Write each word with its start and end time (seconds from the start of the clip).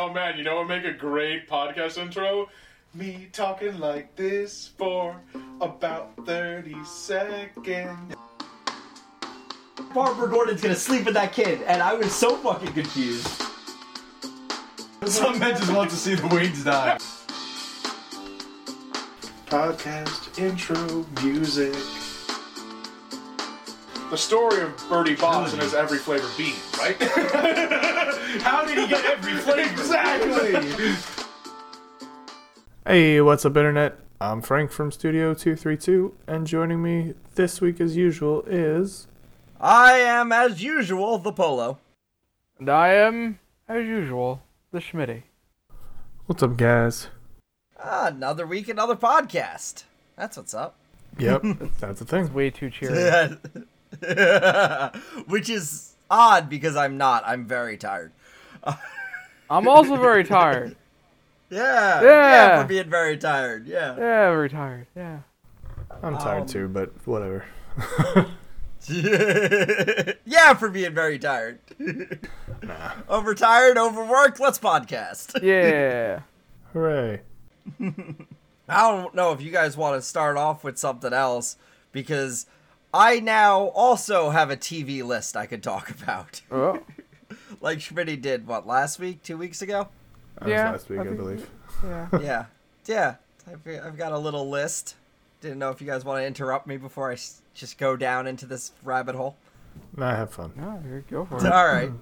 oh 0.00 0.10
man, 0.10 0.38
you 0.38 0.44
know 0.44 0.56
what 0.56 0.68
would 0.68 0.82
make 0.82 0.84
a 0.86 0.96
great 0.96 1.46
podcast 1.46 1.98
intro? 1.98 2.48
Me 2.94 3.28
talking 3.32 3.78
like 3.78 4.16
this 4.16 4.68
for 4.78 5.20
about 5.60 6.12
30 6.24 6.74
seconds. 6.86 8.14
Barbara 9.94 10.28
Gordon's 10.28 10.62
gonna 10.62 10.74
sleep 10.74 11.04
with 11.04 11.14
that 11.14 11.34
kid, 11.34 11.60
and 11.66 11.82
I 11.82 11.92
was 11.92 12.14
so 12.14 12.36
fucking 12.36 12.72
confused. 12.72 13.28
Some 15.04 15.38
men 15.38 15.54
just 15.56 15.72
want 15.72 15.90
to 15.90 15.96
see 15.96 16.14
the 16.14 16.26
wings 16.28 16.64
die. 16.64 16.96
Podcast 19.46 20.38
intro 20.38 21.04
music. 21.22 21.74
The 24.10 24.16
story 24.16 24.62
of 24.62 24.76
Bertie 24.88 25.14
Bott's 25.14 25.52
and 25.52 25.60
his 25.60 25.74
every 25.74 25.98
flavor 25.98 26.28
bean, 26.38 26.54
right? 26.78 27.86
How 28.38 28.64
did 28.64 28.78
he 28.78 28.86
get 28.86 29.04
every 29.04 29.32
flavor? 29.38 29.60
exactly! 29.72 30.94
Hey, 32.86 33.20
what's 33.20 33.44
up, 33.44 33.56
Internet? 33.56 33.98
I'm 34.20 34.40
Frank 34.40 34.70
from 34.70 34.92
Studio 34.92 35.34
232, 35.34 36.14
and 36.28 36.46
joining 36.46 36.80
me 36.80 37.14
this 37.34 37.60
week, 37.60 37.80
as 37.80 37.96
usual, 37.96 38.44
is. 38.46 39.08
I 39.60 39.94
am, 39.98 40.30
as 40.30 40.62
usual, 40.62 41.18
the 41.18 41.32
Polo. 41.32 41.78
And 42.60 42.68
I 42.68 42.92
am, 42.94 43.40
as 43.68 43.84
usual, 43.84 44.42
the 44.70 44.78
Schmitty. 44.78 45.24
What's 46.26 46.42
up, 46.44 46.56
guys? 46.56 47.08
Ah, 47.82 48.06
another 48.06 48.46
week, 48.46 48.68
another 48.68 48.94
podcast. 48.94 49.82
That's 50.16 50.36
what's 50.36 50.54
up. 50.54 50.76
Yep, 51.18 51.42
that's 51.80 51.98
the 51.98 52.04
thing. 52.04 52.32
Way 52.32 52.50
too 52.50 52.70
cheery. 52.70 53.36
Which 55.26 55.50
is 55.50 55.94
odd 56.08 56.48
because 56.48 56.76
I'm 56.76 56.96
not. 56.96 57.24
I'm 57.26 57.44
very 57.44 57.76
tired. 57.76 58.12
I'm 59.50 59.66
also 59.68 59.96
very 59.96 60.24
tired. 60.24 60.76
Yeah. 61.50 62.02
Yeah. 62.02 62.62
for 62.62 62.68
being 62.68 62.88
very 62.90 63.16
tired. 63.18 63.66
Yeah. 63.66 63.96
Yeah, 63.96 64.30
very 64.30 64.48
tired. 64.50 64.86
Yeah. 64.96 65.20
I'm 66.02 66.16
tired 66.18 66.42
Um, 66.42 66.46
too, 66.46 66.68
but 66.68 66.92
whatever. 67.06 67.44
yeah, 68.88 70.54
for 70.54 70.68
being 70.68 70.94
very 70.94 71.18
tired. 71.18 71.58
Nah. 72.62 72.92
Overtired, 73.08 73.78
overworked. 73.78 74.38
Let's 74.38 74.58
podcast. 74.58 75.42
Yeah. 75.42 76.20
Hooray. 76.74 77.22
I 78.68 78.82
don't 78.90 79.14
know 79.14 79.32
if 79.32 79.40
you 79.40 79.50
guys 79.50 79.78
want 79.78 79.96
to 79.96 80.02
start 80.06 80.36
off 80.36 80.62
with 80.62 80.76
something 80.76 81.14
else 81.14 81.56
because 81.90 82.44
I 82.92 83.18
now 83.20 83.62
also 83.68 84.28
have 84.28 84.50
a 84.50 84.58
TV 84.58 85.02
list 85.02 85.38
I 85.38 85.46
could 85.46 85.62
talk 85.62 85.88
about. 85.88 86.42
Oh, 86.50 86.80
like 87.60 87.78
Schmitty 87.78 88.20
did, 88.20 88.46
what, 88.46 88.66
last 88.66 88.98
week? 88.98 89.22
Two 89.22 89.36
weeks 89.36 89.62
ago? 89.62 89.88
That 90.36 90.44
was 90.44 90.50
Yeah, 90.52 90.70
last 90.72 90.88
week, 90.88 90.98
I 90.98 91.02
I, 91.02 91.04
think- 91.06 91.16
believe. 91.18 91.50
yeah. 91.84 92.08
yeah. 92.20 92.44
Yeah. 92.86 93.14
I've, 93.46 93.60
I've 93.84 93.96
got 93.96 94.12
a 94.12 94.18
little 94.18 94.48
list. 94.48 94.96
Didn't 95.40 95.58
know 95.58 95.70
if 95.70 95.80
you 95.80 95.86
guys 95.86 96.04
want 96.04 96.20
to 96.22 96.26
interrupt 96.26 96.66
me 96.66 96.76
before 96.76 97.10
I 97.10 97.14
s- 97.14 97.40
just 97.54 97.78
go 97.78 97.96
down 97.96 98.26
into 98.26 98.46
this 98.46 98.72
rabbit 98.84 99.14
hole. 99.14 99.36
Nah, 99.96 100.14
have 100.16 100.30
fun. 100.32 100.52
No, 100.56 100.80
here, 100.86 101.04
go 101.10 101.24
for 101.24 101.38
it. 101.38 101.52
All 101.52 101.66
right. 101.66 101.90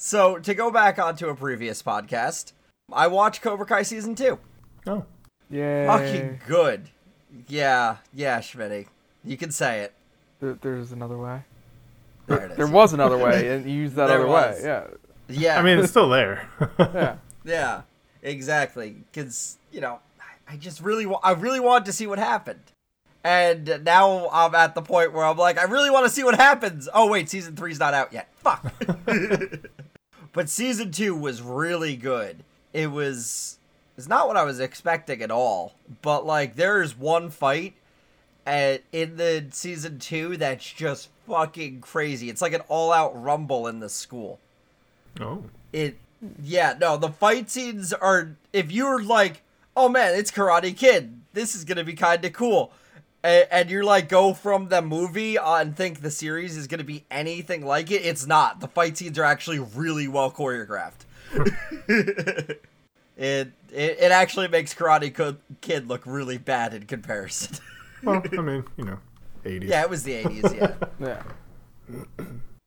So, 0.00 0.38
to 0.38 0.54
go 0.54 0.70
back 0.70 1.00
onto 1.00 1.26
a 1.28 1.34
previous 1.34 1.82
podcast, 1.82 2.52
I 2.92 3.08
watched 3.08 3.42
Cobra 3.42 3.66
Kai 3.66 3.82
season 3.82 4.14
two. 4.14 4.38
Oh, 4.86 5.04
Yay. 5.50 5.86
Fucking 5.88 6.40
good. 6.46 6.90
Yeah, 7.48 7.96
yeah, 8.14 8.38
Schmitty. 8.38 8.86
You 9.24 9.36
can 9.36 9.50
say 9.50 9.80
it. 9.80 9.94
There, 10.38 10.56
there's 10.62 10.92
another 10.92 11.18
way. 11.18 11.40
There 12.28 12.44
it 12.44 12.50
is. 12.52 12.56
There 12.56 12.66
was 12.68 12.92
another 12.92 13.18
way, 13.18 13.48
and 13.56 13.64
you 13.66 13.72
used 13.72 13.96
that 13.96 14.06
There 14.06 14.18
other 14.20 14.26
was. 14.28 14.56
way. 14.56 14.62
Yeah. 14.64 14.84
yeah. 15.28 15.58
I 15.58 15.62
mean, 15.62 15.78
it's 15.80 15.90
still 15.90 16.08
there. 16.08 16.48
Yeah. 16.78 17.16
Yeah, 17.44 17.82
exactly. 18.22 18.96
Because 19.10 19.58
you 19.72 19.80
know, 19.80 20.00
I- 20.20 20.54
I 20.54 20.56
just 20.56 20.80
really, 20.82 21.06
wa- 21.06 21.20
I 21.22 21.32
really 21.32 21.60
wanted 21.60 21.86
to 21.86 21.92
see 21.92 22.06
what 22.06 22.18
happened, 22.18 22.60
and 23.24 23.80
now 23.84 24.28
I'm 24.30 24.54
at 24.54 24.74
the 24.74 24.82
point 24.82 25.12
where 25.12 25.24
I'm 25.24 25.36
like, 25.38 25.58
I 25.58 25.64
really 25.64 25.90
want 25.90 26.04
to 26.06 26.10
see 26.10 26.24
what 26.24 26.34
happens. 26.36 26.88
Oh 26.92 27.08
wait, 27.08 27.28
season 27.30 27.56
three's 27.56 27.78
not 27.78 27.94
out 27.94 28.12
yet. 28.12 28.28
Fuck. 28.36 28.72
but 30.32 30.48
season 30.48 30.90
two 30.92 31.14
was 31.14 31.40
really 31.42 31.96
good. 31.96 32.44
It 32.72 32.90
was, 32.90 33.58
it's 33.96 34.08
not 34.08 34.28
what 34.28 34.36
I 34.36 34.42
was 34.44 34.60
expecting 34.60 35.22
at 35.22 35.30
all. 35.30 35.74
But 36.02 36.26
like, 36.26 36.54
there's 36.56 36.96
one 36.98 37.30
fight 37.30 37.74
in 38.48 39.16
the 39.16 39.46
season 39.50 39.98
two 39.98 40.36
that's 40.36 40.72
just 40.72 41.08
fucking 41.26 41.80
crazy. 41.80 42.30
It's 42.30 42.42
like 42.42 42.52
an 42.52 42.62
all-out 42.68 43.20
rumble 43.20 43.66
in 43.66 43.80
the 43.80 43.88
school. 43.88 44.38
Oh. 45.20 45.44
it 45.72 45.96
yeah 46.42 46.76
no 46.80 46.96
the 46.96 47.08
fight 47.08 47.50
scenes 47.50 47.92
are 47.92 48.36
if 48.52 48.70
you're 48.70 49.02
like 49.02 49.42
oh 49.76 49.88
man 49.88 50.14
it's 50.14 50.30
karate 50.30 50.76
kid. 50.76 51.20
This 51.32 51.54
is 51.54 51.64
gonna 51.64 51.84
be 51.84 51.94
kind 51.94 52.24
of 52.24 52.32
cool. 52.32 52.72
And, 53.22 53.46
and 53.50 53.70
you're 53.70 53.84
like 53.84 54.08
go 54.08 54.32
from 54.34 54.68
the 54.68 54.80
movie 54.80 55.36
and 55.36 55.76
think 55.76 56.00
the 56.00 56.10
series 56.10 56.56
is 56.56 56.66
gonna 56.66 56.84
be 56.84 57.04
anything 57.10 57.64
like 57.64 57.90
it 57.90 58.02
it's 58.04 58.26
not. 58.26 58.60
The 58.60 58.68
fight 58.68 58.96
scenes 58.96 59.18
are 59.18 59.24
actually 59.24 59.58
really 59.58 60.08
well 60.08 60.30
choreographed. 60.30 61.04
It, 63.18 63.50
it 63.72 63.98
it 63.98 64.12
actually 64.12 64.46
makes 64.46 64.72
karate 64.72 65.36
kid 65.60 65.88
look 65.88 66.02
really 66.06 66.38
bad 66.38 66.72
in 66.72 66.84
comparison 66.84 67.58
Well, 68.02 68.22
I 68.32 68.40
mean, 68.40 68.64
you 68.76 68.84
know, 68.84 68.98
80s. 69.44 69.64
yeah 69.68 69.82
it 69.82 69.90
was 69.90 70.02
the 70.02 70.22
80s 70.24 70.54
yeah 70.56 70.74
Yeah. 72.18 72.24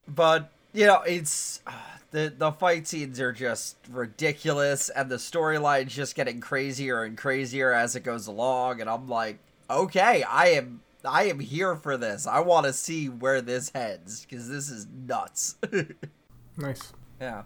but 0.08 0.52
you 0.74 0.86
know 0.88 1.02
it's 1.02 1.62
uh, 1.68 1.72
the 2.12 2.34
the 2.36 2.52
fight 2.52 2.88
scenes 2.88 3.20
are 3.20 3.32
just 3.32 3.78
ridiculous 3.90 4.90
and 4.90 5.10
the 5.10 5.18
storyline's 5.18 5.94
just 5.94 6.16
getting 6.16 6.40
crazier 6.40 7.04
and 7.04 7.18
crazier 7.18 7.72
as 7.74 7.96
it 7.96 8.02
goes 8.04 8.28
along 8.28 8.82
and 8.82 8.90
i'm 8.90 9.08
like 9.08 9.40
okay 9.70 10.24
i 10.24 10.48
am 10.48 10.82
i 11.06 11.24
am 11.26 11.40
here 11.40 11.76
for 11.76 11.98
this 11.98 12.26
i 12.26 12.40
want 12.40 12.66
to 12.66 12.74
see 12.74 13.08
where 13.10 13.42
this 13.42 13.70
heads 13.76 14.26
because 14.26 14.50
this 14.50 14.70
is 14.70 14.88
nuts 15.08 15.56
Nice. 16.58 16.94
yeah 17.20 17.44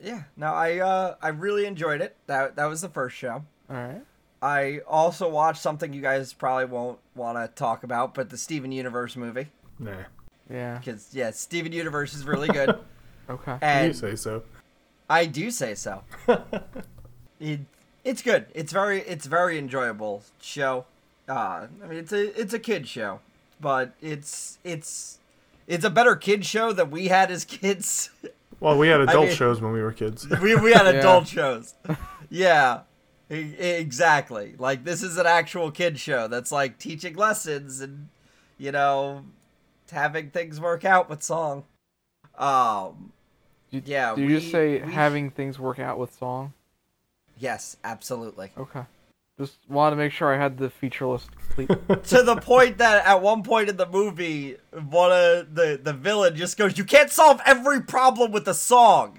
yeah 0.00 0.22
no 0.36 0.48
i 0.48 0.78
uh 0.78 1.14
i 1.22 1.28
really 1.28 1.64
enjoyed 1.66 2.00
it 2.00 2.16
that 2.26 2.56
that 2.56 2.66
was 2.66 2.80
the 2.82 2.88
first 2.88 3.16
show 3.16 3.44
All 3.70 3.76
right. 3.76 4.02
I 4.42 4.80
also 4.86 5.28
watched 5.28 5.60
something 5.62 5.92
you 5.92 6.02
guys 6.02 6.32
probably 6.32 6.64
won't 6.66 6.98
want 7.14 7.36
to 7.38 7.48
talk 7.58 7.82
about 7.84 8.14
but 8.14 8.30
the 8.30 8.36
steven 8.36 8.72
universe 8.72 9.16
movie 9.16 9.48
Nah. 9.78 9.92
Yeah. 10.50 10.78
because 10.78 11.08
yeah 11.12 11.30
steven 11.32 11.72
universe 11.72 12.14
is 12.14 12.24
really 12.24 12.48
good 12.48 12.78
Okay. 13.28 13.86
You 13.88 13.92
say 13.92 14.14
so. 14.14 14.44
I 15.10 15.26
do 15.26 15.50
say 15.50 15.74
so. 15.74 16.04
it, 17.40 17.60
it's 18.04 18.22
good. 18.22 18.46
It's 18.54 18.72
very 18.72 19.00
it's 19.00 19.26
very 19.26 19.58
enjoyable 19.58 20.22
show. 20.40 20.84
Uh, 21.28 21.66
I 21.82 21.86
mean 21.88 21.98
it's 21.98 22.12
a 22.12 22.40
it's 22.40 22.54
a 22.54 22.58
kid 22.60 22.86
show, 22.86 23.18
but 23.60 23.94
it's 24.00 24.58
it's 24.62 25.18
it's 25.66 25.84
a 25.84 25.90
better 25.90 26.14
kid 26.14 26.44
show 26.46 26.72
than 26.72 26.92
we 26.92 27.08
had 27.08 27.32
as 27.32 27.44
kids. 27.44 28.10
Well, 28.60 28.78
we 28.78 28.86
had 28.88 29.00
adult 29.08 29.26
mean- 29.26 29.34
shows 29.34 29.60
when 29.60 29.72
we 29.72 29.82
were 29.82 29.92
kids. 29.92 30.28
we 30.40 30.54
we 30.54 30.72
had 30.72 30.84
Yeah. 30.86 31.00
adult 31.00 31.26
shows. 31.26 31.74
Yeah. 32.30 32.82
Exactly. 33.28 34.54
Like 34.58 34.84
this 34.84 35.02
is 35.02 35.16
an 35.18 35.26
actual 35.26 35.70
kid 35.70 35.98
show 35.98 36.28
that's 36.28 36.52
like 36.52 36.78
teaching 36.78 37.14
lessons 37.16 37.80
and 37.80 38.08
you 38.58 38.72
know 38.72 39.24
having 39.90 40.30
things 40.30 40.60
work 40.60 40.84
out 40.84 41.08
with 41.10 41.22
song. 41.22 41.64
Um 42.38 43.12
You- 43.70 43.82
yeah, 43.84 44.14
Do 44.14 44.22
you 44.22 44.38
just 44.38 44.52
say 44.52 44.80
we- 44.80 44.92
having 44.92 45.30
things 45.30 45.58
work 45.58 45.78
out 45.78 45.98
with 45.98 46.12
song? 46.14 46.52
yes, 47.38 47.76
absolutely. 47.84 48.50
Okay. 48.56 48.82
Just 49.38 49.56
wanted 49.68 49.90
to 49.90 49.96
make 49.96 50.12
sure 50.12 50.32
I 50.32 50.38
had 50.38 50.56
the 50.56 50.70
feature 50.70 51.04
list 51.06 51.28
complete. 51.36 51.68
to 52.04 52.22
the 52.22 52.36
point 52.36 52.78
that 52.78 53.04
at 53.04 53.20
one 53.20 53.42
point 53.42 53.68
in 53.68 53.76
the 53.76 53.86
movie, 53.86 54.56
one 54.88 55.12
of 55.12 55.54
the 55.54 55.78
the 55.82 55.92
villain 55.92 56.34
just 56.36 56.56
goes, 56.56 56.78
"You 56.78 56.84
can't 56.84 57.10
solve 57.10 57.42
every 57.44 57.82
problem 57.82 58.32
with 58.32 58.48
a 58.48 58.54
song," 58.54 59.18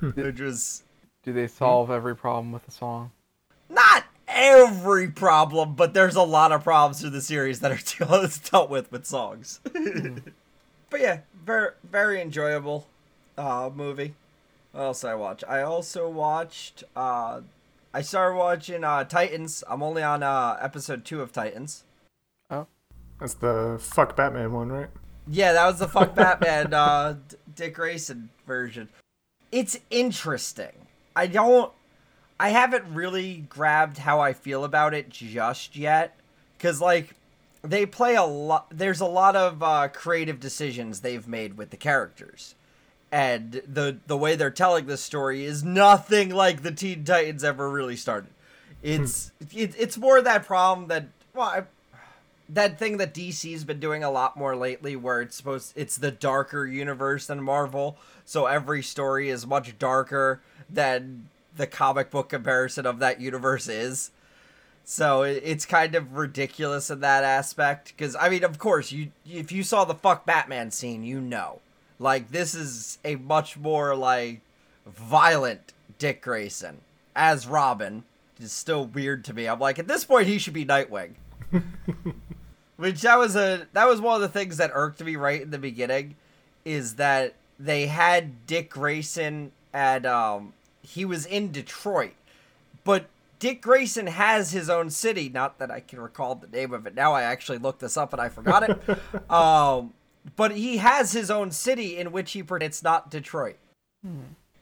which 0.00 0.40
was 0.40 0.82
Do 1.24 1.32
they 1.32 1.46
solve 1.46 1.90
every 1.90 2.14
problem 2.16 2.52
with 2.52 2.66
a 2.68 2.70
song? 2.70 3.10
not 3.70 4.04
every 4.28 5.08
problem, 5.10 5.74
but 5.74 5.94
there's 5.94 6.16
a 6.16 6.22
lot 6.22 6.52
of 6.52 6.62
problems 6.62 7.00
through 7.00 7.10
the 7.10 7.20
series 7.20 7.60
that 7.60 7.72
are 7.72 7.78
dealt- 8.06 8.40
dealt 8.50 8.70
with 8.70 8.90
with 8.92 9.06
songs. 9.06 9.60
but 10.90 11.00
yeah, 11.00 11.20
very 11.44 11.70
very 11.82 12.20
enjoyable 12.20 12.86
uh, 13.38 13.70
movie. 13.74 14.14
What 14.72 14.82
else 14.82 15.00
did 15.00 15.08
I 15.08 15.14
watch? 15.14 15.44
I 15.48 15.62
also 15.62 16.08
watched. 16.08 16.84
Uh, 16.94 17.40
I 17.92 18.02
started 18.02 18.36
watching 18.36 18.82
uh, 18.84 19.04
Titans. 19.04 19.62
I'm 19.68 19.82
only 19.82 20.02
on 20.02 20.22
uh, 20.22 20.58
episode 20.60 21.04
two 21.04 21.20
of 21.22 21.32
Titans. 21.32 21.84
Oh, 22.50 22.66
that's 23.20 23.34
the 23.34 23.78
fuck 23.80 24.16
Batman 24.16 24.52
one, 24.52 24.70
right? 24.70 24.88
Yeah, 25.28 25.52
that 25.52 25.66
was 25.66 25.78
the 25.78 25.88
fuck 25.88 26.14
Batman 26.16 26.74
uh, 26.74 27.16
D- 27.28 27.36
Dick 27.54 27.74
Grayson 27.74 28.30
version. 28.46 28.88
It's 29.52 29.78
interesting. 29.90 30.72
I 31.16 31.26
don't. 31.26 31.72
I 32.38 32.48
haven't 32.48 32.92
really 32.92 33.44
grabbed 33.48 33.98
how 33.98 34.20
I 34.20 34.32
feel 34.32 34.64
about 34.64 34.92
it 34.92 35.08
just 35.08 35.76
yet, 35.76 36.16
because 36.56 36.80
like 36.80 37.14
they 37.62 37.86
play 37.86 38.14
a 38.16 38.24
lot. 38.24 38.66
There's 38.70 39.00
a 39.00 39.06
lot 39.06 39.36
of 39.36 39.62
uh, 39.62 39.88
creative 39.88 40.40
decisions 40.40 41.00
they've 41.00 41.26
made 41.26 41.56
with 41.56 41.70
the 41.70 41.76
characters, 41.76 42.54
and 43.12 43.62
the 43.66 43.98
the 44.06 44.16
way 44.16 44.36
they're 44.36 44.50
telling 44.50 44.86
this 44.86 45.00
story 45.00 45.44
is 45.44 45.62
nothing 45.62 46.30
like 46.30 46.62
the 46.62 46.72
Teen 46.72 47.04
Titans 47.04 47.44
ever 47.44 47.70
really 47.70 47.96
started. 47.96 48.30
It's 48.82 49.32
it, 49.52 49.74
it's 49.78 49.96
more 49.96 50.20
that 50.20 50.44
problem 50.44 50.88
that 50.88 51.06
well, 51.34 51.48
I, 51.48 51.62
that 52.48 52.78
thing 52.78 52.98
that 52.98 53.14
DC's 53.14 53.64
been 53.64 53.80
doing 53.80 54.04
a 54.04 54.10
lot 54.10 54.36
more 54.36 54.54
lately, 54.54 54.96
where 54.96 55.22
it's 55.22 55.36
supposed 55.36 55.72
it's 55.76 55.96
the 55.96 56.10
darker 56.10 56.66
universe 56.66 57.26
than 57.26 57.42
Marvel, 57.42 57.96
so 58.24 58.46
every 58.46 58.82
story 58.82 59.30
is 59.30 59.46
much 59.46 59.78
darker 59.78 60.40
than 60.68 61.28
the 61.56 61.66
comic 61.66 62.10
book 62.10 62.28
comparison 62.28 62.86
of 62.86 62.98
that 62.98 63.20
universe 63.20 63.68
is. 63.68 64.10
So 64.84 65.22
it's 65.22 65.64
kind 65.64 65.94
of 65.94 66.16
ridiculous 66.16 66.90
in 66.90 67.00
that 67.00 67.24
aspect 67.24 67.94
because 67.96 68.14
I 68.16 68.28
mean, 68.28 68.44
of 68.44 68.58
course, 68.58 68.92
you 68.92 69.12
if 69.28 69.50
you 69.50 69.62
saw 69.62 69.84
the 69.84 69.94
fuck 69.94 70.26
Batman 70.26 70.70
scene, 70.70 71.04
you 71.04 71.20
know, 71.20 71.60
like 71.98 72.30
this 72.30 72.54
is 72.54 72.98
a 73.04 73.16
much 73.16 73.56
more 73.56 73.94
like 73.94 74.40
violent 74.86 75.72
Dick 75.98 76.20
Grayson 76.20 76.78
as 77.16 77.46
Robin. 77.46 78.04
It's 78.38 78.52
still 78.52 78.84
weird 78.84 79.24
to 79.24 79.32
me. 79.34 79.46
I'm 79.46 79.60
like, 79.60 79.78
at 79.78 79.88
this 79.88 80.04
point, 80.04 80.26
he 80.26 80.38
should 80.38 80.52
be 80.52 80.66
Nightwing. 80.66 81.12
Which 82.76 83.02
that 83.02 83.18
was 83.18 83.36
a 83.36 83.66
that 83.72 83.88
was 83.88 84.02
one 84.02 84.16
of 84.16 84.20
the 84.20 84.28
things 84.28 84.58
that 84.58 84.72
irked 84.74 85.02
me 85.02 85.16
right 85.16 85.40
in 85.40 85.50
the 85.50 85.58
beginning, 85.58 86.16
is 86.64 86.96
that 86.96 87.34
they 87.58 87.86
had 87.86 88.46
Dick 88.46 88.68
Grayson 88.68 89.52
at 89.74 90.06
um 90.06 90.54
he 90.80 91.04
was 91.04 91.26
in 91.26 91.50
Detroit, 91.50 92.12
but 92.84 93.06
Dick 93.38 93.60
Grayson 93.60 94.06
has 94.06 94.52
his 94.52 94.70
own 94.70 94.88
city. 94.88 95.28
Not 95.28 95.58
that 95.58 95.70
I 95.70 95.80
can 95.80 96.00
recall 96.00 96.34
the 96.34 96.46
name 96.46 96.72
of 96.72 96.86
it 96.86 96.94
now. 96.94 97.12
I 97.12 97.22
actually 97.22 97.58
looked 97.58 97.80
this 97.80 97.96
up 97.96 98.12
and 98.12 98.22
I 98.22 98.28
forgot 98.30 98.70
it. 98.70 99.30
um, 99.30 99.92
but 100.36 100.52
he 100.52 100.78
has 100.78 101.12
his 101.12 101.30
own 101.30 101.50
city 101.50 101.98
in 101.98 102.12
which 102.12 102.32
he. 102.32 102.42
It's 102.48 102.82
not 102.82 103.10
Detroit. 103.10 103.56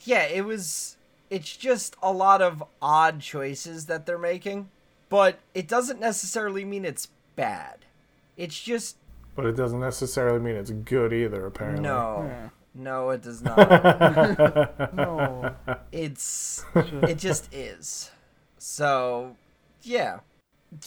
Yeah, 0.04 0.24
it 0.24 0.44
was. 0.44 0.96
It's 1.30 1.56
just 1.56 1.96
a 2.02 2.12
lot 2.12 2.42
of 2.42 2.62
odd 2.80 3.20
choices 3.20 3.86
that 3.86 4.04
they're 4.04 4.18
making, 4.18 4.68
but 5.08 5.38
it 5.54 5.66
doesn't 5.68 6.00
necessarily 6.00 6.64
mean 6.64 6.84
it's 6.84 7.08
bad. 7.36 7.78
It's 8.36 8.60
just 8.60 8.96
But 9.34 9.46
it 9.46 9.56
doesn't 9.56 9.80
necessarily 9.80 10.40
mean 10.40 10.56
it's 10.56 10.70
good 10.70 11.12
either, 11.12 11.46
apparently. 11.46 11.82
no, 11.82 12.24
Yeah. 12.28 12.48
No, 12.74 13.10
it 13.10 13.22
does 13.22 13.42
not. 13.42 14.94
No. 14.94 15.54
it's 15.90 16.64
it 16.74 17.18
just 17.18 17.52
is. 17.52 18.10
So, 18.58 19.36
yeah. 19.82 20.20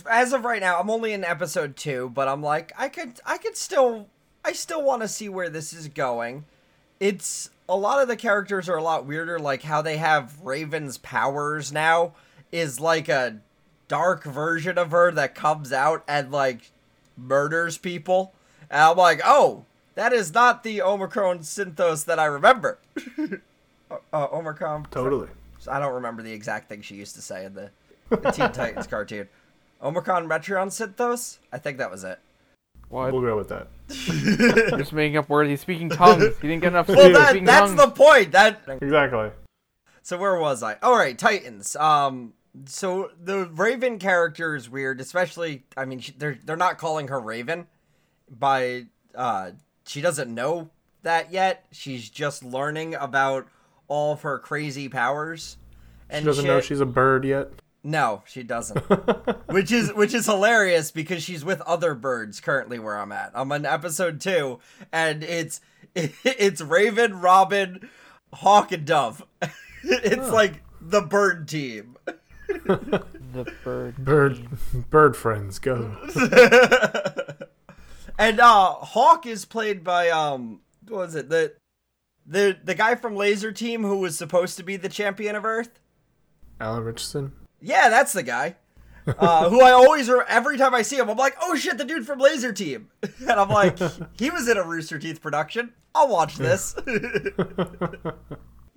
As 0.10 0.34
of 0.34 0.46
right 0.46 0.62
now, 0.62 0.80
I'm 0.80 0.90
only 0.90 1.14
in 1.14 1.24
episode 1.24 1.76
2, 1.76 2.10
but 2.10 2.28
I'm 2.28 2.42
like 2.42 2.72
I 2.78 2.90
could 2.90 3.20
I 3.26 3.38
could 3.38 3.56
still 3.56 4.08
I 4.44 4.54
still 4.54 4.84
want 4.84 5.02
to 5.04 5.08
see 5.08 5.30
where 5.30 5.50
this 5.50 5.74
is 5.74 5.88
going. 5.88 6.46
It's 7.00 7.50
a 7.68 7.76
lot 7.76 8.02
of 8.02 8.08
the 8.08 8.16
characters 8.16 8.70
are 8.70 8.78
a 8.78 8.84
lot 8.84 9.06
weirder 9.06 9.40
like 9.40 9.64
how 9.64 9.82
they 9.82 9.98
have 9.98 10.42
Raven's 10.42 10.98
powers 10.98 11.72
now 11.72 12.14
is 12.52 12.80
like 12.80 13.10
a 13.10 13.40
dark 13.88 14.24
version 14.24 14.78
of 14.78 14.92
her 14.92 15.12
that 15.12 15.36
comes 15.36 15.72
out 15.72 16.04
and 16.08 16.32
like 16.32 16.72
murders 17.18 17.78
people. 17.78 18.34
And 18.70 18.82
I'm 18.82 18.98
like, 18.98 19.22
"Oh, 19.24 19.66
that 19.96 20.14
is 20.14 20.34
not 20.34 20.64
the 20.64 20.82
Omicron 20.82 21.40
Synthos 21.40 22.06
that 22.06 22.20
I 22.20 22.26
remember." 22.26 22.80
uh, 23.92 24.28
Omicron 24.32 24.88
Totally. 24.92 25.30
I 25.68 25.80
don't 25.80 25.94
remember 25.94 26.22
the 26.22 26.32
exact 26.32 26.70
thing 26.70 26.82
she 26.82 26.96
used 26.96 27.16
to 27.16 27.22
say 27.22 27.46
in 27.46 27.54
the, 27.56 27.72
the 28.10 28.32
Teen 28.32 28.52
Titans 28.54 28.88
cartoon. 28.88 29.28
Omicron 29.82 30.28
Metron 30.28 30.68
Synthos? 30.68 31.40
I 31.52 31.58
think 31.58 31.80
that 31.80 31.90
was 31.90 32.04
it. 32.04 32.20
What? 32.90 33.12
We'll 33.12 33.22
go 33.22 33.36
with 33.36 33.50
that. 33.50 33.68
Just 34.78 34.94
making 34.94 35.18
up 35.18 35.28
words. 35.28 35.50
He's 35.50 35.62
speaking 35.62 35.90
tongues. 35.90 36.24
He 36.42 36.48
didn't 36.48 36.62
get 36.62 36.70
enough 36.70 36.86
sleep. 36.86 36.98
Well, 36.98 37.12
that, 37.14 37.44
that's 37.44 37.74
tongues. 37.74 37.82
the 37.82 37.90
point. 37.90 38.32
That 38.32 38.62
Exactly. 38.68 39.32
so 40.04 40.18
where 40.18 40.38
was 40.40 40.62
I? 40.62 40.78
All 40.84 40.96
right, 40.96 41.18
Titans. 41.18 41.76
Um, 41.76 42.34
so 42.66 43.12
the 43.22 43.48
Raven 43.48 43.98
character 44.00 44.56
is 44.56 44.70
weird, 44.70 45.02
especially. 45.02 45.64
I 45.76 45.86
mean, 45.86 46.00
she, 46.00 46.14
they're 46.14 46.38
they're 46.44 46.56
not 46.56 46.78
calling 46.78 47.08
her 47.08 47.20
Raven. 47.20 47.68
By 48.30 48.86
uh, 49.14 49.52
she 49.88 50.02
doesn't 50.02 50.34
know 50.34 50.70
that 51.04 51.32
yet. 51.32 51.66
She's 51.72 52.10
just 52.10 52.44
learning 52.44 52.96
about 52.96 53.48
all 53.88 54.14
of 54.14 54.22
her 54.22 54.40
crazy 54.40 54.90
powers. 54.90 55.58
And 56.10 56.24
She 56.24 56.26
doesn't 56.26 56.46
know 56.46 56.62
she's 56.62 56.80
a 56.80 56.86
bird 56.86 57.26
yet. 57.26 57.50
No, 57.84 58.24
she 58.26 58.42
doesn't. 58.42 58.80
which 59.48 59.72
is 59.72 59.94
which 59.94 60.14
is 60.16 60.26
hilarious 60.26 60.90
because 60.90 61.22
she's 61.22 61.46
with 61.46 61.62
other 61.62 61.94
birds 61.94 62.40
currently 62.40 62.80
where 62.80 62.98
I'm 62.98 63.12
at. 63.12 63.32
I'm 63.36 63.52
on 63.52 63.66
episode 63.66 64.20
two, 64.20 64.60
and 64.92 65.24
it's 65.24 65.62
it's 65.96 66.62
Raven, 66.62 67.22
Robin, 67.22 67.88
Hawk, 68.34 68.72
and 68.72 68.86
Dove. 68.86 69.24
it's 69.84 70.32
like 70.32 70.64
the 70.82 71.02
bird 71.02 71.48
team. 71.48 71.96
The 72.48 73.54
bird. 73.64 73.98
Bird, 73.98 74.48
bird 74.90 75.16
friends, 75.16 75.60
go. 75.60 75.96
And 78.18 78.40
uh 78.40 78.74
Hawk 78.74 79.26
is 79.26 79.46
played 79.46 79.84
by 79.84 80.10
um 80.10 80.62
what 80.88 81.00
was 81.00 81.16
it 81.16 81.30
the 81.30 81.54
the 82.26 82.58
the 82.64 82.76
guy 82.76 82.96
from 82.96 83.16
Laser 83.16 83.52
Team 83.52 83.84
who 83.84 84.00
was 84.00 84.18
supposed 84.18 84.58
to 84.58 84.64
be 84.64 84.78
the 84.78 84.90
champion 84.90 85.36
of 85.36 85.46
Earth. 85.46 85.80
Alan 86.60 86.84
Ritchson. 86.84 87.34
Yeah, 87.62 87.90
that's 87.90 88.14
the 88.14 88.24
guy. 88.24 88.56
Uh, 89.08 89.50
who 89.52 89.62
I 89.62 89.72
always, 89.72 90.10
every 90.28 90.58
time 90.58 90.74
I 90.74 90.82
see 90.82 90.98
him, 90.98 91.10
I'm 91.10 91.18
like, 91.18 91.36
oh 91.42 91.56
shit, 91.56 91.78
the 91.78 91.86
dude 91.86 92.06
from 92.06 92.20
Laser 92.20 92.54
Team. 92.54 92.90
And 93.20 93.40
I'm 93.40 93.50
like, 93.50 93.78
he 94.18 94.30
was 94.30 94.48
in 94.48 94.58
a 94.58 94.64
Rooster 94.64 95.00
Teeth 95.00 95.22
production. 95.22 95.74
I'll 95.94 96.08
watch 96.08 96.36
this. 96.38 96.76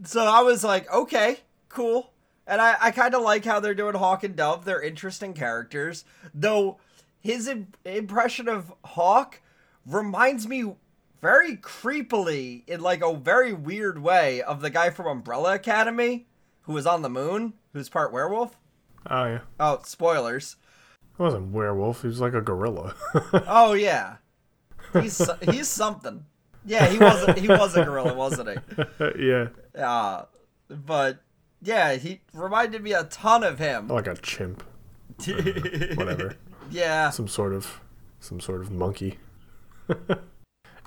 so 0.04 0.24
I 0.24 0.40
was 0.42 0.64
like, 0.64 0.92
okay, 0.92 1.38
cool. 1.68 2.12
And 2.46 2.60
I, 2.60 2.76
I 2.80 2.90
kind 2.90 3.14
of 3.14 3.22
like 3.22 3.44
how 3.44 3.60
they're 3.60 3.74
doing 3.74 3.94
Hawk 3.94 4.24
and 4.24 4.34
Dove. 4.36 4.64
They're 4.64 4.80
interesting 4.80 5.34
characters. 5.34 6.04
Though 6.32 6.78
his 7.28 7.46
im- 7.46 7.68
impression 7.84 8.48
of 8.48 8.72
Hawk 8.82 9.42
reminds 9.84 10.48
me 10.48 10.74
very 11.20 11.58
creepily, 11.58 12.66
in 12.66 12.80
like 12.80 13.02
a 13.02 13.14
very 13.14 13.52
weird 13.52 13.98
way, 13.98 14.40
of 14.40 14.62
the 14.62 14.70
guy 14.70 14.88
from 14.88 15.06
Umbrella 15.06 15.54
Academy 15.54 16.26
who 16.62 16.72
was 16.72 16.86
on 16.86 17.02
the 17.02 17.10
moon, 17.10 17.52
who's 17.74 17.90
part 17.90 18.14
werewolf. 18.14 18.56
Oh 19.10 19.26
yeah. 19.26 19.40
Oh, 19.60 19.80
spoilers. 19.84 20.56
He 21.18 21.22
wasn't 21.22 21.52
werewolf. 21.52 22.00
He 22.00 22.06
was 22.08 22.18
like 22.18 22.32
a 22.32 22.40
gorilla. 22.40 22.94
Oh 23.46 23.74
yeah, 23.74 24.16
he's 24.94 25.20
he's 25.42 25.68
something. 25.68 26.24
Yeah, 26.64 26.86
he 26.86 26.98
was 26.98 27.28
a, 27.28 27.32
he 27.34 27.48
was 27.48 27.76
a 27.76 27.84
gorilla, 27.84 28.14
wasn't 28.14 28.48
he? 28.50 28.84
yeah. 29.28 29.48
Uh, 29.76 30.24
but 30.70 31.18
yeah, 31.60 31.96
he 31.96 32.22
reminded 32.32 32.82
me 32.82 32.94
a 32.94 33.04
ton 33.04 33.44
of 33.44 33.58
him. 33.58 33.88
Like 33.88 34.06
a 34.06 34.16
chimp. 34.16 34.62
Whatever. 35.26 36.36
Yeah, 36.70 37.10
Some 37.10 37.28
sort 37.28 37.52
of, 37.52 37.80
some 38.20 38.40
sort 38.40 38.60
of 38.60 38.70
monkey. 38.70 39.18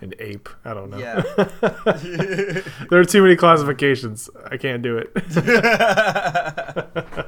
An 0.01 0.13
ape. 0.19 0.49
I 0.65 0.73
don't 0.73 0.89
know. 0.89 0.97
yeah. 0.97 1.21
There 2.89 2.99
are 2.99 3.05
too 3.05 3.21
many 3.21 3.35
classifications. 3.35 4.29
I 4.49 4.57
can't 4.57 4.81
do 4.81 4.97
it. 4.97 5.11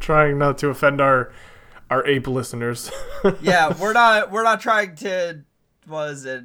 Trying 0.00 0.38
not 0.38 0.58
to 0.58 0.68
offend 0.68 1.00
our 1.00 1.32
our 1.90 2.06
ape 2.06 2.26
listeners. 2.26 2.90
yeah, 3.40 3.72
we're 3.80 3.92
not 3.94 4.30
we're 4.30 4.42
not 4.42 4.60
trying 4.60 4.96
to 4.96 5.40
was 5.86 6.26
it 6.26 6.44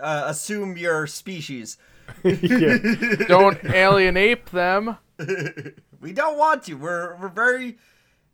uh, 0.00 0.24
assume 0.26 0.76
your 0.78 1.06
species. 1.06 1.76
yeah. 2.24 2.78
Don't 3.28 3.62
alienate 3.64 4.46
them. 4.46 4.96
We 6.00 6.12
don't 6.12 6.38
want 6.38 6.62
to. 6.64 6.74
We're 6.74 7.16
we're 7.16 7.28
very 7.28 7.76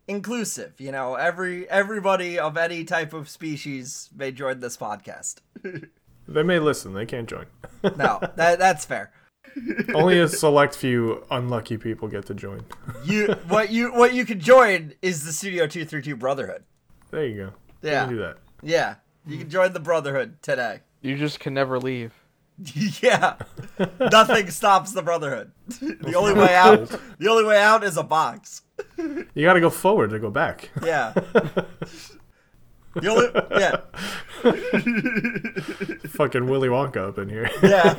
inclusive. 0.09 0.75
You 0.81 0.93
know, 0.93 1.15
every 1.15 1.69
everybody 1.71 2.39
of 2.39 2.57
any 2.57 2.85
type 2.85 3.13
of 3.13 3.29
species 3.29 4.11
may 4.17 4.33
join 4.33 4.61
this 4.61 4.77
podcast. 4.77 5.37
They 6.29 6.45
may 6.45 6.61
listen. 6.61 6.95
They 6.95 7.05
can't 7.05 7.29
join. 7.29 7.47
No, 7.97 8.21
that 8.37 8.59
that's 8.61 8.85
fair. 8.85 9.11
Only 9.93 10.21
a 10.21 10.29
select 10.29 10.75
few 10.77 11.25
unlucky 11.33 11.77
people 11.77 12.07
get 12.07 12.27
to 12.27 12.35
join. 12.35 12.65
You 13.05 13.33
what 13.49 13.71
you 13.71 13.93
what 13.93 14.15
you 14.15 14.25
can 14.25 14.39
join 14.39 14.95
is 15.03 15.25
the 15.25 15.33
Studio 15.33 15.67
Two 15.67 15.85
Three 15.85 16.01
Two 16.01 16.15
Brotherhood. 16.15 16.63
There 17.11 17.27
you 17.27 17.37
go. 17.37 17.43
You 17.83 17.91
Yeah, 17.91 18.05
can 18.05 18.15
do 18.15 18.21
that. 18.21 18.37
yeah. 18.63 18.95
You 19.27 19.37
can 19.39 19.51
join 19.51 19.73
the 19.73 19.81
Brotherhood 19.81 20.41
today. 20.43 20.81
You 21.01 21.19
just 21.19 21.41
can 21.41 21.55
never 21.55 21.81
leave. 21.81 22.13
yeah, 23.03 23.37
nothing 23.99 24.51
stops 24.51 24.93
the 24.93 25.03
Brotherhood. 25.03 25.53
the 25.67 26.15
only 26.17 26.35
way 26.35 26.55
out, 26.55 26.89
the 27.19 27.29
only 27.29 27.45
way 27.45 27.61
out 27.61 27.83
is 27.85 27.97
a 27.97 28.03
box. 28.03 28.63
You 29.35 29.47
got 29.47 29.55
to 29.55 29.61
go 29.61 29.71
forward 29.71 30.11
to 30.11 30.19
go 30.19 30.29
back. 30.31 30.71
Yeah. 30.85 31.13
The 32.95 33.09
only 33.09 33.29
yeah 33.59 33.77
Fucking 36.11 36.47
Willy 36.47 36.69
Wonka 36.69 37.09
up 37.09 37.19
in 37.19 37.29
here. 37.31 37.49
yeah 37.63 37.95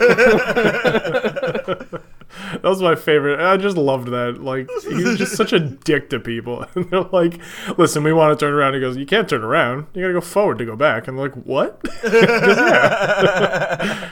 That 2.53 2.63
was 2.63 2.81
my 2.81 2.95
favorite. 2.95 3.39
I 3.39 3.57
just 3.57 3.77
loved 3.77 4.09
that. 4.09 4.41
Like 4.43 4.69
he's 4.83 5.17
just 5.17 5.35
such 5.35 5.53
a 5.53 5.59
dick 5.59 6.09
to 6.11 6.19
people. 6.19 6.65
And 6.75 6.89
they're 6.89 7.01
like, 7.01 7.39
"Listen, 7.77 8.03
we 8.03 8.13
want 8.13 8.37
to 8.37 8.45
turn 8.45 8.53
around." 8.53 8.73
He 8.73 8.79
goes, 8.79 8.97
"You 8.97 9.05
can't 9.05 9.27
turn 9.29 9.43
around. 9.43 9.87
You 9.93 10.01
got 10.01 10.07
to 10.07 10.13
go 10.13 10.21
forward 10.21 10.57
to 10.59 10.65
go 10.65 10.75
back." 10.75 11.07
And 11.07 11.17
they're 11.17 11.29
like, 11.29 11.35
"What?" 11.45 11.81
Goes, 12.01 12.13
yeah. 12.57 14.09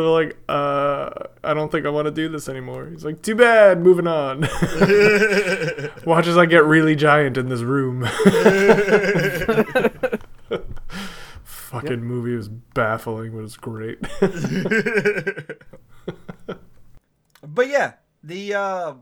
They're 0.00 0.10
like, 0.10 0.36
uh, 0.48 1.10
I 1.42 1.54
don't 1.54 1.70
think 1.72 1.86
I 1.86 1.90
want 1.90 2.06
to 2.06 2.10
do 2.10 2.28
this 2.28 2.48
anymore. 2.48 2.88
He's 2.90 3.04
like, 3.04 3.22
too 3.22 3.34
bad, 3.34 3.80
moving 3.80 4.06
on. 4.06 4.40
Watch 6.04 6.26
as 6.26 6.36
I 6.36 6.46
get 6.46 6.64
really 6.64 6.96
giant 6.96 7.36
in 7.36 7.48
this 7.48 7.60
room. 7.60 8.04
Fucking 11.44 12.04
movie 12.04 12.36
was 12.36 12.48
baffling, 12.48 13.32
but 13.32 13.44
it's 13.44 13.56
great. 13.56 13.98
But 17.46 17.68
yeah, 17.68 17.92
the 18.22 18.54
uh 18.54 18.94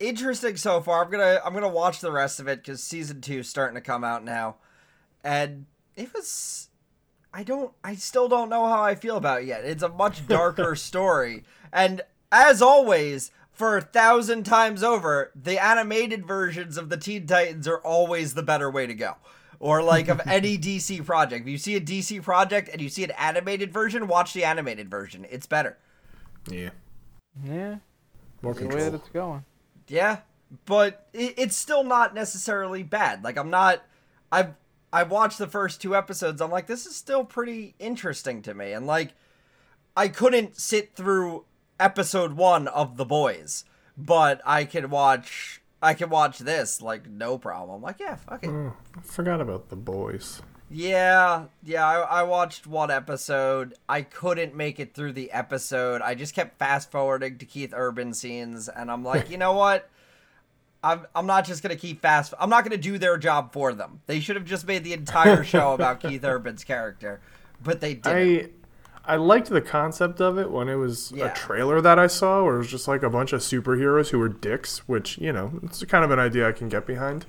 interesting 0.00 0.56
so 0.56 0.80
far. 0.80 1.04
I'm 1.04 1.10
gonna 1.10 1.40
I'm 1.44 1.52
gonna 1.54 1.68
watch 1.68 2.00
the 2.00 2.10
rest 2.10 2.40
of 2.40 2.48
it 2.48 2.60
because 2.60 2.82
season 2.82 3.20
two's 3.20 3.48
starting 3.48 3.74
to 3.74 3.80
come 3.80 4.04
out 4.04 4.24
now, 4.24 4.56
and 5.22 5.66
it 5.96 6.12
was. 6.14 6.70
I 7.34 7.42
don't. 7.42 7.72
I 7.82 7.96
still 7.96 8.28
don't 8.28 8.48
know 8.48 8.66
how 8.66 8.82
I 8.82 8.94
feel 8.94 9.16
about 9.16 9.42
it 9.42 9.46
yet. 9.46 9.64
It's 9.64 9.82
a 9.82 9.88
much 9.88 10.26
darker 10.28 10.76
story, 10.76 11.42
and 11.72 12.00
as 12.30 12.62
always, 12.62 13.32
for 13.52 13.76
a 13.76 13.82
thousand 13.82 14.44
times 14.44 14.84
over, 14.84 15.32
the 15.34 15.62
animated 15.62 16.26
versions 16.26 16.76
of 16.76 16.90
the 16.90 16.96
Teen 16.96 17.26
Titans 17.26 17.66
are 17.66 17.78
always 17.78 18.34
the 18.34 18.42
better 18.42 18.70
way 18.70 18.86
to 18.86 18.94
go. 18.94 19.16
Or 19.58 19.82
like 19.82 20.08
of 20.08 20.20
any 20.26 20.58
DC 20.58 21.04
project. 21.04 21.42
If 21.46 21.50
you 21.50 21.58
see 21.58 21.74
a 21.74 21.80
DC 21.80 22.22
project 22.22 22.68
and 22.70 22.80
you 22.80 22.88
see 22.88 23.02
an 23.04 23.12
animated 23.12 23.72
version, 23.72 24.06
watch 24.08 24.32
the 24.32 24.44
animated 24.44 24.88
version. 24.90 25.26
It's 25.30 25.46
better. 25.46 25.76
yeah, 26.50 26.70
Yeah, 27.44 27.76
more 28.42 28.54
the 28.54 28.66
way 28.66 28.74
that 28.74 28.90
control. 28.90 28.94
it's 28.94 29.08
going. 29.08 29.44
Yeah, 29.88 30.18
but 30.66 31.08
it, 31.12 31.34
it's 31.36 31.56
still 31.56 31.82
not 31.82 32.14
necessarily 32.14 32.82
bad. 32.82 33.24
Like 33.24 33.36
I'm 33.36 33.50
not. 33.50 33.82
I've 34.30 34.54
I 34.94 35.02
watched 35.02 35.38
the 35.38 35.48
first 35.48 35.82
two 35.82 35.96
episodes. 35.96 36.40
I'm 36.40 36.52
like, 36.52 36.68
this 36.68 36.86
is 36.86 36.94
still 36.94 37.24
pretty 37.24 37.74
interesting 37.80 38.42
to 38.42 38.54
me, 38.54 38.70
and 38.70 38.86
like, 38.86 39.14
I 39.96 40.06
couldn't 40.06 40.56
sit 40.56 40.94
through 40.94 41.46
episode 41.80 42.34
one 42.34 42.68
of 42.68 42.96
The 42.96 43.04
Boys, 43.04 43.64
but 43.98 44.40
I 44.46 44.64
can 44.64 44.90
watch. 44.90 45.60
I 45.82 45.94
can 45.94 46.10
watch 46.10 46.38
this 46.38 46.80
like 46.80 47.10
no 47.10 47.38
problem. 47.38 47.82
Like 47.82 47.98
yeah, 47.98 48.14
fuck 48.14 48.44
it. 48.44 48.50
Oh, 48.50 48.72
I 48.96 49.00
forgot 49.00 49.40
about 49.40 49.68
the 49.68 49.76
boys. 49.76 50.40
Yeah, 50.70 51.46
yeah, 51.62 51.86
I, 51.86 52.20
I 52.20 52.22
watched 52.22 52.66
one 52.66 52.90
episode. 52.90 53.74
I 53.88 54.02
couldn't 54.02 54.54
make 54.54 54.80
it 54.80 54.94
through 54.94 55.12
the 55.12 55.30
episode. 55.32 56.02
I 56.02 56.14
just 56.14 56.34
kept 56.34 56.58
fast 56.58 56.90
forwarding 56.90 57.36
to 57.38 57.44
Keith 57.44 57.74
Urban 57.76 58.14
scenes, 58.14 58.68
and 58.68 58.90
I'm 58.90 59.04
like, 59.04 59.28
you 59.32 59.38
know 59.38 59.54
what? 59.54 59.90
I'm 60.84 61.06
I'm 61.14 61.26
not 61.26 61.44
just 61.46 61.62
gonna 61.62 61.76
keep 61.76 62.00
fast. 62.02 62.34
I'm 62.38 62.50
not 62.50 62.62
gonna 62.64 62.76
do 62.76 62.98
their 62.98 63.16
job 63.18 63.52
for 63.52 63.72
them. 63.72 64.00
They 64.06 64.20
should 64.20 64.36
have 64.36 64.44
just 64.44 64.66
made 64.66 64.84
the 64.84 64.92
entire 64.92 65.42
show 65.54 65.72
about 65.72 66.00
Keith 66.00 66.22
Urban's 66.24 66.62
character, 66.64 67.20
but 67.62 67.80
they 67.80 67.94
didn't. 67.94 68.52
I 69.06 69.14
I 69.14 69.16
liked 69.16 69.48
the 69.50 69.60
concept 69.60 70.20
of 70.20 70.38
it 70.38 70.50
when 70.50 70.68
it 70.68 70.76
was 70.76 71.12
Yeah. 71.14 71.26
a 71.26 71.34
trailer 71.34 71.80
that 71.80 71.98
I 71.98 72.06
saw 72.06 72.42
where 72.44 72.54
it 72.54 72.58
was 72.58 72.70
just 72.70 72.88
like 72.88 73.02
a 73.02 73.10
bunch 73.10 73.32
of 73.34 73.40
superheroes 73.40 74.08
who 74.10 74.18
were 74.18 74.30
dicks, 74.30 74.86
which, 74.88 75.18
you 75.18 75.30
know, 75.30 75.60
it's 75.62 75.84
kind 75.84 76.04
of 76.06 76.10
an 76.10 76.18
idea 76.18 76.48
I 76.48 76.52
can 76.52 76.70
get 76.70 76.86
behind. 76.86 77.26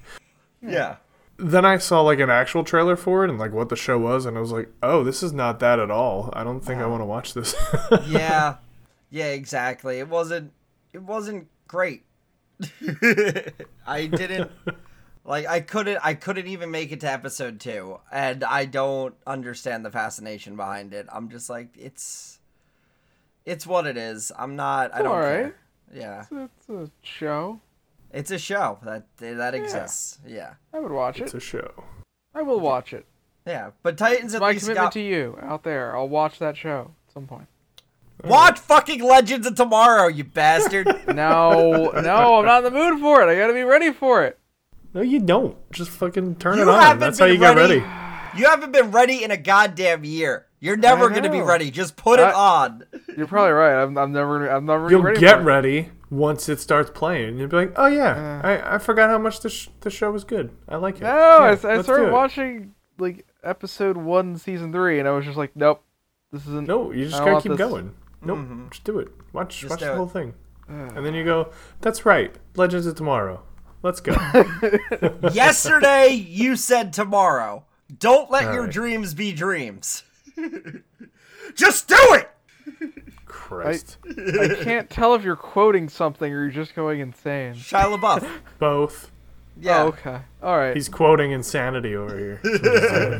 yeah, 0.62 0.96
Then 1.38 1.66
I 1.66 1.78
saw 1.80 2.00
like 2.00 2.20
an 2.20 2.30
actual 2.30 2.64
trailer 2.64 2.96
for 2.96 3.26
it 3.26 3.30
and 3.30 3.38
like 3.38 3.52
what 3.52 3.68
the 3.68 3.76
show 3.76 3.98
was 4.00 4.26
and 4.26 4.38
I 4.38 4.40
was 4.40 4.54
like, 4.54 4.70
"Oh, 4.82 5.04
this 5.04 5.22
is 5.22 5.34
not 5.34 5.60
that 5.60 5.80
at 5.80 5.92
all. 5.92 6.30
I 6.32 6.46
don't 6.46 6.62
think 6.62 6.80
I 6.82 6.86
want 6.86 7.02
to 7.02 7.06
watch 7.06 7.34
this." 7.34 7.54
yeah, 8.08 8.56
yeah, 9.10 9.26
exactly. 9.32 10.00
It 10.00 10.08
wasn't. 10.08 10.54
It 10.94 11.02
wasn't 11.04 11.50
great. 11.68 12.05
I 13.88 14.06
didn't 14.08 14.52
like. 15.24 15.46
I 15.48 15.60
couldn't. 15.62 16.00
I 16.04 16.14
couldn't 16.14 16.48
even 16.48 16.72
make 16.72 16.92
it 16.92 17.02
to 17.02 17.12
episode 17.12 17.60
two, 17.60 18.00
and 18.12 18.44
I 18.44 18.66
don't 18.66 19.16
understand 19.28 19.86
the 19.86 19.92
fascination 19.92 20.56
behind 20.56 20.94
it. 20.94 21.08
I'm 21.12 21.30
just 21.30 21.50
like, 21.50 21.70
it's, 21.78 22.40
it's 23.46 23.68
what 23.68 23.86
it 23.88 23.98
is. 23.98 24.32
I'm 24.38 24.56
not. 24.56 24.94
I 24.94 25.00
don't 25.02 25.12
alright. 25.12 25.30
care. 25.44 25.56
Yeah, 25.94 26.22
It's, 26.32 26.68
it's 26.68 26.70
a 26.70 26.92
show. 27.04 27.60
it's 28.12 28.32
a 28.32 28.40
show 28.40 28.80
that 28.84 29.06
that 29.18 29.54
exists. 29.54 30.20
Yeah, 30.26 30.54
I 30.74 30.80
would 30.80 30.92
watch 30.92 31.20
it's 31.20 31.34
it. 31.34 31.38
It's 31.38 31.46
a 31.46 31.48
show. 31.48 31.84
I 32.34 32.42
will 32.42 32.60
watch 32.60 32.92
it. 32.94 33.06
yeah. 33.46 33.72
But 33.84 33.98
Titans 33.98 34.34
at 34.36 34.42
My 34.42 34.50
least 34.50 34.66
commitment 34.66 34.86
got 34.88 34.92
to 34.94 35.00
you 35.02 35.38
out 35.42 35.64
there. 35.64 35.96
I'll 35.96 36.10
watch 36.10 36.40
that 36.40 36.58
show 36.58 36.92
at 37.08 37.14
some 37.14 37.28
point. 37.28 37.48
Watch 38.24 38.60
fucking 38.60 39.04
Legends 39.04 39.46
of 39.48 39.56
Tomorrow, 39.56 40.08
you 40.08 40.24
bastard. 40.24 40.88
No, 41.08 41.92
no, 41.92 42.40
I'm 42.40 42.46
not 42.46 42.66
in 42.66 42.74
the 42.74 42.78
mood 42.80 43.00
for 43.00 43.22
it. 43.22 43.32
I 43.32 43.36
gotta 43.38 43.54
be 43.54 43.64
ready 43.64 43.92
for 43.94 44.24
it. 44.24 44.38
No, 44.94 45.02
you 45.02 45.20
don't. 45.20 45.56
Just 45.72 45.92
fucking 45.92 46.36
turn 46.36 46.58
You 46.58 46.64
it 46.64 46.70
on. 46.70 46.80
haven't 46.82 47.00
That's 47.00 47.20
how 47.20 47.26
been 47.26 47.34
you 47.36 47.40
get 47.40 47.56
ready. 47.56 47.80
ready. 47.80 48.40
You 48.40 48.46
haven't 48.48 48.72
been 48.72 48.92
ready 48.92 49.24
in 49.24 49.32
a 49.32 49.38
goddamn 49.38 50.04
year. 50.04 50.48
You're 50.60 50.78
never 50.78 51.10
gonna 51.10 51.30
be 51.30 51.40
know. 51.40 51.46
ready. 51.46 51.70
Just 51.72 51.96
put 51.96 52.20
it 52.20 52.26
on. 52.34 52.84
You're 53.16 53.28
probably 53.28 53.52
right. 53.52 53.82
I'm, 53.84 53.98
I'm 53.98 54.12
never, 54.12 54.48
I'm 54.48 54.66
never 54.66 54.90
You'll 54.90 55.02
ready 55.04 55.20
get 55.20 55.36
for 55.36 55.42
it. 55.42 55.46
ready 55.46 55.90
once 56.10 56.50
it 56.50 56.60
starts 56.60 56.90
playing. 56.90 57.38
You'll 57.38 57.48
be 57.50 57.56
like, 57.58 57.74
"Oh 57.76 57.86
yeah, 57.88 58.42
I, 58.44 58.76
I 58.76 58.78
forgot 58.80 59.10
how 59.10 59.18
much 59.20 59.42
the 59.42 59.50
sh- 59.50 59.70
the 59.82 59.90
show 59.90 60.12
was 60.12 60.24
good. 60.24 60.52
I 60.68 60.78
like 60.78 60.96
it." 60.98 61.02
No, 61.04 61.10
Yeah, 61.10 61.14
I, 61.16 61.48
I 61.48 61.76
let's 61.76 61.84
started 61.84 62.12
watching 62.12 62.74
like 62.98 63.26
episode 63.44 63.96
one, 63.96 64.38
season 64.38 64.72
three, 64.74 65.00
and 65.00 65.08
I 65.08 65.12
was 65.12 65.24
just 65.26 65.38
like, 65.38 65.56
nope, 65.56 65.84
this 66.32 66.48
isn't. 66.48 66.68
No, 66.68 66.92
you 66.92 67.06
just 67.06 67.16
I 67.16 67.20
gotta 67.20 67.32
want 67.34 67.44
keep 67.44 67.52
this. 67.52 67.60
going. 67.60 67.94
Nope, 68.25 68.39
mm-hmm. 68.39 68.70
just 68.70 68.84
do 68.84 69.00
it. 69.00 69.10
Watch 69.34 69.60
Just 69.60 69.70
watch 69.70 69.79
do 69.79 69.86
the 69.86 69.94
it. 69.94 69.96
whole 69.96 70.08
thing, 70.08 70.34
and 70.67 71.05
then 71.05 71.13
you 71.13 71.24
go. 71.24 71.51
That's 71.82 72.05
right. 72.05 72.36
Legends 72.55 72.88
of 72.88 72.96
Tomorrow. 72.96 73.44
Let's 73.86 74.01
go. 74.01 74.13
Yesterday 75.32 76.10
you 76.10 76.55
said 76.55 76.91
tomorrow. 76.91 77.65
Don't 78.00 78.32
let 78.32 78.46
All 78.48 78.53
your 78.55 78.63
right. 78.63 78.74
dreams 78.74 79.13
be 79.13 79.32
dreams. 79.32 80.01
Just 81.55 81.88
do 81.88 81.98
it. 82.13 82.32
Christ. 83.27 83.98
I 84.08 84.58
can't 84.63 84.89
tell 84.89 85.13
if 85.13 85.24
you're 85.24 85.36
quoting 85.36 85.88
something 85.88 86.34
or 86.34 86.41
you're 86.44 86.51
just 86.51 86.74
going 86.74 87.00
insane. 87.00 87.53
Shia 87.53 87.96
LaBeouf. 87.96 88.27
Both. 88.58 89.12
Yeah. 89.62 89.84
Oh, 89.84 89.88
okay. 89.89 90.20
All 90.41 90.58
right. 90.58 90.75
He's 90.75 90.89
quoting 90.89 91.32
insanity 91.32 91.96
over 91.96 92.17
here. 92.17 92.39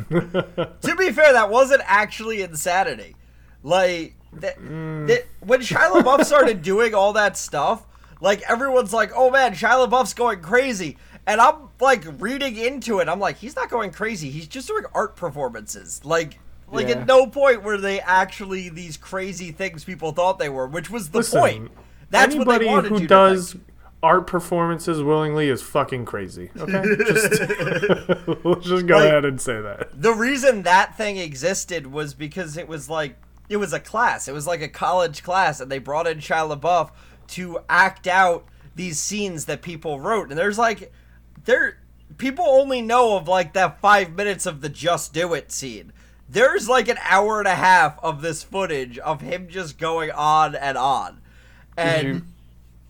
To 0.09 0.95
be 0.97 1.12
fair, 1.12 1.31
that 1.33 1.51
wasn't 1.51 1.83
actually 1.85 2.41
insanity. 2.41 3.15
Like 3.62 4.15
that, 4.42 4.60
mm. 4.60 5.08
that- 5.08 5.25
when 5.42 5.62
Shia 5.62 5.92
LaBeouf 5.92 6.25
started 6.25 6.62
doing 6.62 6.94
all 6.96 7.13
that 7.13 7.38
stuff, 7.38 7.84
like 8.22 8.42
everyone's 8.50 8.94
like, 8.94 9.12
"Oh 9.15 9.30
man, 9.30 9.54
Shia 9.54 9.88
LaBeouf's 9.88 10.13
going 10.13 10.42
crazy," 10.42 10.98
and 11.27 11.39
I'm 11.42 11.70
like 11.80 12.04
reading 12.20 12.56
into 12.56 13.00
it. 13.00 13.10
I'm 13.10 13.20
like, 13.20 13.38
he's 13.38 13.56
not 13.56 13.70
going 13.70 13.92
crazy. 13.92 14.30
He's 14.32 14.48
just 14.48 14.68
doing 14.68 14.84
art 14.94 15.15
performances. 15.15 16.01
Like, 16.06 16.39
like 16.72 16.88
Yeah. 16.88 16.96
at 17.00 17.08
no 17.08 17.27
point 17.27 17.62
were 17.63 17.77
they 17.77 18.00
actually 18.00 18.70
these 18.70 18.98
crazy 18.98 19.51
things 19.51 19.84
people 19.84 20.12
thought 20.13 20.39
they 20.39 20.50
were, 20.50 20.65
which 20.68 20.89
was 20.89 21.10
the 21.10 21.20
Listen, 21.20 21.39
point. 21.39 21.72
That's 22.10 22.34
what 22.36 22.48
Anybody 22.62 22.88
who 22.89 23.06
does 23.08 23.56
art 24.01 24.27
performances 24.27 25.01
willingly 25.04 25.50
is 25.50 25.62
fucking 25.62 26.06
crazy. 26.06 26.51
Okay, 26.58 26.84
just 27.06 27.42
let's 28.46 28.65
just 28.65 28.88
go 28.88 28.96
Like- 28.98 29.06
ahead 29.08 29.25
and 29.25 29.39
say 29.42 29.60
that. 29.62 29.89
the 30.01 30.13
reason 30.13 30.63
that 30.63 30.96
thing 30.98 31.18
existed 31.18 31.88
was 31.88 32.13
because 32.13 32.56
it 32.58 32.68
was 32.68 32.89
like 32.89 33.18
it 33.50 33.58
was 33.58 33.74
a 33.74 33.80
class. 33.80 34.28
It 34.28 34.34
was 34.34 34.48
like 34.48 34.62
a 34.62 34.68
college 34.68 35.24
class, 35.24 35.60
and 35.60 35.72
they 35.72 35.80
brought 35.80 36.08
in 36.08 36.20
Shia 36.20 36.58
LaBeouf 36.58 36.92
to 37.30 37.60
act 37.70 38.08
out 38.08 38.46
these 38.75 39.00
scenes 39.00 39.46
that 39.46 39.62
people 39.62 40.00
wrote. 40.00 40.30
And 40.30 40.38
there's 40.38 40.58
like 40.58 40.92
there 41.46 41.80
people 42.18 42.46
only 42.46 42.82
know 42.82 43.18
of 43.18 43.28
like 43.28 43.54
that 43.54 43.80
five 43.80 44.14
minutes 44.14 44.46
of 44.46 44.62
the 44.62 44.70
just 44.70 45.14
do 45.14 45.34
it 45.34 45.52
scene. 45.52 45.92
There's 46.28 46.68
like 46.68 46.88
an 46.88 46.98
hour 47.04 47.40
and 47.40 47.48
a 47.48 47.56
half 47.56 48.00
of 48.04 48.22
this 48.22 48.44
footage 48.44 48.98
of 49.00 49.22
him 49.22 49.48
just 49.48 49.78
going 49.78 50.12
on 50.12 50.56
and 50.56 50.78
on. 50.78 51.22
did 51.78 51.86
And 51.86 52.08
you 52.08 52.22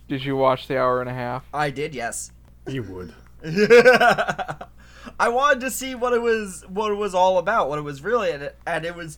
did 0.07 0.23
you 0.23 0.35
watch 0.35 0.67
the 0.67 0.77
hour 0.77 1.01
and 1.01 1.09
a 1.09 1.13
half? 1.13 1.45
I 1.53 1.69
did, 1.71 1.95
yes. 1.95 2.31
You 2.67 2.83
would. 2.83 3.13
I 5.19 5.29
wanted 5.29 5.61
to 5.61 5.71
see 5.71 5.95
what 5.95 6.13
it 6.13 6.21
was 6.21 6.65
what 6.67 6.91
it 6.91 6.95
was 6.95 7.13
all 7.13 7.37
about, 7.37 7.69
what 7.69 7.79
it 7.79 7.83
was 7.83 8.01
really 8.01 8.31
and 8.31 8.43
it, 8.43 8.57
and 8.65 8.85
it 8.85 8.95
was 8.95 9.17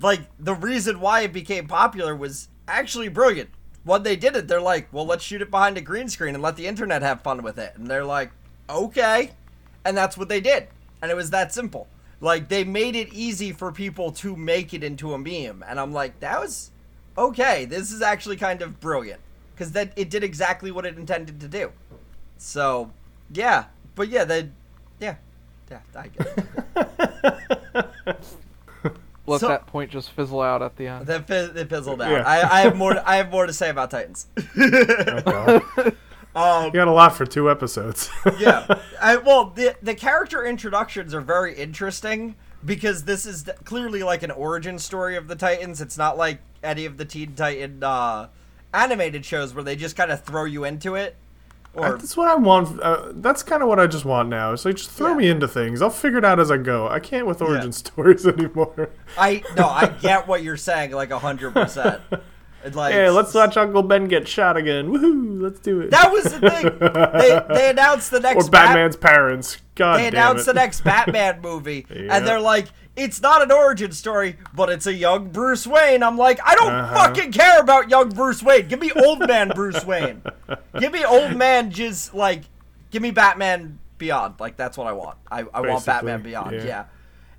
like 0.00 0.20
the 0.38 0.54
reason 0.54 1.00
why 1.00 1.20
it 1.20 1.32
became 1.32 1.66
popular 1.66 2.14
was 2.14 2.48
actually 2.66 3.08
brilliant. 3.08 3.50
When 3.84 4.02
they 4.02 4.16
did 4.16 4.34
it, 4.36 4.48
they're 4.48 4.60
like, 4.60 4.88
"Well, 4.92 5.06
let's 5.06 5.24
shoot 5.24 5.42
it 5.42 5.50
behind 5.50 5.76
a 5.76 5.80
green 5.80 6.08
screen 6.08 6.34
and 6.34 6.42
let 6.42 6.56
the 6.56 6.66
internet 6.66 7.02
have 7.02 7.22
fun 7.22 7.42
with 7.42 7.58
it." 7.58 7.74
And 7.76 7.86
they're 7.86 8.04
like, 8.04 8.30
"Okay." 8.68 9.32
And 9.84 9.96
that's 9.96 10.16
what 10.16 10.28
they 10.28 10.40
did. 10.40 10.68
And 11.02 11.10
it 11.10 11.14
was 11.14 11.30
that 11.30 11.52
simple. 11.52 11.86
Like 12.20 12.48
they 12.48 12.64
made 12.64 12.96
it 12.96 13.12
easy 13.12 13.52
for 13.52 13.70
people 13.70 14.10
to 14.12 14.34
make 14.36 14.72
it 14.72 14.82
into 14.82 15.12
a 15.12 15.18
meme. 15.18 15.62
And 15.68 15.78
I'm 15.78 15.92
like, 15.92 16.20
"That 16.20 16.40
was 16.40 16.70
okay. 17.18 17.66
This 17.66 17.92
is 17.92 18.00
actually 18.00 18.36
kind 18.36 18.62
of 18.62 18.80
brilliant." 18.80 19.20
Cuz 19.56 19.72
that 19.72 19.92
it 19.96 20.10
did 20.10 20.24
exactly 20.24 20.70
what 20.70 20.86
it 20.86 20.96
intended 20.96 21.40
to 21.40 21.48
do. 21.48 21.70
So, 22.38 22.90
yeah. 23.32 23.66
But 23.94 24.08
yeah, 24.08 24.24
they 24.24 24.48
yeah. 24.98 25.16
Yeah, 25.70 25.80
I. 25.94 26.10
Let 29.26 29.40
So- 29.40 29.48
that 29.48 29.66
point 29.66 29.90
just 29.90 30.10
fizzle 30.10 30.40
out 30.42 30.60
at 30.62 30.76
the 30.76 30.86
end. 30.86 31.06
That 31.06 31.26
fizz- 31.26 31.56
it 31.56 31.68
fizzled 31.70 32.02
out. 32.02 32.10
Yeah. 32.10 32.22
I, 32.26 32.58
I 32.58 32.60
have 32.62 32.76
more. 32.76 33.00
I 33.08 33.16
have 33.16 33.30
more 33.30 33.46
to 33.46 33.52
say 33.52 33.70
about 33.70 33.90
Titans. 33.90 34.26
Oh, 36.36 36.60
Um, 36.60 36.64
you 36.66 36.72
got 36.72 36.88
a 36.88 36.92
lot 36.92 37.14
for 37.16 37.24
two 37.24 37.48
episodes. 37.48 38.10
yeah. 38.40 38.66
I, 39.00 39.16
well, 39.18 39.50
the 39.54 39.76
the 39.82 39.94
character 39.94 40.44
introductions 40.44 41.14
are 41.14 41.20
very 41.20 41.54
interesting 41.54 42.34
because 42.64 43.04
this 43.04 43.24
is 43.24 43.48
clearly 43.64 44.02
like 44.02 44.24
an 44.24 44.32
origin 44.32 44.80
story 44.80 45.14
of 45.16 45.28
the 45.28 45.36
Titans. 45.36 45.80
It's 45.80 45.96
not 45.96 46.18
like 46.18 46.40
any 46.62 46.86
of 46.86 46.96
the 46.96 47.04
Teen 47.04 47.34
Titan 47.36 47.84
uh, 47.84 48.28
animated 48.72 49.24
shows 49.24 49.54
where 49.54 49.62
they 49.62 49.76
just 49.76 49.94
kind 49.94 50.10
of 50.10 50.24
throw 50.24 50.44
you 50.44 50.64
into 50.64 50.96
it. 50.96 51.14
Or 51.74 51.96
That's 51.98 52.16
what 52.16 52.28
I 52.28 52.36
want. 52.36 52.80
Uh, 52.80 53.08
that's 53.14 53.42
kind 53.42 53.62
of 53.62 53.68
what 53.68 53.80
I 53.80 53.86
just 53.86 54.04
want 54.04 54.28
now. 54.28 54.52
It's 54.52 54.64
like 54.64 54.76
just 54.76 54.90
throw 54.90 55.08
Yeah. 55.10 55.16
me 55.16 55.28
into 55.28 55.48
things. 55.48 55.82
I'll 55.82 55.90
figure 55.90 56.18
it 56.18 56.24
out 56.24 56.38
as 56.38 56.50
I 56.50 56.56
go. 56.56 56.86
I 56.88 57.00
can't 57.00 57.26
with 57.26 57.42
origin 57.42 57.72
stories 57.84 58.26
anymore. 58.26 58.90
I 59.18 59.42
no, 59.56 59.66
I 59.68 59.88
get 59.88 60.28
what 60.28 60.42
you're 60.44 60.56
saying, 60.56 60.92
like 60.92 61.10
a 61.10 61.18
hundred 61.18 61.52
percent. 61.52 62.00
Like, 62.72 62.94
Hey, 62.94 63.10
let's 63.10 63.34
watch 63.34 63.58
Uncle 63.58 63.82
Ben 63.82 64.06
get 64.08 64.26
shot 64.26 64.56
again. 64.56 64.88
Woohoo! 64.88 65.38
Let's 65.42 65.58
do 65.60 65.80
it. 65.80 65.90
That 65.90 66.10
was 66.10 66.24
the 66.24 66.40
thing. 66.40 66.78
They 66.78 67.54
they 67.54 67.70
announced 67.70 68.10
the 68.10 68.20
next 68.28 68.46
or 68.46 68.50
Batman's 68.50 68.96
parents. 68.96 69.58
God 69.74 69.98
They 69.98 70.06
announced 70.06 70.46
the 70.46 70.54
next 70.54 70.82
Batman 70.82 71.40
movie, 71.42 71.84
Yeah. 71.94 72.16
and 72.16 72.26
they're 72.26 72.40
like, 72.40 72.68
"It's 72.96 73.20
not 73.20 73.42
an 73.42 73.50
origin 73.52 73.92
story, 73.92 74.36
but 74.54 74.68
it's 74.70 74.86
a 74.86 74.94
young 74.94 75.30
Bruce 75.30 75.66
Wayne." 75.66 76.02
I'm 76.02 76.16
like, 76.18 76.38
I 76.44 76.54
don't 76.54 76.72
Uh-huh. 76.72 76.94
fucking 76.94 77.32
care 77.32 77.60
about 77.60 77.90
young 77.90 78.08
Bruce 78.10 78.42
Wayne. 78.42 78.68
Give 78.68 78.80
me 78.80 78.90
old 78.92 79.20
man 79.26 79.48
Bruce 79.54 79.84
Wayne. 79.84 80.22
Give 80.78 80.92
me 80.92 81.04
old 81.04 81.36
man, 81.36 81.70
just 81.70 82.14
like, 82.14 82.42
give 82.90 83.02
me 83.02 83.10
Batman 83.10 83.78
Beyond. 83.98 84.34
Like 84.40 84.56
that's 84.56 84.76
what 84.76 84.86
I 84.86 84.92
want. 84.92 85.16
I, 85.30 85.44
I 85.54 85.60
want 85.60 85.84
Batman 85.86 86.22
Beyond. 86.22 86.56
Yeah. 86.56 86.64
yeah. 86.64 86.84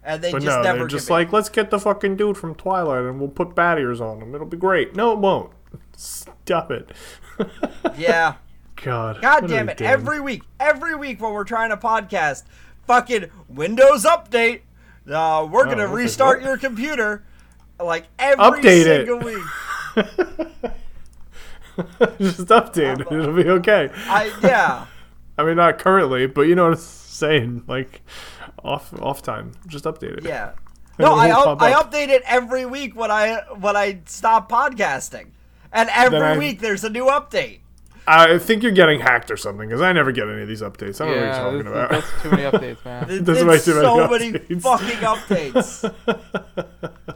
And 0.03 0.21
they 0.21 0.31
But 0.31 0.43
just 0.43 0.57
no, 0.57 0.62
never 0.62 0.77
they're 0.79 0.88
just 0.88 1.09
me- 1.09 1.13
like, 1.15 1.33
let's 1.33 1.50
get 1.50 1.71
the 1.71 1.79
fucking 1.79 2.15
dude 2.15 2.38
from 2.38 2.53
Twilight 2.55 3.03
and 3.05 3.19
we'll 3.19 3.27
put 3.29 3.55
bat 3.55 3.79
ears 3.79 4.00
on 4.00 4.21
him. 4.21 4.35
It'll 4.35 4.45
be 4.47 4.55
great. 4.57 4.95
No, 4.95 5.12
it 5.13 5.17
won't. 5.19 5.51
Stop 5.97 6.69
it. 6.71 6.91
yeah. 7.97 8.35
God. 8.83 9.19
God 9.21 9.47
damn 9.47 9.69
it! 9.69 9.81
Every 9.81 10.19
week, 10.19 10.43
every 10.59 10.95
week 10.95 11.21
when 11.21 11.31
we're 11.33 11.43
trying 11.45 11.69
to 11.69 11.77
podcast, 11.77 12.43
fucking 12.85 13.25
Windows 13.47 14.03
update. 14.05 14.62
Uh, 15.09 15.47
we're 15.51 15.65
gonna 15.65 15.83
Oh, 15.85 15.91
restart 15.93 16.41
your 16.41 16.57
computer, 16.57 17.24
like 17.79 18.05
every 18.17 18.43
Update 18.43 18.85
it. 18.85 19.07
single 19.07 19.19
week. 19.25 19.43
just 22.19 22.47
update 22.47 23.01
it. 23.01 23.07
It'll 23.12 23.33
be 23.35 23.50
okay. 23.50 23.89
I 24.07 24.31
yeah. 24.41 24.85
I 25.38 25.43
mean, 25.43 25.57
not 25.57 25.79
currently, 25.79 26.27
but 26.27 26.43
you 26.43 26.55
know 26.55 26.63
what 26.69 26.74
I'm 26.77 26.79
saying. 26.83 27.63
Like, 27.67 28.01
off 28.63 28.93
off 29.01 29.21
time. 29.21 29.51
Just 29.67 29.85
update 29.85 30.17
it. 30.17 30.24
Yeah. 30.24 30.53
No, 30.97 31.13
I 31.13 31.29
up, 31.31 31.62
I 31.62 31.74
update 31.74 32.07
it 32.07 32.21
every 32.25 32.65
week 32.65 32.95
when 32.95 33.12
I 33.12 33.41
when 33.59 33.75
I 33.75 34.00
stop 34.05 34.50
podcasting, 34.50 35.27
and 35.74 35.89
every 35.93 36.19
I- 36.19 36.38
week 36.38 36.62
there's 36.62 36.83
a 36.85 36.89
new 36.89 37.05
update. 37.07 37.59
I 38.07 38.38
think 38.38 38.62
you're 38.63 38.71
getting 38.71 39.00
hacked 39.00 39.31
or 39.31 39.38
something 39.38 39.67
because 39.67 39.81
I 39.81 39.91
never 39.93 40.12
get 40.12 40.27
any 40.29 40.41
of 40.43 40.47
these 40.47 40.62
updates. 40.62 41.01
I 41.01 41.05
don't 41.05 41.15
Yeah, 41.15 41.38
know 41.38 41.45
what 41.45 41.53
you're 41.53 41.63
talking 41.63 41.67
about. 41.67 41.89
that's 41.89 42.21
too 42.21 42.29
many 42.31 42.43
updates, 42.75 42.85
man. 42.85 43.09
It- 43.09 43.25
There's 43.25 43.39
too 43.39 43.45
many 43.45 43.59
so 43.59 44.07
many 44.07 44.31
updates. 44.33 44.62
fucking 44.62 44.97
updates. 45.53 47.15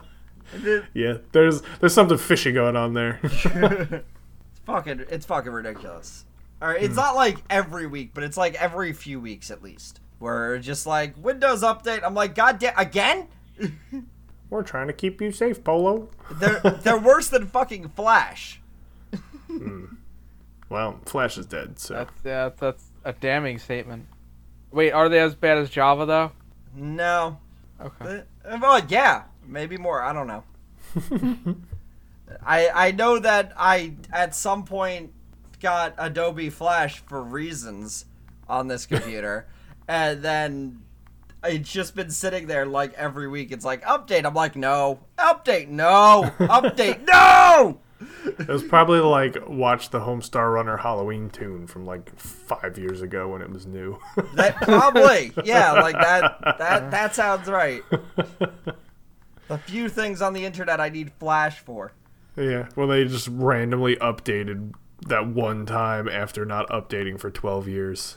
Yeah, 0.92 1.18
there's 1.30 1.62
there's 1.78 1.94
something 1.94 2.18
fishy 2.18 2.50
going 2.52 2.76
on 2.76 2.92
there. 2.92 3.20
It's 3.22 4.04
fucking 4.66 5.04
it's 5.08 5.24
fucking 5.24 5.52
ridiculous. 5.52 6.24
All 6.60 6.68
right, 6.68 6.82
it's 6.82 6.94
hmm. 6.94 7.00
not 7.00 7.14
like 7.14 7.38
every 7.48 7.86
week, 7.86 8.10
but 8.14 8.24
it's 8.24 8.36
like 8.36 8.54
every 8.56 8.92
few 8.92 9.20
weeks 9.20 9.50
at 9.52 9.62
least. 9.62 10.00
Where 10.18 10.56
it's 10.56 10.66
just 10.66 10.86
like 10.86 11.14
Windows 11.16 11.62
update. 11.62 12.02
I'm 12.04 12.14
like, 12.14 12.34
God 12.34 12.58
damn, 12.58 12.76
again? 12.76 13.28
We're 14.50 14.64
trying 14.64 14.88
to 14.88 14.92
keep 14.92 15.20
you 15.20 15.30
safe, 15.30 15.62
Polo. 15.62 16.10
They're 16.32 16.58
they're 16.82 16.98
worse 16.98 17.28
than 17.28 17.46
fucking 17.46 17.90
Flash. 17.90 18.60
Hmm. 19.46 19.84
Well, 20.70 21.00
Flash 21.04 21.36
is 21.36 21.46
dead, 21.46 21.78
so 21.78 21.94
That's 21.94 22.12
yeah, 22.24 22.44
that's, 22.44 22.60
that's 22.60 22.90
a 23.04 23.12
damning 23.12 23.58
statement. 23.58 24.06
Wait, 24.70 24.92
are 24.92 25.08
they 25.08 25.18
as 25.18 25.34
bad 25.34 25.58
as 25.58 25.68
Java 25.68 26.06
though? 26.06 26.32
No, 26.74 27.38
Okay. 27.82 28.22
Uh, 28.44 28.58
well, 28.60 28.84
yeah, 28.88 29.24
maybe 29.46 29.76
more. 29.76 30.02
I 30.02 30.12
don't 30.12 30.26
know. 30.26 30.44
I 32.46 32.68
I 32.68 32.90
know 32.92 33.18
that 33.18 33.52
I 33.56 33.94
at 34.12 34.34
some 34.34 34.64
point 34.64 35.12
got 35.60 35.94
Adobe 35.98 36.50
Flash 36.50 37.00
for 37.00 37.22
reasons 37.22 38.04
on 38.48 38.68
this 38.68 38.86
computer, 38.86 39.46
and 39.88 40.22
then 40.22 40.82
it's 41.42 41.72
just 41.72 41.94
been 41.94 42.10
sitting 42.10 42.46
there 42.46 42.66
like 42.66 42.92
every 42.94 43.28
week. 43.28 43.50
It's 43.50 43.64
like 43.64 43.82
update. 43.84 44.26
I'm 44.26 44.34
like, 44.34 44.56
no, 44.56 45.00
update, 45.18 45.68
no, 45.68 46.30
update, 46.38 47.06
no. 47.06 47.80
It 48.24 48.48
was 48.48 48.62
probably 48.62 49.00
like 49.00 49.36
watch 49.48 49.90
the 49.90 50.00
Homestar 50.00 50.52
Runner 50.52 50.76
Halloween 50.78 51.30
toon 51.30 51.66
from 51.66 51.84
like 51.84 52.14
five 52.18 52.78
years 52.78 53.02
ago 53.02 53.28
when 53.28 53.42
it 53.42 53.50
was 53.50 53.66
new. 53.66 53.98
That 54.34 54.56
probably, 54.56 55.32
yeah, 55.44 55.72
like 55.72 55.94
that. 55.94 56.38
That 56.58 56.90
that 56.90 57.14
sounds 57.14 57.48
right. 57.48 57.82
A 59.48 59.58
few 59.58 59.88
things 59.88 60.22
on 60.22 60.32
the 60.32 60.44
internet 60.44 60.80
I 60.80 60.88
need 60.88 61.12
Flash 61.18 61.58
for. 61.58 61.92
yeah, 62.36 62.68
when 62.74 62.88
they 62.88 63.04
just 63.04 63.28
randomly 63.28 63.96
updated 63.96 64.72
that 65.08 65.26
one 65.26 65.66
time 65.66 66.08
after 66.08 66.44
not 66.44 66.68
updating 66.68 67.18
for 67.18 67.30
12 67.30 67.68
years. 67.68 68.16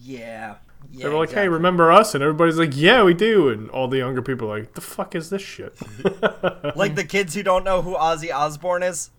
Yeah. 0.00 0.56
Yeah. 0.92 1.04
They 1.04 1.08
were 1.08 1.18
like, 1.18 1.30
exactly. 1.30 1.42
hey, 1.44 1.48
remember 1.48 1.90
us? 1.90 2.14
And 2.14 2.22
everybody's 2.22 2.58
like, 2.58 2.76
yeah, 2.76 3.02
we 3.02 3.14
do. 3.14 3.48
And 3.48 3.70
all 3.70 3.88
the 3.88 3.98
younger 3.98 4.20
people 4.22 4.52
are 4.52 4.58
like, 4.58 4.74
the 4.74 4.80
fuck 4.80 5.14
is 5.14 5.30
this 5.30 5.42
shit? 5.42 5.74
like 6.76 6.94
the 6.94 7.04
kids 7.04 7.34
who 7.34 7.42
don't 7.42 7.64
know 7.64 7.82
who 7.82 7.94
Ozzy 7.94 8.32
Osbourne 8.32 8.82
is. 8.82 9.10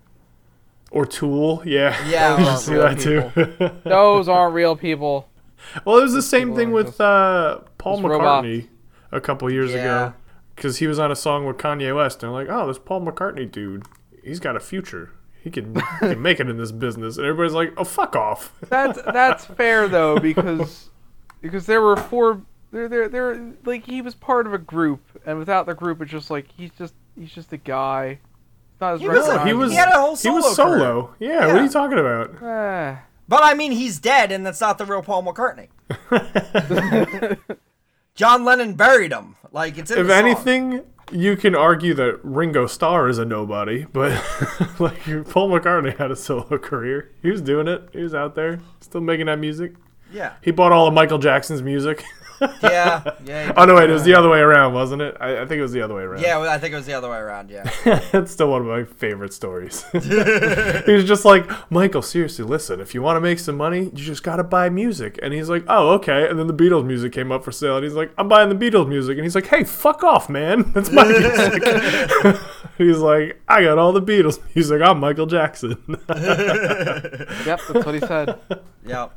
Or 0.95 1.05
Tool, 1.05 1.61
yeah. 1.65 1.95
Yeah. 2.07 2.35
I 2.39 2.43
Those 2.43 2.65
see 2.65 2.77
aren't 2.77 2.99
that 2.99 3.05
real 3.05 3.31
too. 3.69 3.79
Those 3.89 4.27
aren't 4.29 4.53
real 4.55 4.75
people. 4.75 5.29
well, 5.85 5.97
it 5.99 6.03
was 6.03 6.13
the 6.13 6.21
same 6.21 6.55
thing 6.55 6.71
with 6.71 6.87
just- 6.87 7.01
uh, 7.01 7.59
Paul 7.77 7.97
just 7.97 8.07
robots. 8.07 8.47
McCartney 8.47 8.67
a 9.11 9.21
couple 9.21 9.51
years 9.51 9.71
Yeah. 9.73 9.77
ago. 10.07 10.13
Because 10.55 10.77
he 10.77 10.87
was 10.87 10.97
on 10.99 11.11
a 11.11 11.15
song 11.17 11.45
with 11.45 11.57
Kanye 11.57 11.93
West. 11.93 12.23
And 12.23 12.33
they're 12.33 12.43
like, 12.45 12.49
oh, 12.49 12.65
this 12.67 12.79
Paul 12.79 13.01
McCartney 13.05 13.51
dude, 13.51 13.83
he's 14.23 14.39
got 14.39 14.55
a 14.55 14.59
future. 14.61 15.11
He 15.43 15.51
can, 15.51 15.75
he 15.75 15.81
can 15.99 16.21
make 16.21 16.39
it 16.39 16.49
in 16.49 16.57
this 16.57 16.71
business. 16.71 17.17
And 17.17 17.25
everybody's 17.27 17.53
like, 17.53 17.73
oh, 17.77 17.83
fuck 17.83 18.15
off. 18.15 18.53
That's 18.69 18.99
that's 19.03 19.45
fair 19.45 19.87
though 19.89 20.17
because 20.17 20.89
because 21.41 21.65
there 21.67 21.81
were 21.81 21.95
four. 21.97 22.41
There 22.71 22.87
there 22.89 23.07
there 23.09 23.53
like 23.63 23.85
he 23.85 24.01
was 24.01 24.15
part 24.15 24.47
of 24.47 24.53
a 24.53 24.57
group 24.57 25.01
and 25.25 25.37
without 25.37 25.65
the 25.65 25.73
group 25.75 26.01
it's 26.01 26.11
just 26.11 26.29
like 26.31 26.47
he's 26.57 26.71
just 26.77 26.93
he's 27.19 27.31
just 27.31 27.53
a 27.53 27.57
guy. 27.57 28.19
It's 28.75 28.81
not 28.81 28.93
as 28.95 28.99
He 29.01 29.07
was 29.07 29.15
a- 29.17 29.19
recognizable. 29.21 29.45
he 29.47 29.53
was 29.53 29.71
He 29.71 29.77
had 29.77 29.89
a 29.89 29.99
whole 29.99 30.15
he 30.15 30.29
was 30.29 30.55
solo 30.55 30.69
career. 30.69 30.79
solo. 30.79 31.15
Yeah, 31.19 31.47
what 31.47 31.55
are 31.55 31.63
you 31.63 31.69
talking 31.69 31.97
about? 31.99 32.35
Ah. 32.41 33.03
But 33.27 33.41
I 33.43 33.53
mean, 33.53 33.71
he's 33.71 33.99
dead, 33.99 34.31
and 34.31 34.45
that's 34.45 34.61
not 34.61 34.77
the 34.77 34.85
real 34.85 35.01
Paul 35.01 35.23
McCartney. 35.23 35.69
John 38.15 38.45
Lennon 38.45 38.73
buried 38.75 39.11
him. 39.11 39.35
Like 39.51 39.77
it's 39.77 39.91
in 39.91 39.99
if 39.99 40.07
the 40.07 40.15
anything, 40.15 40.81
you 41.11 41.35
can 41.35 41.55
argue 41.55 41.93
that 41.95 42.19
Ringo 42.23 42.67
Starr 42.67 43.07
is 43.09 43.17
a 43.17 43.25
nobody, 43.25 43.85
but 43.85 44.11
like 44.79 45.03
Paul 45.29 45.49
McCartney 45.49 45.97
had 45.97 46.11
a 46.11 46.15
solo 46.15 46.57
career. 46.57 47.11
He 47.21 47.31
was 47.31 47.41
doing 47.41 47.67
it. 47.67 47.89
He 47.93 48.01
was 48.01 48.13
out 48.13 48.35
there, 48.35 48.59
still 48.81 49.01
making 49.01 49.25
that 49.27 49.39
music. 49.39 49.73
Yeah. 50.11 50.33
He 50.41 50.51
bought 50.51 50.71
all 50.71 50.87
of 50.87 50.93
Michael 50.93 51.17
Jackson's 51.17 51.61
music. 51.61 52.03
Yeah. 52.61 53.11
Yeah. 53.23 53.53
oh 53.55 53.65
no, 53.65 53.75
wait, 53.75 53.89
it 53.89 53.93
was 53.93 54.03
the 54.03 54.13
other 54.13 54.29
way 54.29 54.39
around, 54.39 54.73
wasn't 54.73 55.01
it? 55.01 55.15
I, 55.19 55.41
I 55.41 55.45
think 55.45 55.59
it 55.59 55.61
was 55.61 55.71
the 55.71 55.81
other 55.81 55.93
way 55.93 56.03
around. 56.03 56.21
Yeah, 56.21 56.39
I 56.39 56.57
think 56.57 56.73
it 56.73 56.75
was 56.75 56.85
the 56.85 56.93
other 56.93 57.09
way 57.09 57.17
around. 57.17 57.49
Yeah. 57.49 57.69
that's 58.11 58.31
still 58.31 58.49
one 58.49 58.61
of 58.61 58.67
my 58.67 58.83
favorite 58.83 59.33
stories. 59.33 59.83
he 59.91 60.91
was 60.91 61.05
just 61.05 61.25
like, 61.25 61.49
Michael, 61.71 62.01
seriously, 62.01 62.43
listen, 62.43 62.79
if 62.81 62.93
you 62.93 63.01
want 63.01 63.17
to 63.17 63.21
make 63.21 63.39
some 63.39 63.55
money, 63.55 63.83
you 63.83 63.91
just 63.91 64.23
got 64.23 64.37
to 64.37 64.43
buy 64.43 64.69
music. 64.69 65.19
And 65.21 65.33
he's 65.33 65.49
like, 65.49 65.63
oh, 65.67 65.89
okay. 65.95 66.27
And 66.27 66.37
then 66.37 66.47
the 66.47 66.53
Beatles 66.53 66.85
music 66.85 67.13
came 67.13 67.31
up 67.31 67.43
for 67.43 67.51
sale, 67.51 67.77
and 67.77 67.83
he's 67.83 67.93
like, 67.93 68.11
I'm 68.17 68.27
buying 68.27 68.49
the 68.49 68.55
Beatles 68.55 68.87
music. 68.87 69.17
And 69.17 69.25
he's 69.25 69.35
like, 69.35 69.47
hey, 69.47 69.63
fuck 69.63 70.03
off, 70.03 70.29
man. 70.29 70.71
That's 70.73 70.91
my 70.91 71.03
music. 71.07 72.41
he's 72.77 72.97
like, 72.97 73.41
I 73.47 73.63
got 73.63 73.77
all 73.77 73.93
the 73.93 74.01
Beatles 74.01 74.39
music. 74.55 74.81
I'm 74.81 74.99
Michael 74.99 75.27
Jackson. 75.27 75.77
Yep, 77.45 77.59
that's 77.69 77.85
what 77.85 77.93
he 77.93 77.99
said. 77.99 78.39
Yep. 78.85 79.11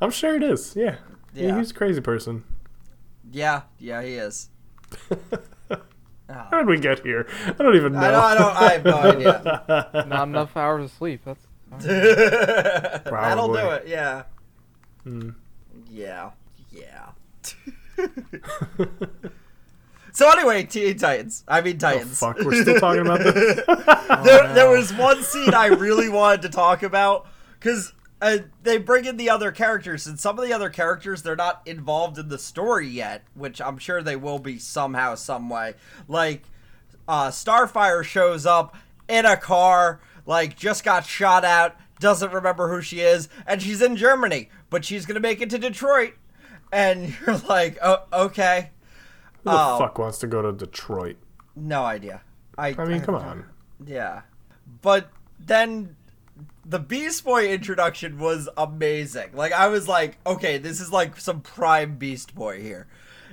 I'm 0.00 0.10
sure 0.10 0.36
it 0.36 0.42
is. 0.42 0.74
Yeah. 0.76 0.96
Yeah. 1.38 1.46
Yeah. 1.48 1.58
He's 1.58 1.70
a 1.70 1.74
crazy 1.74 2.00
person. 2.00 2.44
Yeah. 3.30 3.62
Yeah. 3.78 4.02
He 4.02 4.14
is. 4.14 4.48
How 6.30 6.58
did 6.58 6.66
we 6.66 6.78
get 6.78 7.00
here? 7.00 7.26
I 7.46 7.52
don't 7.52 7.74
even 7.76 7.94
know. 7.94 8.00
I 8.00 8.10
don't. 8.10 8.22
I 8.22 8.34
don't. 8.34 8.56
I 8.56 8.72
have 8.72 8.84
no 8.84 8.96
idea. 8.98 10.04
Not 10.08 10.28
enough 10.28 10.56
hours 10.56 10.84
of 10.84 10.90
sleep. 10.90 11.22
That's 11.24 11.46
That'll 13.04 13.52
do 13.52 13.70
it. 13.70 13.86
Yeah. 13.88 14.24
Hmm. 15.04 15.30
Yeah. 15.90 16.30
Yeah. 16.70 17.10
so 20.12 20.30
anyway, 20.30 20.64
Teen 20.64 20.96
Titans. 20.98 21.44
I 21.48 21.60
mean 21.60 21.76
Oh, 21.76 21.78
Titans. 21.78 22.18
fuck, 22.18 22.38
we're 22.40 22.60
still 22.62 22.78
talking 22.78 23.02
about 23.02 23.20
this? 23.20 23.34
there, 24.24 24.54
there 24.54 24.70
was 24.70 24.92
one 24.94 25.22
scene 25.22 25.54
I 25.54 25.66
really 25.68 26.08
wanted 26.08 26.42
to 26.42 26.48
talk 26.50 26.82
about 26.82 27.26
because 27.58 27.92
uh, 28.20 28.38
they 28.62 28.78
bring 28.78 29.04
in 29.04 29.16
the 29.16 29.30
other 29.30 29.52
characters, 29.52 30.06
and 30.06 30.18
some 30.18 30.38
of 30.38 30.44
the 30.46 30.52
other 30.52 30.70
characters 30.70 31.22
they're 31.22 31.36
not 31.36 31.62
involved 31.66 32.18
in 32.18 32.28
the 32.28 32.38
story 32.38 32.88
yet, 32.88 33.24
which 33.34 33.60
I'm 33.60 33.78
sure 33.78 34.02
they 34.02 34.16
will 34.16 34.38
be 34.38 34.58
somehow, 34.58 35.14
some 35.14 35.48
way. 35.48 35.74
Like 36.08 36.42
uh, 37.06 37.28
Starfire 37.28 38.02
shows 38.04 38.44
up 38.46 38.76
in 39.08 39.24
a 39.24 39.36
car, 39.36 40.00
like 40.26 40.56
just 40.56 40.84
got 40.84 41.06
shot 41.06 41.44
at, 41.44 41.78
doesn't 42.00 42.32
remember 42.32 42.68
who 42.68 42.82
she 42.82 43.00
is, 43.00 43.28
and 43.46 43.62
she's 43.62 43.80
in 43.82 43.96
Germany, 43.96 44.50
but 44.70 44.84
she's 44.84 45.06
gonna 45.06 45.20
make 45.20 45.40
it 45.40 45.50
to 45.50 45.58
Detroit, 45.58 46.14
and 46.72 47.14
you're 47.26 47.36
like, 47.48 47.78
oh, 47.82 48.04
okay, 48.12 48.70
Who 49.44 49.50
the 49.50 49.56
Oh. 49.56 49.78
fuck 49.78 49.98
wants 49.98 50.18
to 50.18 50.26
go 50.26 50.42
to 50.42 50.52
Detroit? 50.52 51.16
no 51.56 51.84
idea. 51.84 52.20
I, 52.56 52.74
I 52.78 52.84
mean, 52.84 53.00
come 53.00 53.14
on. 53.14 53.44
Yeah. 53.86 54.22
but 54.82 55.10
then 55.38 55.94
the 56.68 56.78
Beast 56.78 57.24
Boy 57.24 57.48
introduction 57.48 58.18
was 58.18 58.46
amazing. 58.58 59.30
Like 59.32 59.52
I 59.52 59.68
was 59.68 59.88
like, 59.88 60.18
okay, 60.26 60.58
this 60.58 60.80
is 60.80 60.92
like 60.92 61.18
some 61.18 61.40
prime 61.40 61.96
Beast 61.96 62.34
Boy 62.34 62.60
here. 62.60 62.86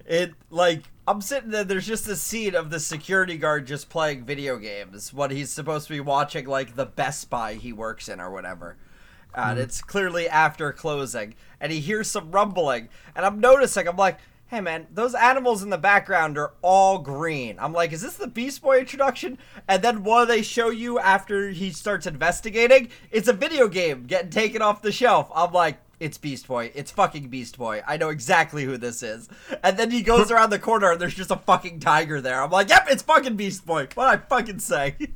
It 0.06 0.34
like 0.50 0.84
I'm 1.06 1.20
sitting 1.20 1.50
there. 1.50 1.66
There's 1.66 1.86
just 1.86 2.08
a 2.08 2.16
scene 2.16 2.56
of 2.56 2.70
the 2.70 2.80
security 2.80 3.38
guard 3.38 3.68
just 3.68 3.90
playing 3.90 4.24
video 4.24 4.58
games 4.58 5.14
when 5.14 5.32
he's 5.32 5.52
supposed 5.52 5.88
to 5.88 5.94
be 5.94 6.00
watching 6.00 6.48
like 6.48 6.76
the 6.76 6.86
Best 6.86 7.30
Buy 7.30 7.56
he 7.56 7.74
works 7.74 8.08
in 8.08 8.22
or 8.22 8.32
whatever. 8.32 8.78
And 9.34 9.58
mm-hmm. 9.58 9.64
it's 9.64 9.82
clearly 9.82 10.30
after 10.30 10.72
closing, 10.72 11.36
and 11.60 11.70
he 11.70 11.82
hears 11.82 12.10
some 12.10 12.32
rumbling, 12.32 12.88
and 13.18 13.26
I'm 13.26 13.42
noticing. 13.42 13.86
I'm 13.86 13.98
like, 13.98 14.18
hey 14.48 14.62
man, 14.62 14.88
those 14.94 15.16
animals 15.16 15.64
in 15.64 15.70
the 15.70 15.78
background 15.78 16.38
are 16.38 16.54
all 16.62 17.00
green. 17.00 17.58
I'm 17.60 17.74
like, 17.74 17.92
is 17.92 18.02
this 18.02 18.16
the 18.16 18.28
Beast 18.28 18.62
Boy 18.62 18.80
introduction? 18.80 19.38
And 19.68 19.82
then 19.82 20.04
what 20.04 20.26
do 20.26 20.34
they 20.34 20.44
show 20.44 20.70
you 20.70 21.00
after 21.00 21.50
he 21.50 21.72
starts 21.72 22.06
investigating? 22.06 22.90
It's 23.12 23.28
a 23.28 23.34
video 23.34 23.68
game 23.68 24.04
getting 24.04 24.30
taken 24.30 24.62
off 24.62 24.82
the 24.82 24.92
shelf. 24.92 25.30
I'm 25.34 25.52
like, 25.52 25.80
it's 26.00 26.18
Beast 26.18 26.48
Boy. 26.48 26.72
It's 26.76 26.92
fucking 26.92 27.30
Beast 27.30 27.58
Boy. 27.58 27.82
I 27.88 27.98
know 27.98 28.10
exactly 28.10 28.66
who 28.66 28.78
this 28.78 29.02
is. 29.02 29.30
And 29.64 29.78
then 29.78 29.92
he 29.92 30.02
goes 30.02 30.30
around 30.30 30.52
the 30.52 30.60
corner 30.60 30.92
and 30.92 31.02
there's 31.02 31.16
just 31.16 31.32
a 31.32 31.38
fucking 31.38 31.80
tiger 31.80 32.22
there. 32.22 32.42
I'm 32.42 32.52
like, 32.52 32.70
yep, 32.70 32.86
it's 32.90 33.02
fucking 33.02 33.38
Beast 33.38 33.66
Boy. 33.66 33.88
What 33.96 34.08
I 34.08 34.18
fucking 34.18 34.60
say? 34.60 34.96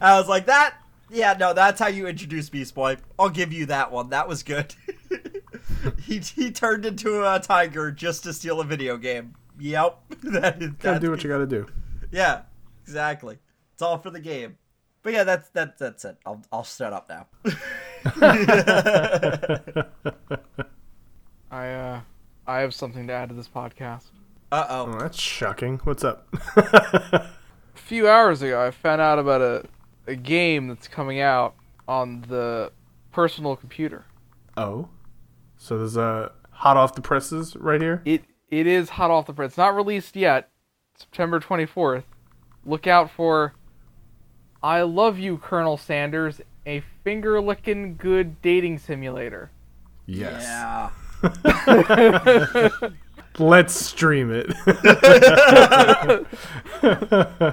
I 0.00 0.18
was 0.18 0.28
like, 0.28 0.46
that. 0.46 0.76
Yeah, 1.10 1.34
no, 1.38 1.54
that's 1.54 1.80
how 1.80 1.88
you 1.88 2.06
introduce 2.06 2.50
Beast 2.50 2.74
Boy. 2.74 2.98
I'll 3.18 3.30
give 3.30 3.52
you 3.52 3.66
that 3.66 3.90
one. 3.90 4.10
That 4.10 4.28
was 4.28 4.42
good. 4.42 4.74
he 6.02 6.18
he 6.18 6.50
turned 6.50 6.84
into 6.84 7.22
a 7.24 7.40
tiger 7.40 7.90
just 7.90 8.24
to 8.24 8.32
steal 8.32 8.60
a 8.60 8.64
video 8.64 8.96
game. 8.96 9.34
Yep. 9.58 9.98
that 10.24 10.62
is, 10.62 10.70
Gotta 10.70 10.76
that's- 10.82 11.00
do 11.00 11.10
what 11.10 11.24
you 11.24 11.30
gotta 11.30 11.46
do. 11.46 11.66
Yeah, 12.10 12.42
exactly. 12.84 13.38
It's 13.72 13.82
all 13.82 13.98
for 13.98 14.10
the 14.10 14.20
game. 14.20 14.56
But 15.02 15.12
yeah, 15.12 15.24
that's 15.24 15.48
that's 15.50 15.78
that's 15.78 16.04
it. 16.04 16.16
I'll 16.26 16.42
I'll 16.52 16.64
shut 16.64 16.92
up 16.92 17.08
now. 17.08 17.26
I 21.50 21.68
uh, 21.70 22.00
I 22.46 22.58
have 22.60 22.74
something 22.74 23.06
to 23.06 23.12
add 23.12 23.30
to 23.30 23.34
this 23.34 23.48
podcast. 23.48 24.04
Uh 24.52 24.66
oh. 24.68 24.92
Oh, 24.92 24.98
that's 25.00 25.18
shocking. 25.18 25.78
What's 25.84 26.04
up? 26.04 26.26
A 26.56 27.26
few 27.74 28.08
hours 28.08 28.42
ago, 28.42 28.64
I 28.64 28.70
found 28.70 29.00
out 29.00 29.18
about 29.18 29.40
a 29.40 29.64
a 30.08 30.16
game 30.16 30.66
that's 30.68 30.88
coming 30.88 31.20
out 31.20 31.54
on 31.86 32.22
the 32.28 32.72
personal 33.12 33.54
computer. 33.56 34.04
oh, 34.56 34.88
so 35.56 35.78
there's 35.78 35.96
a 35.96 36.32
hot 36.50 36.76
off 36.76 36.94
the 36.94 37.00
presses 37.02 37.54
right 37.56 37.80
here. 37.80 38.02
It 38.04 38.24
it 38.48 38.66
is 38.66 38.90
hot 38.90 39.10
off 39.10 39.26
the 39.26 39.32
press. 39.32 39.50
It's 39.50 39.58
Not 39.58 39.74
released 39.76 40.16
yet. 40.16 40.50
September 40.96 41.38
24th. 41.40 42.04
Look 42.64 42.86
out 42.86 43.10
for 43.10 43.54
I 44.62 44.82
Love 44.82 45.18
You 45.18 45.38
Colonel 45.38 45.76
Sanders, 45.76 46.40
a 46.66 46.82
finger 47.04 47.40
licking 47.40 47.96
good 47.96 48.40
dating 48.42 48.78
simulator. 48.78 49.50
Yes. 50.06 50.42
Yeah. 50.42 50.90
Let's 53.38 53.74
stream 53.74 54.30
it. 54.32 54.48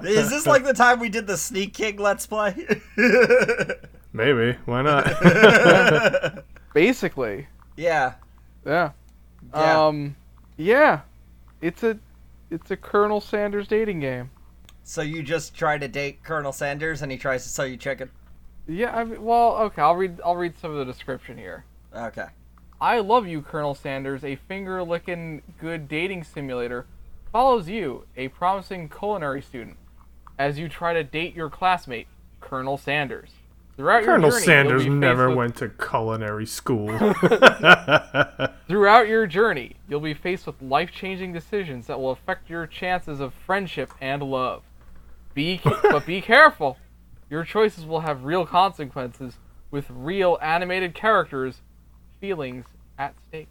Is 0.05 0.29
this 0.29 0.45
like 0.47 0.63
the 0.63 0.73
time 0.73 0.99
we 0.99 1.09
did 1.09 1.27
the 1.27 1.37
Sneak 1.37 1.73
King 1.73 1.97
Let's 1.97 2.25
Play? 2.25 2.67
Maybe. 4.13 4.57
Why 4.65 4.81
not? 4.81 6.43
Basically. 6.73 7.47
yeah. 7.77 8.13
Yeah. 8.65 8.91
Yeah. 9.53 9.85
Um 9.85 10.15
yeah. 10.57 11.01
It's 11.61 11.83
a 11.83 11.99
it's 12.49 12.71
a 12.71 12.77
Colonel 12.77 13.21
Sanders 13.21 13.67
dating 13.67 13.99
game. 13.99 14.31
So 14.83 15.01
you 15.01 15.23
just 15.23 15.55
try 15.55 15.77
to 15.77 15.87
date 15.87 16.23
Colonel 16.23 16.51
Sanders 16.51 17.01
and 17.01 17.11
he 17.11 17.17
tries 17.17 17.43
to 17.43 17.49
sell 17.49 17.65
you 17.65 17.77
chicken? 17.77 18.09
Yeah, 18.67 18.95
I 18.95 19.03
mean, 19.03 19.23
well, 19.23 19.57
okay, 19.57 19.81
I'll 19.81 19.95
read 19.95 20.19
I'll 20.23 20.35
read 20.35 20.57
some 20.59 20.71
of 20.71 20.77
the 20.77 20.85
description 20.85 21.37
here. 21.37 21.65
Okay. 21.95 22.27
I 22.79 22.99
Love 22.99 23.27
You, 23.27 23.41
Colonel 23.41 23.73
Sanders, 23.75 24.23
a 24.23 24.35
finger 24.35 24.83
licking 24.83 25.41
good 25.59 25.87
dating 25.87 26.23
simulator, 26.23 26.85
follows 27.31 27.69
you, 27.69 28.05
a 28.17 28.27
promising 28.29 28.89
culinary 28.89 29.41
student, 29.41 29.77
as 30.37 30.59
you 30.59 30.67
try 30.67 30.93
to 30.93 31.03
date 31.03 31.35
your 31.35 31.49
classmate, 31.49 32.07
Colonel 32.41 32.77
Sanders. 32.77 33.31
Throughout 33.77 34.03
Colonel 34.03 34.29
your 34.29 34.31
journey, 34.31 34.45
Sanders 34.45 34.85
you'll 34.85 34.95
be 34.95 34.99
faced 34.99 35.01
never 35.01 35.29
with- 35.29 35.37
went 35.37 35.55
to 35.57 35.69
culinary 35.69 36.45
school. 36.45 36.87
Throughout 38.67 39.07
your 39.07 39.27
journey, 39.27 39.75
you'll 39.89 39.99
be 39.99 40.13
faced 40.13 40.45
with 40.47 40.61
life-changing 40.61 41.33
decisions 41.33 41.87
that 41.87 41.99
will 41.99 42.11
affect 42.11 42.49
your 42.49 42.67
chances 42.67 43.19
of 43.19 43.33
friendship 43.33 43.91
and 43.99 44.23
love. 44.23 44.63
Be 45.33 45.59
but 45.83 46.05
be 46.05 46.21
careful. 46.21 46.77
Your 47.29 47.43
choices 47.43 47.85
will 47.85 48.01
have 48.01 48.23
real 48.23 48.45
consequences 48.45 49.37
with 49.71 49.87
real 49.89 50.37
animated 50.41 50.93
characters, 50.93 51.61
feelings 52.19 52.65
at 52.97 53.13
stake. 53.29 53.47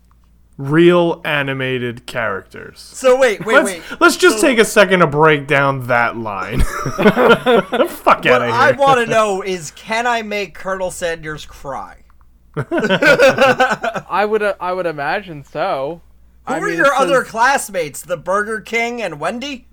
Real 0.57 1.21
animated 1.25 2.07
characters. 2.07 2.79
So 2.79 3.19
wait, 3.19 3.45
wait, 3.45 3.55
let's, 3.55 3.67
wait. 3.67 3.83
let's 4.01 4.17
just 4.17 4.41
take 4.41 4.59
a 4.59 4.65
second 4.65 5.01
to 5.01 5.07
break 5.09 5.49
down 5.49 5.89
that 5.89 6.17
line. 6.17 6.61
Fuck 6.61 6.95
What 6.99 8.27
out 8.27 8.43
of 8.43 8.49
here. 8.49 8.51
What 8.51 8.53
I 8.53 8.73
want 8.73 9.01
to 9.01 9.07
know 9.07 9.43
is 9.43 9.73
can 9.73 10.07
I 10.07 10.23
make 10.23 10.55
Colonel 10.55 10.93
Sanders 10.93 11.45
cry? 11.45 12.05
I 12.57 14.25
would 14.29 14.43
uh, 14.43 14.55
I 14.61 14.73
would 14.73 14.87
imagine 14.87 15.43
so. 15.45 16.01
Who 16.47 16.55
I 16.55 16.59
are 16.59 16.67
mean, 16.69 16.77
your 16.77 16.87
it 16.87 16.93
other 17.01 17.23
says- 17.25 17.31
classmates? 17.33 18.03
The 18.03 18.17
Burger 18.17 18.61
King 18.61 19.03
and 19.03 19.19
Wendy? 19.19 19.67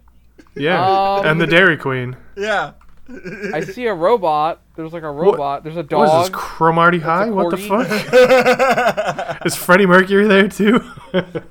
yeah, 0.55 0.83
Um, 0.83 1.25
and 1.27 1.39
the 1.39 1.45
Dairy 1.47 1.77
Queen. 1.77 2.17
Yeah. 2.35 2.71
I 3.53 3.61
see 3.61 3.85
a 3.85 3.93
robot. 3.93 4.61
There's 4.75 4.93
like 4.93 5.03
a 5.03 5.11
robot. 5.11 5.63
There's 5.63 5.77
a 5.77 5.83
dog. 5.83 5.99
What 5.99 6.05
is 6.05 6.11
dog. 6.11 6.25
this, 6.25 6.41
Cromarty 6.41 6.99
High? 6.99 7.29
What 7.29 7.51
the 7.51 7.57
fuck? 7.57 7.87
is 9.45 9.55
Freddie 9.55 9.85
Mercury 9.85 10.27
there 10.27 10.47
too? 10.47 10.81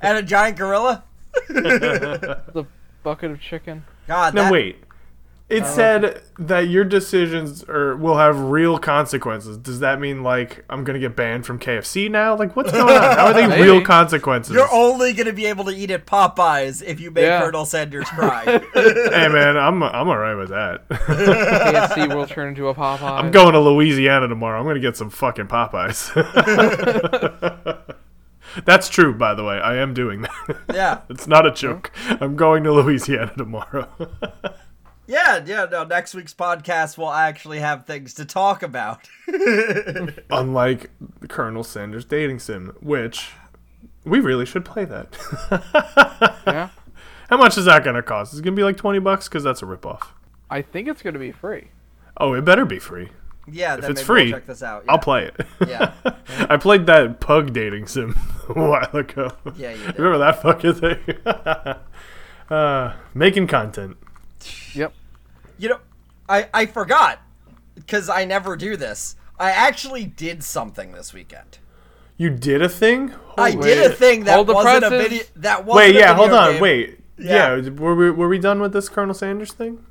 and 0.01 0.17
a 0.17 0.23
giant 0.23 0.57
gorilla? 0.57 1.03
the 1.47 2.65
bucket 3.03 3.31
of 3.31 3.41
chicken. 3.41 3.85
God, 4.07 4.33
no, 4.33 4.43
that, 4.43 4.51
wait. 4.51 4.83
It 5.51 5.65
said 5.65 6.21
that 6.39 6.69
your 6.69 6.83
decisions 6.85 7.63
are 7.67 7.95
will 7.97 8.17
have 8.17 8.39
real 8.39 8.79
consequences. 8.79 9.57
Does 9.57 9.81
that 9.81 9.99
mean 9.99 10.23
like 10.23 10.63
I'm 10.69 10.83
gonna 10.83 10.97
get 10.99 11.15
banned 11.15 11.45
from 11.45 11.59
KFC 11.59 12.09
now? 12.09 12.37
Like 12.37 12.55
what's 12.55 12.71
going 12.71 12.87
on? 12.95 13.17
How 13.17 13.25
are 13.27 13.33
they 13.33 13.47
Maybe. 13.47 13.63
real 13.63 13.81
consequences? 13.81 14.53
You're 14.55 14.71
only 14.71 15.13
gonna 15.13 15.33
be 15.33 15.45
able 15.47 15.65
to 15.65 15.71
eat 15.71 15.91
at 15.91 16.05
Popeyes 16.05 16.81
if 16.81 16.99
you 17.01 17.11
make 17.11 17.25
Yeah. 17.25 17.41
Colonel 17.41 17.65
Sanders 17.65 18.05
cry. 18.09 18.43
hey 18.45 19.27
man, 19.27 19.57
I'm 19.57 19.83
I'm 19.83 20.07
alright 20.07 20.37
with 20.37 20.49
that. 20.49 20.87
KFC 20.89 22.07
will 22.15 22.27
turn 22.27 22.49
into 22.49 22.69
a 22.69 22.73
Popeye. 22.73 23.01
I'm 23.19 23.31
going 23.31 23.53
to 23.53 23.59
Louisiana 23.59 24.27
tomorrow. 24.29 24.59
I'm 24.59 24.65
gonna 24.65 24.79
get 24.79 24.95
some 24.95 25.09
fucking 25.09 25.47
Popeyes. 25.47 26.11
That's 28.65 28.89
true, 28.89 29.13
by 29.13 29.33
the 29.33 29.43
way. 29.45 29.59
I 29.61 29.77
am 29.77 29.93
doing 29.93 30.21
that. 30.23 30.57
yeah, 30.73 31.01
it's 31.09 31.25
not 31.27 31.45
a 31.45 31.51
joke. 31.51 31.91
I'm 32.19 32.35
going 32.35 32.63
to 32.65 32.73
Louisiana 32.73 33.31
tomorrow. 33.37 33.87
Yeah, 35.11 35.43
yeah. 35.45 35.65
No, 35.71 35.83
next 35.83 36.13
week's 36.15 36.33
podcast 36.33 36.97
will 36.97 37.11
actually 37.11 37.59
have 37.59 37.85
things 37.85 38.13
to 38.15 38.25
talk 38.25 38.63
about. 38.63 39.07
Unlike 40.29 40.89
Colonel 41.27 41.63
Sanders 41.63 42.05
dating 42.05 42.39
sim, 42.39 42.75
which 42.81 43.31
we 44.05 44.19
really 44.19 44.45
should 44.45 44.65
play 44.65 44.85
that. 44.85 45.17
yeah. 46.47 46.69
How 47.29 47.37
much 47.37 47.57
is 47.57 47.65
that 47.65 47.83
gonna 47.83 48.01
cost? 48.01 48.33
Is 48.33 48.39
it 48.39 48.43
gonna 48.43 48.55
be 48.55 48.63
like 48.63 48.77
twenty 48.77 48.99
bucks? 48.99 49.27
Because 49.27 49.43
that's 49.43 49.61
a 49.61 49.65
ripoff. 49.65 50.07
I 50.49 50.61
think 50.61 50.87
it's 50.89 51.01
going 51.01 51.13
to 51.13 51.19
be 51.19 51.31
free. 51.31 51.69
Oh, 52.17 52.33
it 52.33 52.43
better 52.43 52.65
be 52.65 52.77
free. 52.77 53.07
yeah, 53.49 53.75
If 53.75 53.81
then 53.81 53.91
it's 53.91 54.01
maybe 54.01 54.05
free, 54.05 54.23
we'll 54.25 54.33
check 54.33 54.47
this 54.47 54.61
out. 54.61 54.83
I'll 54.89 54.99
play 54.99 55.25
it. 55.27 55.45
Yeah. 55.67 55.93
I 56.49 56.57
played 56.57 56.85
that 56.87 57.21
pug 57.21 57.53
dating 57.53 57.87
sim 57.87 58.17
a 58.49 58.53
while 58.53 58.93
ago. 58.93 59.31
Yeah, 59.55 59.71
you 59.71 59.85
did. 59.85 59.97
Remember 59.99 60.17
that 60.17 60.41
fucking 60.41 60.73
thing? 60.73 60.97
uh, 62.49 62.93
making 63.13 63.47
content. 63.47 63.95
Yep. 64.73 64.93
You 65.61 65.69
know, 65.69 65.79
I 66.27 66.49
I 66.53 66.65
forgot 66.65 67.21
because 67.75 68.09
I 68.09 68.25
never 68.25 68.55
do 68.55 68.75
this. 68.75 69.15
I 69.39 69.51
actually 69.51 70.05
did 70.05 70.43
something 70.43 70.91
this 70.91 71.13
weekend. 71.13 71.59
You 72.17 72.31
did 72.31 72.61
a 72.63 72.69
thing? 72.69 73.13
I 73.37 73.51
Holy 73.51 73.63
did 73.63 73.91
a 73.91 73.93
thing 73.95 74.23
that 74.23 74.45
wasn't 74.47 74.83
a 74.85 74.89
video. 74.89 75.23
That 75.35 75.65
wasn't 75.65 75.75
Wait, 75.75 75.95
a 75.95 75.99
yeah, 75.99 76.13
hold 76.15 76.31
on, 76.33 76.53
game. 76.53 76.61
wait. 76.61 76.99
Yeah. 77.19 77.57
Yeah, 77.57 77.69
were 77.69 77.93
we 77.95 78.09
were 78.09 78.27
we 78.27 78.39
done 78.39 78.59
with 78.59 78.73
this 78.73 78.89
Colonel 78.89 79.13
Sanders 79.13 79.53
thing? 79.53 79.85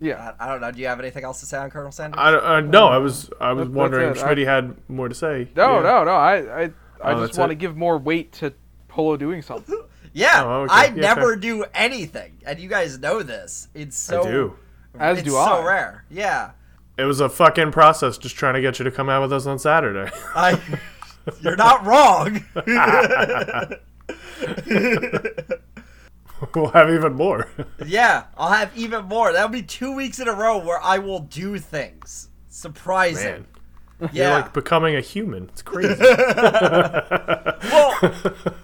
Yeah. 0.00 0.34
I, 0.38 0.46
I 0.46 0.52
don't 0.52 0.60
know. 0.60 0.70
Do 0.70 0.80
you 0.80 0.86
have 0.86 1.00
anything 1.00 1.24
else 1.24 1.40
to 1.40 1.46
say 1.46 1.58
on 1.58 1.70
Colonel 1.70 1.90
Sanders? 1.92 2.18
I, 2.18 2.32
uh, 2.32 2.60
no, 2.60 2.86
I 2.86 2.98
was 2.98 3.30
I 3.40 3.52
was 3.52 3.66
That's- 3.66 3.76
wondering 3.76 4.06
that's 4.08 4.20
if 4.20 4.26
it. 4.26 4.28
I- 4.28 4.34
Schmitty 4.34 4.44
had 4.46 4.76
more 4.88 5.08
to 5.08 5.14
say. 5.14 5.48
No, 5.56 5.76
Yeah. 5.78 5.82
no, 5.82 6.04
no. 6.04 6.12
I, 6.12 6.34
I, 6.36 6.62
I 6.62 6.70
Oh, 7.02 7.10
just 7.14 7.20
that's 7.32 7.38
want 7.38 7.50
to 7.50 7.56
give 7.56 7.76
more 7.76 7.98
weight 7.98 8.32
to 8.34 8.52
Polo 8.86 9.16
doing 9.16 9.42
something. 9.42 9.76
yeah, 10.12 10.44
Oh, 10.44 10.62
okay. 10.62 10.72
I 10.74 10.84
Yeah, 10.86 10.94
never 10.94 11.32
fair. 11.32 11.36
do 11.36 11.64
anything, 11.74 12.38
and 12.46 12.58
you 12.60 12.68
guys 12.68 12.98
know 12.98 13.22
this. 13.22 13.68
It's 13.74 13.96
so 13.96 14.22
I 14.22 14.30
do. 14.30 14.56
As 14.98 15.18
it's 15.18 15.26
do 15.26 15.32
so 15.32 15.64
rare. 15.64 16.04
Yeah, 16.10 16.50
It 16.98 17.04
was 17.04 17.20
a 17.20 17.28
fucking 17.28 17.72
process 17.72 18.18
just 18.18 18.36
trying 18.36 18.54
to 18.54 18.60
get 18.60 18.78
you 18.78 18.84
to 18.84 18.90
come 18.90 19.08
out 19.08 19.22
with 19.22 19.32
us 19.32 19.46
on 19.46 19.58
Saturday. 19.58 20.10
I. 20.34 20.60
you're 21.40 21.56
not 21.56 21.84
wrong. 21.86 22.44
we'll 26.54 26.68
have 26.68 26.90
even 26.90 27.14
more. 27.14 27.48
Yeah, 27.86 28.24
I'll 28.36 28.52
have 28.52 28.76
even 28.76 29.06
more. 29.06 29.32
That'll 29.32 29.48
be 29.48 29.62
two 29.62 29.94
weeks 29.94 30.18
in 30.18 30.28
a 30.28 30.34
row 30.34 30.58
where 30.58 30.82
I 30.82 30.98
will 30.98 31.20
do 31.20 31.58
things. 31.58 32.28
Surprising. 32.48 33.32
Man, 33.32 33.46
yeah. 34.00 34.08
you're 34.12 34.30
like 34.40 34.52
becoming 34.52 34.96
a 34.96 35.00
human. 35.00 35.44
It's 35.44 35.62
crazy. 35.62 35.94
well, 36.00 37.94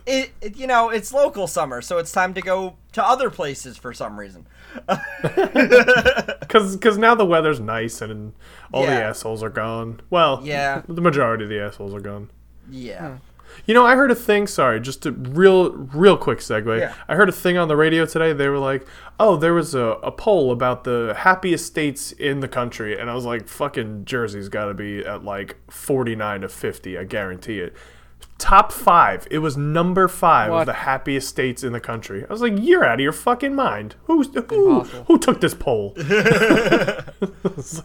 it, 0.07 0.31
it 0.41 0.57
you 0.57 0.67
know 0.67 0.91
it's 0.91 1.13
local 1.13 1.47
summer, 1.47 1.81
so 1.83 1.99
it's 1.99 2.13
time 2.13 2.35
to 2.35 2.41
go 2.41 2.77
to 2.93 3.07
other 3.07 3.31
places 3.31 3.77
for 3.77 3.93
some 3.93 4.19
reason. 4.19 4.47
Because 6.47 6.97
now 6.97 7.15
the 7.15 7.27
weather's 7.27 7.61
nice 7.61 8.01
and 8.01 8.33
all 8.73 8.87
the 8.87 8.93
assholes 8.93 9.43
are 9.43 9.51
gone. 9.51 10.01
Well, 10.11 10.41
Yeah. 10.43 10.83
the 10.89 11.01
majority 11.03 11.45
of 11.45 11.51
the 11.51 11.61
assholes 11.61 11.93
are 11.95 12.01
gone. 12.01 12.31
Yeah. 12.71 13.09
Hmm. 13.09 13.17
You 13.65 13.75
know, 13.75 13.87
I 13.87 13.97
heard 13.97 14.11
a 14.11 14.15
thing. 14.15 14.47
Sorry, 14.47 14.81
just 14.81 15.07
a 15.07 15.13
real, 15.13 15.73
real 15.73 16.17
quick 16.17 16.39
segue. 16.41 16.79
Yeah. 16.79 16.95
I 17.09 17.15
heard 17.17 17.29
a 17.29 17.33
thing 17.33 17.57
on 17.57 17.69
the 17.69 17.77
radio 17.77 18.05
today. 18.07 18.33
They 18.33 18.49
were 18.49 18.59
like, 18.59 18.87
"Oh, 19.19 19.37
there 19.37 19.55
was 19.55 19.75
a, 19.75 19.99
a 20.03 20.13
poll 20.13 20.53
about 20.53 20.85
the 20.85 21.15
happiest 21.19 21.67
states 21.67 22.13
in 22.13 22.41
the 22.41 22.49
country," 22.49 22.99
and 22.99 23.11
I 23.11 23.15
was 23.15 23.25
like, 23.25 23.49
"Fucking 23.49 24.05
Jersey's 24.05 24.49
got 24.49 24.67
to 24.67 24.75
be 24.75 25.05
at 25.05 25.25
like 25.25 25.57
forty 25.71 26.15
nine 26.15 26.43
to 26.43 26.49
fifty. 26.49 26.99
I 26.99 27.05
guarantee 27.05 27.61
it." 27.61 27.75
Top 28.39 28.71
five. 28.71 29.27
It 29.31 29.39
was 29.39 29.57
number 29.57 30.09
five 30.09 30.51
What? 30.51 30.61
of 30.61 30.67
the 30.67 30.73
happiest 30.75 31.27
states 31.29 31.65
in 31.65 31.73
the 31.73 31.81
country. 31.81 32.23
I 32.29 32.33
was 32.33 32.43
like, 32.43 32.53
"You're 32.59 32.85
out 32.85 32.95
of 32.95 33.01
your 33.01 33.13
fucking 33.13 33.55
mind. 33.55 33.95
Who's 34.05 34.29
who? 34.35 34.81
Who 34.83 35.19
took 35.19 35.41
this 35.41 35.55
poll?" 35.55 35.95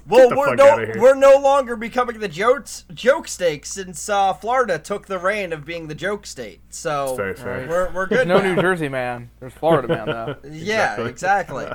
Well, 0.08 0.30
we're 0.36 0.56
no 0.56 0.92
we're 0.98 1.16
no 1.16 1.38
longer 1.38 1.76
becoming 1.78 2.20
the 2.20 2.28
joke 2.28 2.68
joke 2.94 3.28
state 3.30 3.66
since 3.66 4.10
uh, 4.10 4.34
Florida 4.34 4.78
took 4.78 5.08
the 5.08 5.18
reign 5.18 5.54
of 5.54 5.64
being 5.64 5.88
the 5.88 5.96
joke 5.96 6.26
state. 6.26 6.60
So 6.70 7.16
Very 7.16 7.36
fair. 7.36 7.68
we're 7.70 7.92
we're 7.94 8.08
good. 8.08 8.28
No 8.28 8.40
now. 8.40 8.54
New 8.54 8.62
Jersey 8.62 8.90
man. 8.90 9.30
There's 9.40 9.54
Florida 9.54 9.88
man 9.88 10.06
though. 10.08 10.36
Yeah, 10.52 11.06
exactly. 11.08 11.68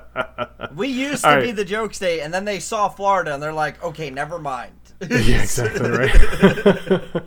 we 0.75 0.89
used 0.89 1.25
to 1.25 1.37
All 1.37 1.41
be 1.41 1.53
the 1.53 1.65
joke 1.65 1.95
state, 1.95 2.21
and 2.21 2.33
then 2.35 2.45
they 2.45 2.61
saw 2.61 2.89
Florida, 2.89 3.33
and 3.35 3.43
they're 3.43 3.53
like, 3.53 3.83
okay, 3.83 4.11
never 4.11 4.39
mind. 4.39 4.73
Yeah, 5.01 5.43
exactly 5.43 5.91
right. 5.91 7.23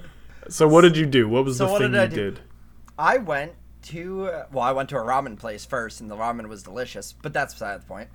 So, 0.49 0.67
what 0.67 0.81
did 0.81 0.97
you 0.97 1.05
do? 1.05 1.27
What 1.27 1.45
was 1.45 1.57
So 1.57 1.65
the 1.65 1.71
what 1.71 1.81
thing 1.81 1.91
did 1.91 1.99
I 1.99 2.03
you 2.03 2.09
do? 2.09 2.31
did? 2.31 2.39
I 2.97 3.17
went 3.17 3.53
to 3.83 4.23
well, 4.51 4.63
I 4.63 4.71
went 4.71 4.89
to 4.89 4.97
a 4.97 5.01
ramen 5.01 5.37
place 5.37 5.65
first, 5.65 6.01
and 6.01 6.11
the 6.11 6.15
ramen 6.17 6.47
was 6.47 6.63
delicious. 6.63 7.13
But 7.13 7.33
that's 7.33 7.53
beside 7.53 7.81
the 7.81 7.85
point. 7.85 8.09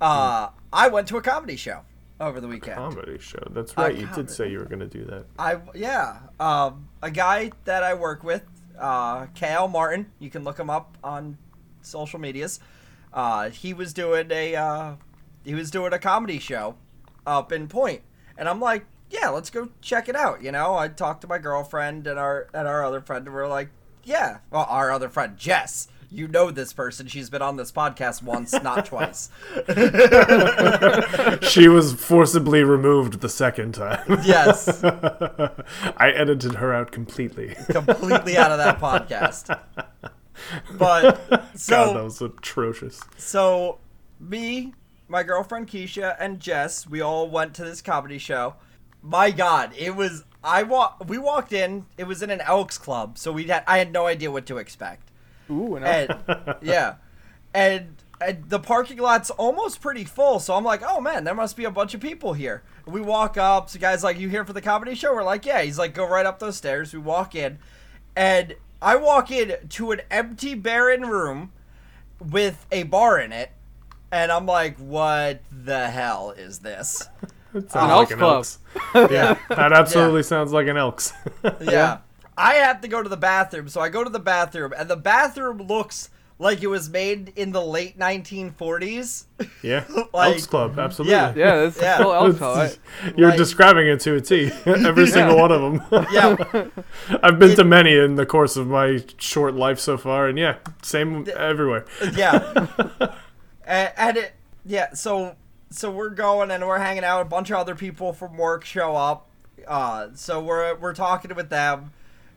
Uh, 0.00 0.48
I 0.72 0.88
went 0.88 1.08
to 1.08 1.18
a 1.18 1.22
comedy 1.22 1.56
show 1.56 1.82
over 2.20 2.40
the 2.40 2.48
weekend. 2.48 2.76
comedy 2.76 3.18
show. 3.18 3.42
That's 3.50 3.76
right. 3.76 3.94
you 3.94 4.06
comedy. 4.06 4.22
did 4.22 4.30
say 4.30 4.50
you 4.50 4.58
were 4.58 4.64
going 4.64 4.80
to 4.80 4.86
do 4.86 5.04
that. 5.04 5.26
I 5.38 5.58
yeah, 5.74 6.20
um, 6.38 6.88
a 7.02 7.10
guy 7.10 7.52
that 7.64 7.82
I 7.82 7.94
work 7.94 8.24
with, 8.24 8.44
uh, 8.78 9.26
Kale 9.34 9.68
Martin. 9.68 10.10
You 10.18 10.30
can 10.30 10.44
look 10.44 10.58
him 10.58 10.70
up 10.70 10.96
on 11.04 11.36
social 11.82 12.18
medias. 12.18 12.60
Uh, 13.12 13.50
he 13.50 13.74
was 13.74 13.92
doing 13.92 14.30
a 14.30 14.54
uh, 14.56 14.94
he 15.44 15.54
was 15.54 15.70
doing 15.70 15.92
a 15.92 15.98
comedy 15.98 16.38
show 16.38 16.76
up 17.26 17.52
in 17.52 17.68
Point, 17.68 18.00
and 18.38 18.48
I'm 18.48 18.60
like, 18.60 18.86
yeah, 19.10 19.28
let's 19.28 19.50
go 19.50 19.68
check 19.80 20.08
it 20.08 20.16
out. 20.16 20.42
You 20.42 20.52
know, 20.52 20.76
I 20.76 20.88
talked 20.88 21.22
to 21.22 21.28
my 21.28 21.38
girlfriend 21.38 22.06
and 22.06 22.18
our 22.18 22.48
and 22.54 22.66
our 22.66 22.84
other 22.84 23.00
friend, 23.00 23.26
and 23.26 23.34
we're 23.34 23.48
like, 23.48 23.70
yeah, 24.04 24.38
well, 24.50 24.66
our 24.68 24.90
other 24.90 25.08
friend 25.08 25.36
Jess. 25.36 25.88
You 26.12 26.26
know 26.26 26.50
this 26.50 26.72
person. 26.72 27.06
She's 27.06 27.30
been 27.30 27.40
on 27.40 27.56
this 27.56 27.70
podcast 27.70 28.20
once, 28.20 28.52
not 28.52 28.84
twice. 28.86 29.30
she 31.48 31.68
was 31.68 31.92
forcibly 31.94 32.64
removed 32.64 33.20
the 33.20 33.28
second 33.28 33.74
time. 33.74 34.20
Yes, 34.24 34.82
I 34.84 36.10
edited 36.10 36.54
her 36.54 36.74
out 36.74 36.90
completely. 36.90 37.54
completely 37.68 38.36
out 38.36 38.50
of 38.50 38.58
that 38.58 38.80
podcast. 38.80 39.56
But 40.76 41.56
so 41.56 41.76
God, 41.76 41.96
that 41.96 42.04
was 42.04 42.20
atrocious. 42.20 43.00
So, 43.16 43.78
me, 44.18 44.74
my 45.06 45.22
girlfriend 45.22 45.68
Keisha, 45.68 46.16
and 46.18 46.40
Jess, 46.40 46.88
we 46.88 47.00
all 47.00 47.28
went 47.28 47.54
to 47.54 47.64
this 47.64 47.80
comedy 47.82 48.18
show. 48.18 48.56
My 49.02 49.30
God, 49.30 49.72
it 49.76 49.96
was. 49.96 50.24
I 50.42 50.62
wa- 50.62 50.94
We 51.06 51.18
walked 51.18 51.52
in. 51.52 51.86
It 51.98 52.04
was 52.04 52.22
in 52.22 52.30
an 52.30 52.40
Elks 52.40 52.78
Club, 52.78 53.18
so 53.18 53.32
we 53.32 53.44
had. 53.44 53.64
I 53.66 53.78
had 53.78 53.92
no 53.92 54.06
idea 54.06 54.30
what 54.30 54.46
to 54.46 54.58
expect. 54.58 55.10
Ooh, 55.50 55.76
and 55.76 55.84
And 55.84 56.54
yeah, 56.62 56.94
and, 57.54 57.96
and 58.20 58.48
the 58.48 58.58
parking 58.58 58.98
lot's 58.98 59.30
almost 59.30 59.80
pretty 59.80 60.04
full. 60.04 60.38
So 60.40 60.54
I'm 60.54 60.64
like, 60.64 60.82
oh 60.86 61.00
man, 61.00 61.24
there 61.24 61.34
must 61.34 61.56
be 61.56 61.64
a 61.64 61.70
bunch 61.70 61.94
of 61.94 62.00
people 62.00 62.32
here. 62.34 62.62
We 62.86 63.00
walk 63.00 63.36
up. 63.36 63.68
So 63.70 63.78
guys 63.78 64.02
like, 64.04 64.18
you 64.18 64.28
here 64.28 64.44
for 64.44 64.52
the 64.52 64.60
comedy 64.62 64.94
show? 64.94 65.14
We're 65.14 65.22
like, 65.24 65.44
yeah. 65.44 65.62
He's 65.62 65.78
like, 65.78 65.94
go 65.94 66.06
right 66.08 66.24
up 66.26 66.38
those 66.38 66.56
stairs. 66.56 66.92
We 66.92 67.00
walk 67.00 67.34
in, 67.34 67.58
and 68.14 68.54
I 68.80 68.96
walk 68.96 69.30
in 69.30 69.54
to 69.70 69.90
an 69.92 70.00
empty, 70.10 70.54
barren 70.54 71.02
room 71.02 71.52
with 72.18 72.66
a 72.70 72.82
bar 72.84 73.18
in 73.18 73.32
it, 73.32 73.50
and 74.12 74.30
I'm 74.30 74.46
like, 74.46 74.78
what 74.78 75.40
the 75.50 75.88
hell 75.88 76.30
is 76.30 76.60
this? 76.60 77.08
It 77.54 77.70
sounds 77.70 77.74
An 77.74 77.80
like 77.88 77.90
Elks 77.90 78.12
an 78.12 78.18
Club. 78.18 78.36
Elks. 78.36 78.58
Yeah, 79.12 79.38
that 79.48 79.72
absolutely 79.72 80.22
sounds 80.22 80.52
like 80.52 80.66
an 80.68 80.76
Elks. 80.76 81.12
Yeah. 81.60 81.98
I 82.36 82.54
have 82.54 82.80
to 82.80 82.88
go 82.88 83.02
to 83.02 83.08
the 83.08 83.16
bathroom, 83.18 83.68
so 83.68 83.80
I 83.82 83.88
go 83.90 84.02
to 84.02 84.08
the 84.08 84.18
bathroom, 84.20 84.72
and 84.76 84.88
the 84.88 84.96
bathroom 84.96 85.58
looks 85.58 86.08
like 86.38 86.62
it 86.62 86.68
was 86.68 86.88
made 86.88 87.34
in 87.36 87.52
the 87.52 87.60
late 87.60 87.98
1940s. 87.98 89.26
yeah, 89.62 89.84
Like- 90.14 90.32
Elks 90.34 90.46
Club, 90.46 90.78
absolutely. 90.78 91.12
Yeah. 91.12 91.34
yeah, 91.36 91.56
this 91.66 91.78
Yeah. 91.78 91.96
still 91.96 92.14
Elks 92.14 92.38
Club. 92.38 92.56
right? 92.56 92.78
You're 93.14 93.28
Like- 93.28 93.36
describing 93.36 93.88
it 93.88 94.00
to 94.00 94.14
a 94.14 94.20
T. 94.22 94.50
Every 94.64 95.06
single 95.06 95.36
one 95.36 95.52
of 95.52 95.60
them. 95.60 96.06
Yeah, 96.12 96.68
I've 97.22 97.38
been 97.38 97.54
to 97.56 97.64
many 97.64 97.94
in 97.94 98.14
the 98.14 98.24
course 98.24 98.56
of 98.56 98.68
my 98.68 99.04
short 99.18 99.54
life 99.54 99.78
so 99.78 99.98
far, 99.98 100.28
and 100.28 100.38
yeah, 100.38 100.56
same 100.82 101.26
everywhere. 101.36 101.84
yeah. 102.14 102.66
and, 103.66 103.92
and 103.98 104.16
it, 104.16 104.32
yeah, 104.64 104.94
so 104.94 105.36
so 105.70 105.90
we're 105.90 106.10
going 106.10 106.50
and 106.50 106.66
we're 106.66 106.78
hanging 106.78 107.04
out. 107.04 107.22
A 107.22 107.24
bunch 107.24 107.50
of 107.50 107.56
other 107.56 107.74
people 107.74 108.12
from 108.12 108.36
work 108.36 108.64
show 108.64 108.96
up. 108.96 109.28
Uh, 109.66 110.08
so 110.14 110.40
we're 110.40 110.74
we're 110.76 110.94
talking 110.94 111.34
with 111.34 111.48
them, 111.48 111.92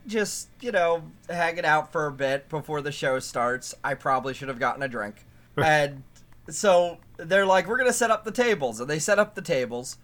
just 0.06 0.48
you 0.60 0.70
know, 0.70 1.02
hanging 1.28 1.64
out 1.64 1.90
for 1.90 2.06
a 2.06 2.12
bit 2.12 2.48
before 2.48 2.80
the 2.80 2.92
show 2.92 3.18
starts. 3.18 3.74
I 3.82 3.94
probably 3.94 4.34
should 4.34 4.48
have 4.48 4.58
gotten 4.58 4.82
a 4.82 4.88
drink, 4.88 5.26
and 5.56 6.02
so 6.48 6.98
they're 7.16 7.46
like, 7.46 7.66
"We're 7.66 7.78
gonna 7.78 7.92
set 7.92 8.10
up 8.10 8.24
the 8.24 8.30
tables," 8.30 8.80
and 8.80 8.88
they 8.88 8.98
set 8.98 9.18
up 9.18 9.34
the 9.34 9.42
tables, 9.42 9.98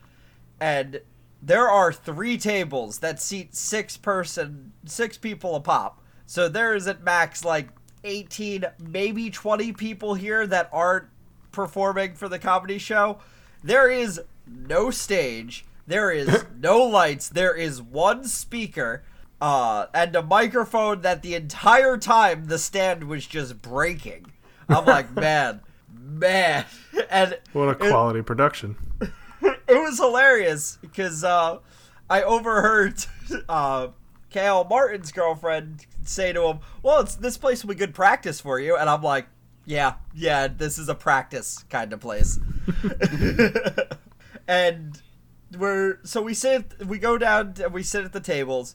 and 0.60 1.00
there 1.42 1.68
are 1.68 1.92
three 1.92 2.36
tables 2.36 2.98
that 2.98 3.20
seat 3.20 3.54
six 3.54 3.96
person, 3.96 4.72
six 4.84 5.16
people 5.16 5.54
a 5.54 5.60
pop. 5.60 6.02
So 6.26 6.48
there 6.48 6.74
is 6.74 6.86
at 6.86 7.02
max 7.02 7.44
like 7.44 7.68
18, 8.04 8.64
maybe 8.78 9.30
20 9.30 9.72
people 9.72 10.14
here 10.14 10.46
that 10.46 10.68
aren't 10.72 11.06
performing 11.52 12.14
for 12.14 12.28
the 12.28 12.38
comedy 12.38 12.78
show. 12.78 13.18
There 13.62 13.90
is 13.90 14.20
no 14.46 14.90
stage. 14.90 15.64
There 15.86 16.10
is 16.10 16.44
no 16.60 16.78
lights. 16.82 17.28
There 17.28 17.54
is 17.54 17.80
one 17.82 18.24
speaker 18.24 19.02
uh, 19.40 19.86
and 19.94 20.14
a 20.16 20.22
microphone 20.22 21.00
that 21.02 21.22
the 21.22 21.34
entire 21.34 21.96
time 21.96 22.46
the 22.46 22.58
stand 22.58 23.04
was 23.04 23.26
just 23.26 23.60
breaking. 23.62 24.26
I'm 24.68 24.84
like, 24.84 25.14
man, 25.16 25.60
man. 25.92 26.64
And 27.10 27.38
What 27.52 27.68
a 27.68 27.70
it- 27.72 27.90
quality 27.90 28.22
production. 28.22 28.76
it 29.42 29.56
was 29.68 29.98
hilarious 29.98 30.78
because 30.80 31.24
uh, 31.24 31.58
I 32.08 32.22
overheard 32.22 33.04
uh, 33.48 33.88
Kale 34.30 34.64
Martin's 34.64 35.10
girlfriend 35.12 35.86
say 36.04 36.32
to 36.32 36.42
him, 36.44 36.58
"Well, 36.82 37.00
it's 37.00 37.14
this 37.14 37.36
place 37.38 37.62
will 37.64 37.70
be 37.70 37.74
good 37.76 37.94
practice 37.94 38.40
for 38.40 38.58
you," 38.60 38.76
and 38.76 38.88
I'm 38.90 39.02
like, 39.02 39.26
"Yeah, 39.64 39.94
yeah, 40.14 40.48
this 40.48 40.78
is 40.78 40.88
a 40.88 40.94
practice 40.94 41.64
kind 41.70 41.92
of 41.92 42.00
place." 42.00 42.38
and 44.48 45.00
we're 45.58 45.98
so 46.04 46.22
we 46.22 46.34
sit, 46.34 46.86
we 46.86 46.98
go 46.98 47.18
down, 47.18 47.54
and 47.62 47.72
we 47.72 47.82
sit 47.82 48.04
at 48.04 48.12
the 48.12 48.20
tables, 48.20 48.74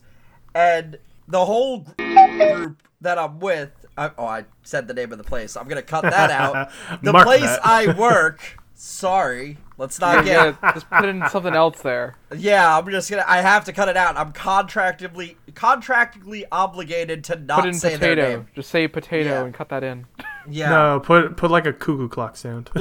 and 0.54 0.98
the 1.28 1.44
whole 1.44 1.86
group 1.98 2.82
that 3.00 3.18
I'm 3.18 3.38
with. 3.40 3.70
I, 3.98 4.10
oh, 4.18 4.26
I 4.26 4.44
said 4.62 4.88
the 4.88 4.94
name 4.94 5.10
of 5.12 5.18
the 5.18 5.24
place. 5.24 5.56
I'm 5.56 5.68
gonna 5.68 5.82
cut 5.82 6.02
that 6.02 6.30
out. 6.30 6.70
The 7.02 7.12
Mark 7.12 7.26
place 7.26 7.40
that. 7.42 7.60
I 7.66 7.92
work. 7.98 8.58
Sorry, 8.78 9.56
let's 9.78 9.98
not 9.98 10.26
Yeah, 10.26 10.52
get. 10.60 10.74
just 10.74 10.90
put 10.90 11.06
in 11.06 11.26
something 11.30 11.54
else 11.54 11.80
there. 11.80 12.14
Yeah, 12.36 12.76
I'm 12.76 12.86
just 12.90 13.08
gonna. 13.10 13.24
I 13.26 13.38
have 13.40 13.64
to 13.64 13.72
cut 13.72 13.88
it 13.88 13.96
out. 13.96 14.18
I'm 14.18 14.34
contractually 14.34 15.36
contractually 15.52 16.44
obligated 16.52 17.24
to 17.24 17.36
not 17.36 17.60
Put 17.60 17.68
in 17.68 17.74
say 17.74 17.96
their 17.96 18.14
potato. 18.14 18.28
name. 18.28 18.48
Just 18.54 18.68
say 18.70 18.86
potato 18.86 19.30
Yeah. 19.30 19.44
and 19.44 19.54
cut 19.54 19.70
that 19.70 19.82
in. 19.82 20.04
Yeah. 20.48 20.70
No, 20.70 21.00
put 21.00 21.36
put 21.36 21.50
like 21.50 21.66
a 21.66 21.72
cuckoo 21.72 22.08
clock 22.08 22.36
sound. 22.36 22.70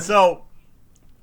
So, 0.00 0.44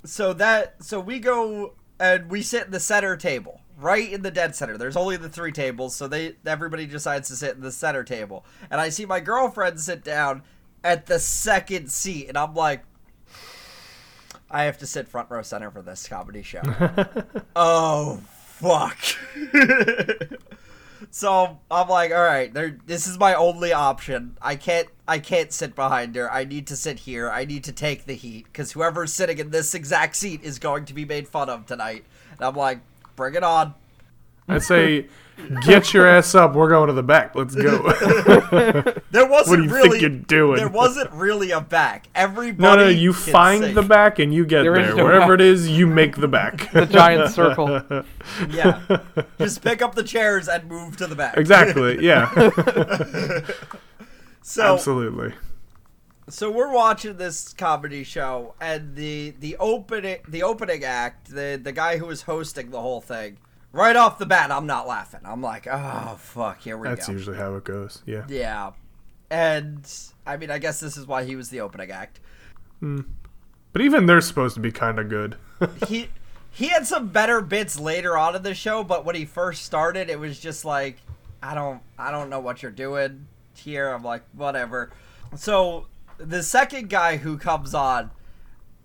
so 0.04 0.32
that 0.34 0.82
so 0.82 1.00
we 1.00 1.18
go 1.18 1.74
and 1.98 2.30
we 2.30 2.42
sit 2.42 2.66
in 2.66 2.70
the 2.72 2.80
center 2.80 3.16
table, 3.16 3.60
right 3.78 4.10
in 4.10 4.22
the 4.22 4.30
dead 4.30 4.56
center. 4.56 4.78
There's 4.78 4.96
only 4.96 5.16
the 5.16 5.28
three 5.28 5.52
tables, 5.52 5.94
so 5.94 6.08
they 6.08 6.36
everybody 6.46 6.86
decides 6.86 7.28
to 7.28 7.36
sit 7.36 7.54
in 7.56 7.60
the 7.60 7.72
center 7.72 8.04
table. 8.04 8.44
And 8.70 8.80
I 8.80 8.88
see 8.88 9.06
my 9.06 9.20
girlfriend 9.20 9.80
sit 9.80 10.04
down 10.04 10.42
at 10.82 11.06
the 11.06 11.18
second 11.18 11.90
seat, 11.90 12.28
and 12.28 12.38
I'm 12.38 12.54
like, 12.54 12.84
I 14.50 14.64
have 14.64 14.78
to 14.78 14.86
sit 14.86 15.08
front 15.08 15.30
row 15.30 15.42
center 15.42 15.70
for 15.70 15.82
this 15.82 16.08
comedy 16.08 16.42
show. 16.42 16.62
oh 17.56 18.20
fuck. 18.26 18.98
So 21.10 21.58
I'm 21.70 21.88
like, 21.88 22.12
all 22.12 22.22
right, 22.22 22.52
there. 22.52 22.78
This 22.86 23.06
is 23.06 23.18
my 23.18 23.34
only 23.34 23.72
option. 23.72 24.36
I 24.42 24.56
can't. 24.56 24.88
I 25.08 25.18
can't 25.18 25.52
sit 25.52 25.74
behind 25.74 26.14
her. 26.16 26.30
I 26.30 26.44
need 26.44 26.66
to 26.68 26.76
sit 26.76 27.00
here. 27.00 27.30
I 27.30 27.44
need 27.44 27.64
to 27.64 27.72
take 27.72 28.04
the 28.04 28.14
heat 28.14 28.44
because 28.44 28.72
whoever's 28.72 29.12
sitting 29.12 29.38
in 29.38 29.50
this 29.50 29.74
exact 29.74 30.16
seat 30.16 30.42
is 30.42 30.58
going 30.58 30.84
to 30.84 30.94
be 30.94 31.04
made 31.04 31.26
fun 31.26 31.48
of 31.48 31.66
tonight. 31.66 32.04
And 32.32 32.40
I'm 32.42 32.54
like, 32.54 32.80
bring 33.16 33.34
it 33.34 33.42
on. 33.42 33.74
I'd 34.50 34.62
say, 34.62 35.06
get 35.66 35.92
your 35.94 36.06
ass 36.06 36.34
up. 36.34 36.54
We're 36.54 36.68
going 36.68 36.88
to 36.88 36.92
the 36.92 37.02
back. 37.02 37.34
Let's 37.34 37.54
go. 37.54 37.92
There 39.12 39.26
wasn't 39.26 39.48
what 39.50 39.56
do 39.56 39.62
you 39.64 39.74
really. 39.74 39.88
think 39.98 40.02
you're 40.02 40.10
doing? 40.10 40.56
There 40.58 40.68
wasn't 40.68 41.10
really 41.10 41.50
a 41.50 41.60
back. 41.60 42.06
Everybody. 42.14 42.62
no, 42.62 42.76
no, 42.84 42.88
you 42.88 43.12
can 43.12 43.32
find 43.32 43.64
sing. 43.64 43.74
the 43.74 43.82
back 43.82 44.20
and 44.20 44.32
you 44.32 44.46
get 44.46 44.62
There 44.62 44.78
is 44.78 44.86
there. 44.86 44.96
no 44.96 45.04
Wherever 45.04 45.36
back. 45.36 45.40
it 45.44 45.46
is, 45.48 45.68
you 45.68 45.88
make 45.88 46.14
the 46.16 46.28
back. 46.28 46.70
The 46.72 46.86
giant 46.86 47.30
circle. 47.32 47.82
Yeah. 48.50 48.80
Just 49.38 49.62
pick 49.62 49.82
up 49.82 49.96
the 49.96 50.04
chairs 50.04 50.46
and 50.48 50.68
move 50.68 50.96
to 50.98 51.08
the 51.08 51.16
back. 51.16 51.36
exactly. 51.36 52.04
Yeah. 52.06 52.30
So 54.42 54.74
Absolutely. 54.74 55.34
so 56.28 56.50
we're 56.50 56.72
watching 56.72 57.16
this 57.16 57.52
comedy 57.52 58.04
show 58.04 58.54
and 58.60 58.94
the 58.96 59.30
the 59.40 59.56
opening 59.58 60.18
the 60.28 60.42
opening 60.42 60.82
act 60.84 61.30
the 61.34 61.60
the 61.62 61.72
guy 61.72 61.98
who 61.98 62.06
was 62.06 62.22
hosting 62.22 62.70
the 62.70 62.80
whole 62.80 63.00
thing 63.00 63.38
right 63.72 63.96
off 63.96 64.18
the 64.18 64.26
bat 64.26 64.50
i'm 64.50 64.66
not 64.66 64.86
laughing 64.86 65.20
i'm 65.24 65.40
like 65.42 65.66
oh 65.70 66.16
fuck 66.18 66.60
here 66.60 66.76
we 66.76 66.88
That's 66.88 67.06
go 67.06 67.12
That's 67.12 67.18
usually 67.20 67.36
how 67.36 67.54
it 67.54 67.64
goes. 67.64 68.02
Yeah. 68.06 68.24
yeah 68.28 68.72
and 69.30 69.88
i 70.26 70.36
mean 70.36 70.50
i 70.50 70.58
guess 70.58 70.80
this 70.80 70.96
is 70.96 71.06
why 71.06 71.24
he 71.24 71.36
was 71.36 71.50
the 71.50 71.60
opening 71.60 71.90
act 71.90 72.20
But 72.80 73.82
even 73.82 74.06
they're 74.06 74.20
supposed 74.20 74.54
to 74.54 74.60
be 74.60 74.72
kind 74.72 74.98
of 74.98 75.08
good. 75.08 75.36
he 75.88 76.08
he 76.50 76.68
had 76.68 76.86
some 76.86 77.08
better 77.08 77.40
bits 77.40 77.78
later 77.78 78.16
on 78.18 78.34
in 78.34 78.42
the 78.42 78.54
show 78.54 78.82
but 78.82 79.04
when 79.04 79.14
he 79.14 79.24
first 79.24 79.64
started 79.64 80.10
it 80.10 80.18
was 80.18 80.40
just 80.40 80.64
like 80.64 80.96
i 81.42 81.54
don't 81.54 81.80
i 81.98 82.10
don't 82.10 82.28
know 82.30 82.40
what 82.40 82.62
you're 82.62 82.72
doing 82.72 83.26
here 83.54 83.88
i'm 83.88 84.02
like 84.02 84.22
whatever 84.32 84.90
so 85.36 85.86
the 86.18 86.42
second 86.42 86.88
guy 86.90 87.18
who 87.18 87.38
comes 87.38 87.72
on 87.74 88.10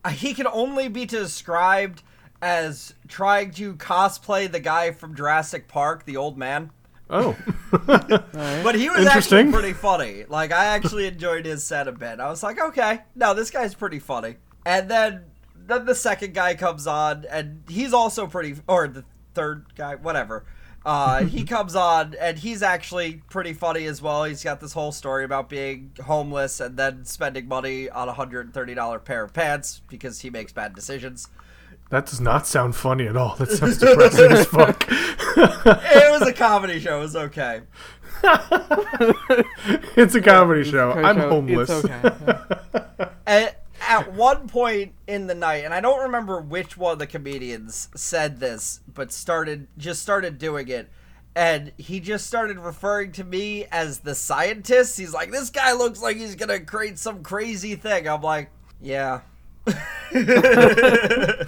uh, 0.03 0.09
he 0.09 0.33
can 0.35 0.45
only 0.47 0.87
be 0.87 1.05
described 1.05 2.03
as 2.45 2.93
trying 3.07 3.49
to 3.49 3.73
cosplay 3.73 4.49
the 4.49 4.59
guy 4.59 4.91
from 4.91 5.15
jurassic 5.15 5.67
park 5.67 6.05
the 6.05 6.15
old 6.15 6.37
man 6.37 6.69
Oh. 7.09 7.37
but 7.85 8.75
he 8.75 8.89
was 8.89 9.05
actually 9.05 9.51
pretty 9.51 9.73
funny. 9.73 10.25
Like 10.27 10.51
I 10.51 10.65
actually 10.65 11.05
enjoyed 11.05 11.45
his 11.45 11.63
set 11.63 11.87
a 11.87 11.91
bit. 11.91 12.19
I 12.19 12.29
was 12.29 12.41
like, 12.41 12.59
okay, 12.59 13.01
no, 13.15 13.35
this 13.35 13.51
guy's 13.51 13.75
pretty 13.75 13.99
funny. 13.99 14.37
And 14.65 14.89
then 14.89 15.25
then 15.55 15.85
the 15.85 15.95
second 15.95 16.33
guy 16.33 16.55
comes 16.55 16.87
on, 16.87 17.25
and 17.29 17.63
he's 17.67 17.93
also 17.93 18.27
pretty, 18.27 18.55
or 18.67 18.87
the 18.87 19.03
third 19.33 19.65
guy, 19.75 19.95
whatever. 19.95 20.45
Uh, 20.85 21.23
he 21.25 21.43
comes 21.55 21.75
on, 21.75 22.15
and 22.19 22.37
he's 22.37 22.63
actually 22.63 23.21
pretty 23.29 23.53
funny 23.53 23.85
as 23.85 24.01
well. 24.01 24.23
He's 24.23 24.43
got 24.43 24.59
this 24.59 24.73
whole 24.73 24.91
story 24.91 25.23
about 25.23 25.49
being 25.49 25.91
homeless 26.03 26.59
and 26.59 26.77
then 26.77 27.05
spending 27.05 27.47
money 27.47 27.89
on 27.89 28.09
a 28.09 28.13
hundred 28.13 28.45
and 28.45 28.53
thirty 28.53 28.73
dollar 28.73 28.99
pair 28.99 29.23
of 29.23 29.33
pants 29.33 29.81
because 29.87 30.21
he 30.21 30.29
makes 30.29 30.51
bad 30.51 30.73
decisions. 30.75 31.27
That 31.89 32.07
does 32.07 32.19
not 32.19 32.47
sound 32.47 32.75
funny 32.75 33.07
at 33.07 33.15
all. 33.15 33.35
That 33.35 33.51
sounds 33.51 33.77
depressing 33.77 34.31
as 34.31 34.45
fuck. 34.45 34.87
It 35.37 36.19
was 36.19 36.27
a 36.27 36.33
comedy 36.33 36.79
show. 36.79 36.99
It 36.99 37.01
was 37.01 37.15
okay. 37.15 37.61
It's 39.97 40.15
a 40.15 40.21
comedy 40.21 40.63
show. 40.63 40.91
I'm 40.91 41.17
Coach, 41.17 41.29
homeless. 41.29 41.69
It's 41.69 41.85
okay. 41.85 42.11
Yeah. 42.25 43.09
at, 43.27 43.63
at 43.81 44.13
one 44.13 44.47
point 44.47 44.93
in 45.07 45.27
the 45.27 45.35
night, 45.35 45.65
and 45.65 45.73
I 45.73 45.81
don't 45.81 46.03
remember 46.03 46.39
which 46.41 46.77
one 46.77 46.93
of 46.93 46.99
the 46.99 47.07
comedians 47.07 47.89
said 47.95 48.39
this, 48.39 48.79
but 48.91 49.11
started 49.11 49.67
just 49.77 50.01
started 50.01 50.37
doing 50.37 50.67
it, 50.69 50.89
and 51.35 51.71
he 51.77 51.99
just 51.99 52.27
started 52.27 52.57
referring 52.59 53.11
to 53.13 53.23
me 53.23 53.65
as 53.71 53.99
the 53.99 54.15
scientist. 54.15 54.97
He's 54.97 55.13
like, 55.13 55.31
"This 55.31 55.49
guy 55.49 55.73
looks 55.73 56.01
like 56.01 56.17
he's 56.17 56.35
gonna 56.35 56.59
create 56.61 56.97
some 56.97 57.23
crazy 57.23 57.75
thing." 57.75 58.07
I'm 58.07 58.21
like, 58.21 58.49
"Yeah." 58.81 59.21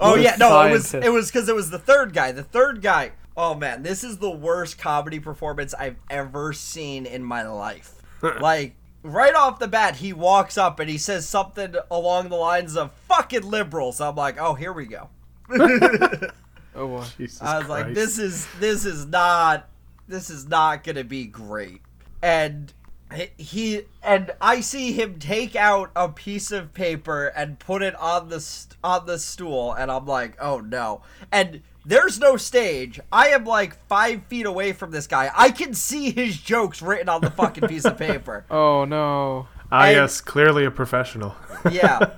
oh 0.00 0.16
yeah, 0.16 0.36
no, 0.38 0.60
it 0.62 0.72
was 0.72 0.94
it 0.94 1.12
was 1.12 1.30
because 1.30 1.48
it 1.48 1.54
was 1.54 1.70
the 1.70 1.78
third 1.78 2.12
guy. 2.12 2.32
The 2.32 2.44
third 2.44 2.82
guy. 2.82 3.12
Oh 3.36 3.54
man, 3.54 3.82
this 3.82 4.04
is 4.04 4.18
the 4.18 4.30
worst 4.30 4.78
comedy 4.78 5.20
performance 5.20 5.74
I've 5.74 5.96
ever 6.08 6.52
seen 6.52 7.06
in 7.06 7.24
my 7.24 7.46
life. 7.46 7.94
like 8.40 8.74
right 9.02 9.34
off 9.34 9.58
the 9.58 9.68
bat, 9.68 9.96
he 9.96 10.12
walks 10.12 10.58
up 10.58 10.78
and 10.80 10.90
he 10.90 10.98
says 10.98 11.28
something 11.28 11.74
along 11.90 12.28
the 12.28 12.36
lines 12.36 12.76
of 12.76 12.92
"fucking 13.08 13.42
liberals." 13.42 14.00
I'm 14.00 14.16
like, 14.16 14.40
oh, 14.40 14.54
here 14.54 14.72
we 14.72 14.86
go. 14.86 15.08
Oh 16.74 16.86
boy. 16.86 17.04
Jesus 17.18 17.42
I 17.42 17.58
was 17.58 17.68
like, 17.68 17.94
this 17.94 18.18
is 18.18 18.46
this 18.58 18.84
is 18.84 19.06
not 19.06 19.68
this 20.08 20.30
is 20.30 20.48
not 20.48 20.84
gonna 20.84 21.04
be 21.04 21.26
great. 21.26 21.80
And 22.22 22.72
he- 23.14 23.30
he 23.42 23.82
and 24.02 24.30
I 24.40 24.60
see 24.60 24.92
him 24.92 25.18
take 25.18 25.54
out 25.56 25.90
a 25.96 26.08
piece 26.08 26.50
of 26.52 26.72
paper 26.74 27.26
and 27.26 27.58
put 27.58 27.82
it 27.82 27.94
on 27.96 28.28
the 28.28 28.40
st- 28.40 28.76
on 28.84 29.06
the 29.06 29.18
stool, 29.18 29.72
and 29.72 29.90
I'm 29.90 30.06
like, 30.06 30.36
oh 30.40 30.60
no. 30.60 31.02
And 31.32 31.62
there's 31.84 32.18
no 32.20 32.36
stage. 32.36 33.00
I 33.10 33.28
am 33.28 33.44
like 33.44 33.86
five 33.88 34.24
feet 34.26 34.46
away 34.46 34.72
from 34.72 34.90
this 34.90 35.06
guy. 35.06 35.30
I 35.34 35.50
can 35.50 35.74
see 35.74 36.10
his 36.10 36.38
jokes 36.38 36.82
written 36.82 37.08
on 37.08 37.20
the 37.22 37.30
fucking 37.30 37.68
piece 37.68 37.84
of 37.84 37.96
paper. 37.98 38.44
Oh 38.50 38.84
no. 38.84 39.48
Ah, 39.72 39.84
and- 39.86 39.96
yes, 39.96 40.20
clearly 40.20 40.64
a 40.64 40.70
professional. 40.70 41.34
Yeah. 41.70 42.10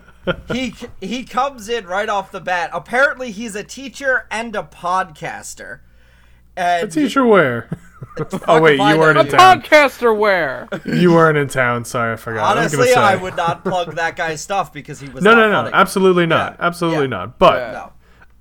He 0.53 0.73
he 1.01 1.25
comes 1.25 1.69
in 1.69 1.85
right 1.87 2.09
off 2.09 2.31
the 2.31 2.41
bat. 2.41 2.71
Apparently, 2.73 3.33
he's 3.33 3.57
a 3.57 3.65
teacher 3.65 4.27
and 4.31 4.55
a 4.55 4.63
podcaster. 4.63 5.81
And 6.57 6.87
A 6.89 6.91
teacher 6.91 7.27
where? 7.27 7.69
oh 8.49 8.61
wait, 8.61 8.77
you 8.79 8.99
weren't 8.99 9.15
know 9.15 9.21
in 9.21 9.27
you. 9.27 9.33
town. 9.33 9.61
Podcaster 9.63 10.17
where? 10.17 10.69
You 10.85 11.13
weren't 11.13 11.39
in 11.39 11.49
town. 11.49 11.85
Sorry, 11.85 12.13
I 12.13 12.17
forgot. 12.17 12.57
Honestly, 12.57 12.79
gonna 12.79 12.91
say. 12.91 12.95
I 13.01 13.17
would 13.17 13.37
not 13.37 13.63
plug 13.65 13.95
that 13.97 14.17
guy's 14.17 14.41
stuff 14.41 14.73
because 14.73 15.01
he 15.01 15.09
was 15.09 15.23
No, 15.23 15.35
not 15.35 15.41
no, 15.41 15.51
no, 15.51 15.63
funny. 15.65 15.75
absolutely 15.75 16.27
not, 16.27 16.57
Yeah. 16.59 16.67
absolutely 16.67 17.05
Yeah. 17.05 17.07
not. 17.11 17.39
But 17.39 17.59
Yeah. 17.59 17.73
No, 17.73 17.93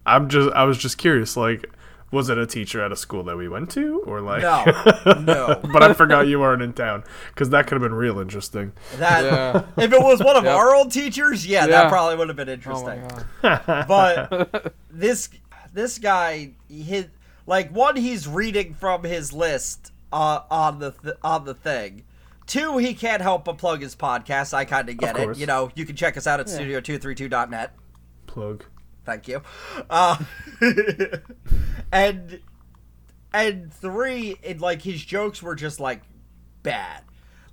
I'm 0.05 0.29
just, 0.29 0.51
I 0.53 0.63
was 0.63 0.77
just 0.77 0.97
curious. 0.97 1.37
Like, 1.37 1.69
was 2.11 2.27
it 2.29 2.37
a 2.37 2.45
teacher 2.45 2.81
at 2.83 2.91
a 2.91 2.95
school 2.95 3.23
that 3.23 3.37
we 3.37 3.47
went 3.47 3.69
to, 3.71 3.99
or 4.05 4.19
like? 4.19 4.41
no, 4.41 5.13
no. 5.21 5.61
but 5.71 5.81
I 5.83 5.93
forgot 5.93 6.27
you 6.27 6.39
weren't 6.41 6.61
in 6.61 6.73
town 6.73 7.03
because 7.33 7.51
that 7.51 7.67
could 7.67 7.75
have 7.75 7.81
been 7.81 7.93
real 7.93 8.19
interesting. 8.19 8.73
That 8.97 9.23
Yeah. 9.23 9.63
if 9.83 9.93
it 9.93 10.01
was 10.01 10.21
one 10.21 10.35
of 10.35 10.43
Yep. 10.43 10.55
our 10.55 10.75
old 10.75 10.91
teachers, 10.91 11.45
yeah, 11.47 11.61
Yeah. 11.61 11.67
that 11.83 11.89
probably 11.89 12.17
would 12.17 12.27
have 12.27 12.35
been 12.35 12.49
Oh 12.49 12.53
interesting. 12.53 13.01
god. 13.41 13.85
but 13.87 14.73
this 14.89 15.29
this 15.73 15.99
guy, 15.99 16.49
he 16.67 17.05
like 17.51 17.69
one, 17.75 17.97
he's 17.97 18.29
reading 18.29 18.73
from 18.73 19.03
his 19.03 19.33
list 19.33 19.91
uh, 20.13 20.39
on 20.49 20.79
the 20.79 20.91
th- 20.91 21.15
on 21.21 21.43
the 21.43 21.53
thing. 21.53 22.05
Two, 22.47 22.77
he 22.77 22.93
can't 22.93 23.21
help 23.21 23.43
but 23.43 23.57
plug 23.57 23.81
his 23.81 23.93
podcast. 23.93 24.53
I 24.53 24.63
kind 24.63 24.87
of 24.87 24.95
get 24.95 25.19
it. 25.19 25.37
You 25.37 25.47
know, 25.47 25.69
you 25.75 25.85
can 25.85 25.97
check 25.97 26.15
us 26.15 26.25
out 26.27 26.39
at 26.39 26.45
studio232.net. 26.45 27.73
Plug. 28.25 28.63
Thank 29.03 29.27
you. 29.27 29.41
Uh, 29.89 30.17
and 31.91 32.39
and 33.33 33.73
three, 33.73 34.37
it, 34.41 34.61
like 34.61 34.81
his 34.83 35.03
jokes 35.03 35.43
were 35.43 35.55
just 35.55 35.81
like 35.81 36.03
bad. 36.63 37.03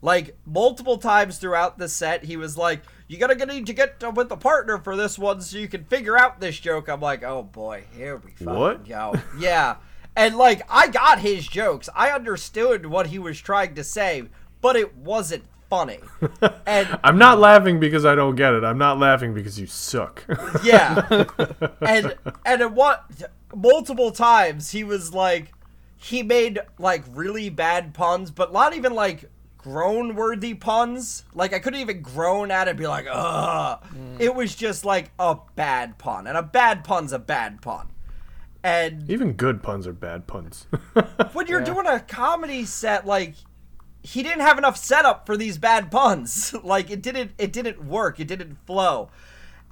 Like 0.01 0.39
multiple 0.47 0.99
times 0.99 1.39
throughout 1.39 1.77
the 1.79 1.89
set, 1.89 2.23
he 2.23 2.37
was 2.37 2.57
like, 2.57 2.83
"You 3.09 3.19
gotta 3.19 3.35
get- 3.35 3.49
need 3.49 3.67
to 3.67 3.73
get 3.73 4.03
uh, 4.05 4.13
with 4.15 4.31
a 4.31 4.37
partner 4.37 4.79
for 4.79 4.95
this 4.95 5.19
one 5.19 5.41
so 5.41 5.59
you 5.59 5.67
can 5.67 5.83
figure 5.87 6.17
out 6.17 6.39
this 6.39 6.57
joke." 6.61 6.87
I'm 6.89 7.01
like, 7.01 7.25
"Oh 7.25 7.43
boy, 7.43 7.83
here 7.97 8.17
we 8.17 8.31
fucking 8.31 8.55
What? 8.55 8.87
go." 8.87 9.15
Yeah, 9.41 9.77
and 10.19 10.37
like 10.37 10.63
I 10.69 10.89
got 10.89 11.21
his 11.21 11.47
jokes, 11.47 11.89
I 11.95 12.11
understood 12.11 12.87
what 12.87 13.07
he 13.07 13.19
was 13.19 13.41
trying 13.41 13.77
to 13.77 13.85
say, 13.85 14.25
but 14.61 14.75
it 14.75 14.97
wasn't 14.97 15.45
funny. 15.71 16.01
And 16.67 16.99
I'm 17.03 17.17
not 17.17 17.39
laughing 17.39 17.81
because 17.81 18.05
I 18.05 18.15
don't 18.15 18.35
get 18.35 18.53
it. 18.53 18.63
I'm 18.63 18.77
not 18.77 18.99
laughing 18.99 19.33
because 19.33 19.59
you 19.59 19.67
suck. 19.67 20.25
Yeah. 20.63 21.25
and 21.81 22.15
and 22.45 22.61
it 22.61 22.73
what 22.73 23.11
multiple 23.55 24.11
times 24.11 24.73
he 24.73 24.85
was 24.85 25.15
like 25.15 25.53
he 25.97 26.23
made 26.23 26.59
like 26.79 27.05
really 27.15 27.49
bad 27.49 27.95
puns, 27.95 28.31
but 28.31 28.53
not 28.53 28.75
even 28.75 28.95
like 28.95 29.31
groan 29.57 30.15
worthy 30.15 30.55
puns. 30.55 31.25
Like 31.33 31.53
I 31.53 31.59
couldn't 31.59 31.81
even 31.81 32.03
groan 32.03 32.51
at 32.51 32.67
it 32.67 32.71
and 32.71 32.79
be 32.79 32.87
like, 32.87 33.07
ugh. 33.11 33.83
Mm. 33.95 34.21
It 34.21 34.35
was 34.35 34.55
just 34.55 34.85
like 34.85 35.11
a 35.19 35.37
bad 35.55 35.97
pun. 35.97 36.27
And 36.27 36.37
a 36.37 36.43
bad 36.43 36.85
pun's 36.85 37.13
a 37.13 37.19
bad 37.19 37.63
pun. 37.63 37.89
And 38.63 39.09
Even 39.09 39.35
good 39.35 39.63
puns 39.63 39.87
are 39.87 39.93
bad 39.93 40.27
puns. 40.27 40.67
when 41.33 41.47
you're 41.47 41.61
doing 41.61 41.87
a 41.87 42.01
comedy 42.01 42.65
set, 42.65 43.07
like 43.07 43.35
he 44.03 44.23
didn't 44.23 44.41
have 44.41 44.59
enough 44.59 44.77
setup 44.77 45.27
for 45.27 45.37
these 45.37 45.59
bad 45.59 45.91
puns. 45.91 46.55
like 46.65 46.91
it 46.91 47.03
didn't 47.03 47.33
it 47.39 47.53
didn't 47.53 47.85
work. 47.85 48.19
It 48.21 48.27
didn't 48.27 48.57
flow. 48.67 49.11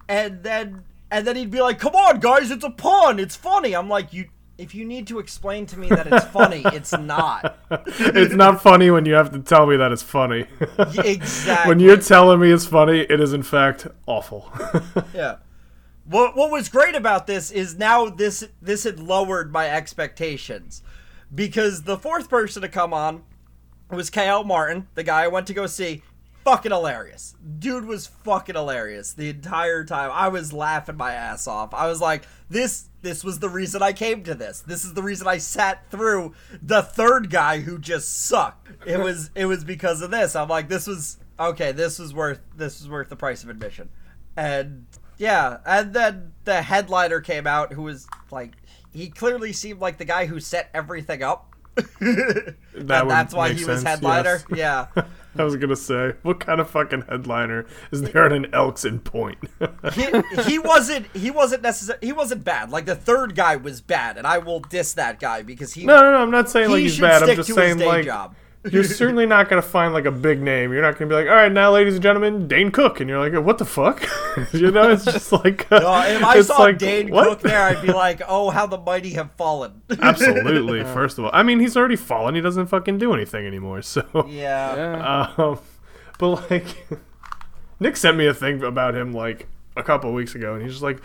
And 0.09 0.43
then 0.43 0.85
and 1.11 1.27
then 1.27 1.37
he'd 1.37 1.51
be 1.51 1.61
like, 1.61 1.79
"Come 1.79 1.95
on, 1.95 2.21
guys, 2.21 2.51
it's 2.51 2.65
a 2.65 2.71
pun. 2.71 3.19
It's 3.19 3.37
funny." 3.37 3.75
I'm 3.75 3.89
like, 3.89 4.13
"You 4.13 4.29
if 4.59 4.75
you 4.75 4.85
need 4.85 5.07
to 5.09 5.19
explain 5.19 5.67
to 5.67 5.79
me 5.79 5.89
that 5.89 6.07
it's 6.07 6.25
funny, 6.27 6.63
it's 6.67 6.97
not." 6.97 7.59
it's 7.71 8.35
not 8.35 8.63
funny 8.63 8.91
when 8.91 9.05
you 9.05 9.15
have 9.15 9.33
to 9.33 9.41
tell 9.41 9.67
me 9.67 9.77
that 9.77 9.93
it's 9.93 10.03
funny. 10.03 10.47
exactly. 10.79 11.69
when 11.69 11.81
you're 11.81 11.97
telling 11.97 12.41
me 12.41 12.53
it's 12.53 12.67
funny, 12.67 13.01
it 13.01 13.21
is 13.21 13.33
in 13.33 13.43
fact 13.43 13.87
awful. 14.07 14.53
Yeah. 15.15 15.37
What 16.09 16.37
what 16.37 16.51
was 16.51 16.69
great 16.69 16.95
about 16.95 17.27
this 17.27 17.51
is 17.51 17.77
now 17.77 18.07
this 18.09 18.47
this 18.63 18.85
had 18.85 19.01
lowered 19.01 19.53
my 19.53 19.69
expectations 19.69 20.83
because 21.35 21.83
the 21.83 21.99
fourth 21.99 22.31
person 22.31 22.63
to 22.63 22.69
come 22.69 22.95
on 22.95 23.25
was 23.91 24.11
KL 24.11 24.47
Martin, 24.47 24.89
the 24.95 25.03
guy 25.03 25.25
I 25.25 25.29
went 25.29 25.47
to 25.49 25.55
go 25.55 25.67
see. 25.67 26.03
Fucking 26.45 26.71
hilarious. 26.71 27.35
Dude 27.59 27.87
was 27.87 28.07
fucking 28.07 28.55
hilarious 28.55 29.13
the 29.15 29.31
entire 29.31 29.83
time. 29.83 30.13
I 30.13 30.29
was 30.29 30.53
laughing 30.53 30.97
my 30.97 31.13
ass 31.13 31.49
off. 31.49 31.75
I 31.75 31.89
was 31.89 32.01
like, 32.01 32.23
this 32.49 32.89
this 33.03 33.25
was 33.25 33.41
the 33.41 33.49
reason 33.49 33.83
I 33.83 33.93
came 33.93 34.23
to 34.23 34.35
this. 34.35 34.61
This 34.61 34.85
is 34.85 34.95
the 34.95 35.03
reason 35.03 35.27
I 35.27 35.39
sat 35.39 35.91
through 35.91 36.35
the 36.63 36.83
third 36.83 37.31
guy 37.31 37.61
who 37.61 37.81
just 37.81 38.27
sucked. 38.27 38.69
It 38.87 39.01
was 39.01 39.31
it 39.35 39.47
was 39.47 39.65
because 39.65 40.03
of 40.03 40.13
this. 40.13 40.37
I'm 40.37 40.49
like, 40.49 40.69
this 40.69 40.87
was 40.87 41.19
okay, 41.39 41.73
this 41.73 41.99
was 41.99 42.15
worth 42.15 42.41
this 42.55 42.81
was 42.81 42.89
worth 42.89 43.09
the 43.09 43.17
price 43.17 43.43
of 43.43 43.49
admission. 43.49 43.89
And 44.37 44.87
yeah, 45.19 45.59
and 45.65 45.93
then 45.93 46.33
the 46.45 46.63
headliner 46.63 47.21
came 47.21 47.47
out 47.47 47.73
who 47.73 47.83
was 47.83 48.07
like 48.31 48.53
he 48.93 49.09
clearly 49.11 49.53
seemed 49.53 49.81
like 49.81 49.99
the 49.99 50.05
guy 50.05 50.27
who 50.27 50.41
set 50.41 50.71
everything 50.75 51.23
up. 51.23 51.55
That 52.77 53.03
and 53.03 53.11
that's 53.11 53.33
why 53.33 53.55
he 53.55 53.65
was 53.65 53.83
headliner. 53.83 54.43
yes. 54.51 54.89
Yeah. 54.95 55.05
I 55.39 55.45
was 55.45 55.57
gonna 55.57 55.77
say, 55.77 56.13
what 56.23 56.41
kind 56.41 56.61
of 56.61 56.69
fucking 56.69 57.03
headliner 57.09 57.67
is 57.91 58.03
there 58.03 58.27
at 58.27 58.33
an 58.33 58.53
Elks 58.55 58.85
in 58.85 59.01
Point? 59.01 59.39
he, 59.95 60.07
he 60.43 60.59
wasn't 60.59 61.07
he 61.15 61.31
wasn't 61.31 61.63
necessary 61.63 61.99
he 62.03 62.13
wasn't 62.13 62.45
bad. 62.45 62.71
Like 62.71 62.85
the 62.85 62.95
third 62.95 63.35
guy 63.35 63.57
was 63.57 63.81
bad, 63.81 64.19
and 64.19 64.27
I 64.27 64.39
will 64.39 64.61
diss 64.61 64.93
that 64.95 65.21
guy 65.21 65.43
because 65.43 65.73
he 65.73 65.87
no, 65.87 65.97
no, 65.97 66.11
no. 66.11 66.19
I'm 66.19 66.31
not 66.31 66.51
saying 66.51 66.69
he 66.69 66.75
like 66.75 66.83
he's 66.83 67.01
bad. 67.01 67.23
I'm 67.23 67.37
just 67.37 67.49
to 67.49 67.55
saying 67.55 67.79
like 67.79 68.05
job. 68.05 68.35
You're 68.71 68.85
certainly 68.85 69.27
not 69.27 69.49
gonna 69.49 69.63
find 69.63 69.95
like 69.95 70.05
a 70.05 70.11
big 70.11 70.41
name. 70.41 70.73
You're 70.73 70.83
not 70.83 70.99
gonna 70.99 71.09
be 71.09 71.15
like, 71.15 71.27
all 71.27 71.35
right, 71.35 71.53
now, 71.53 71.73
ladies 71.73 71.95
and 71.95 72.03
gentlemen, 72.03 72.49
Dane 72.49 72.71
Cook, 72.71 73.01
and 73.01 73.09
you're 73.09 73.19
like, 73.19 73.45
what 73.45 73.59
the 73.59 73.65
fuck? 73.65 74.07
you 74.53 74.71
know, 74.71 74.91
it's 74.91 75.05
just 75.05 75.33
like, 75.33 75.71
uh, 75.71 75.79
No, 75.81 76.03
if 76.03 76.25
I 76.25 76.41
saw 76.43 76.59
like, 76.59 76.79
Dane 76.79 77.11
what? 77.11 77.29
Cook 77.29 77.41
there, 77.43 77.63
I'd 77.63 77.83
be 77.83 77.93
like, 77.93 78.23
"Oh, 78.27 78.51
how 78.51 78.67
the 78.67 78.79
mighty 78.79 79.11
have 79.11 79.31
fallen." 79.33 79.83
Absolutely. 80.01 80.83
First 80.85 81.19
of 81.19 81.25
all, 81.25 81.31
I 81.33 81.43
mean, 81.43 81.61
he's 81.61 81.77
already 81.77 81.97
fallen. 81.97 82.35
He 82.35 82.41
doesn't 82.41 82.67
fucking 82.67 82.99
do 82.99 83.13
anything 83.13 83.47
anymore. 83.47 83.83
So, 83.83 84.05
yeah. 84.29 84.77
Yeah. 84.77 85.33
um, 85.39 85.59
but 86.19 86.51
like, 86.51 86.87
Nick 87.81 87.97
sent 87.97 88.17
me 88.17 88.27
a 88.27 88.35
thing 88.35 88.63
about 88.63 88.95
him 88.95 89.13
like 89.13 89.49
a 89.77 89.83
couple 89.83 90.13
weeks 90.13 90.35
ago, 90.35 90.55
and 90.55 90.63
he's 90.63 90.73
just 90.73 90.83
like, 90.83 91.03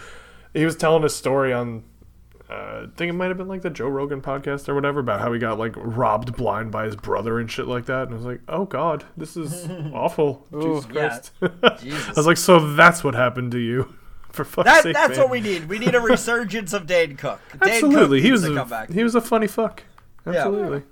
he 0.53 0.66
was 0.66 0.76
telling 0.76 1.03
a 1.03 1.09
story 1.09 1.53
on. 1.53 1.84
Uh, 2.52 2.84
I 2.84 2.88
think 2.97 3.10
it 3.10 3.14
might 3.14 3.28
have 3.30 3.38
been 3.38 3.47
like 3.47 3.62
the 3.62 3.70
Joe 3.70 3.88
Rogan 3.88 4.22
podcast 4.22 4.68
or 4.68 4.76
whatever 4.76 4.99
about 4.99 5.22
how 5.22 5.32
he 5.32 5.39
got 5.39 5.58
like 5.58 5.74
robbed 5.78 6.36
blind 6.36 6.72
by 6.72 6.86
his 6.86 6.95
brother 6.95 7.39
and 7.39 7.49
shit 7.49 7.68
like 7.68 7.86
that. 7.86 8.04
And 8.04 8.14
I 8.14 8.18
was 8.18 8.26
like, 8.26 8.41
oh 8.49 8.66
god, 8.66 9.06
this 9.16 9.38
is 9.38 9.68
awful. 9.93 10.45
Jesus 10.52 10.86
Yeah. 10.93 11.20
Christ. 11.41 11.82
Jesus. 11.82 12.08
I 12.10 12.14
was 12.14 12.28
like, 12.28 12.38
so 12.38 12.74
that's 12.76 13.04
what 13.04 13.16
happened 13.16 13.52
to 13.54 13.60
you. 13.60 13.93
For 14.32 14.45
fuck's 14.45 14.66
That, 14.66 14.84
sake, 14.84 14.93
that's 14.93 15.12
man. 15.12 15.20
what 15.20 15.30
we 15.30 15.41
need. 15.41 15.68
We 15.68 15.78
need 15.78 15.93
a 15.93 15.99
resurgence 15.99 16.72
of 16.74 16.88
Dane 16.88 17.18
Cook. 17.18 17.41
Dane 17.62 17.74
Absolutely, 17.74 18.20
Cook 18.20 18.26
he 18.26 18.32
was 18.32 18.45
a, 18.45 18.88
he 18.91 19.04
was 19.04 19.14
a 19.16 19.20
funny 19.22 19.47
fuck. 19.47 19.84
Absolutely. 20.26 20.84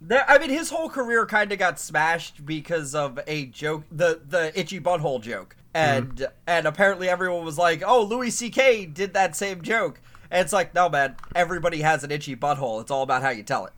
There, 0.00 0.24
I 0.28 0.38
mean, 0.38 0.50
his 0.50 0.68
whole 0.70 0.88
career 0.90 1.24
kind 1.26 1.52
of 1.52 1.58
got 1.58 1.78
smashed 1.78 2.44
because 2.44 2.94
of 2.94 3.18
a 3.26 3.46
joke, 3.46 3.84
the 3.90 4.20
the 4.28 4.58
itchy 4.58 4.80
butthole 4.80 5.20
joke, 5.22 5.56
and 5.72 6.08
Mm-hmm. 6.16 6.24
and 6.46 6.66
apparently 6.66 7.08
everyone 7.08 7.44
was 7.44 7.56
like, 7.56 7.82
"Oh, 7.86 8.02
Louis 8.02 8.30
C.K. 8.30 8.86
did 8.86 9.14
that 9.14 9.36
same 9.36 9.62
joke," 9.62 10.00
and 10.32 10.40
it's 10.40 10.52
like, 10.52 10.74
no, 10.74 10.88
man, 10.88 11.14
everybody 11.34 11.82
has 11.82 12.02
an 12.02 12.10
itchy 12.10 12.34
butthole. 12.34 12.80
It's 12.80 12.90
all 12.90 13.02
about 13.02 13.22
how 13.22 13.28
you 13.28 13.42
tell 13.42 13.66
it. 13.66 13.72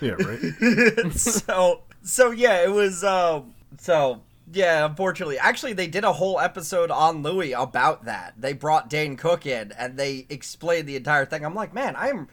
Yeah, 0.00 0.12
right. 0.12 1.12
so 1.12 1.82
so 2.02 2.30
yeah, 2.30 2.64
it 2.64 2.70
was 2.70 3.04
um 3.04 3.54
so 3.78 4.22
yeah, 4.50 4.86
unfortunately. 4.86 5.38
Actually 5.38 5.74
they 5.74 5.86
did 5.86 6.04
a 6.04 6.14
whole 6.14 6.40
episode 6.40 6.90
on 6.90 7.22
Louis 7.22 7.52
about 7.52 8.06
that. 8.06 8.34
They 8.38 8.54
brought 8.54 8.88
Dane 8.88 9.16
Cook 9.16 9.44
in 9.44 9.72
and 9.72 9.98
they 9.98 10.26
explained 10.30 10.88
the 10.88 10.96
entire 10.96 11.26
thing. 11.26 11.44
I'm 11.44 11.54
like, 11.54 11.74
man, 11.74 11.94
I'm 11.94 12.28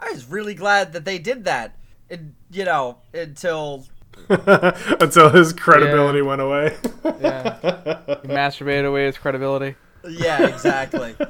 I 0.00 0.10
was 0.10 0.28
really 0.28 0.54
glad 0.54 0.92
that 0.94 1.04
they 1.04 1.18
did 1.18 1.44
that. 1.44 1.76
And 2.10 2.34
you 2.50 2.64
know, 2.64 2.98
until 3.14 3.86
Until 4.28 5.30
his 5.30 5.52
credibility 5.52 6.20
went 6.20 6.40
away. 6.40 6.76
Yeah. 7.04 8.18
He 8.22 8.28
masturbated 8.28 8.86
away 8.86 9.06
his 9.06 9.16
credibility. 9.16 9.76
Yeah, 10.08 10.46
exactly. 10.46 11.14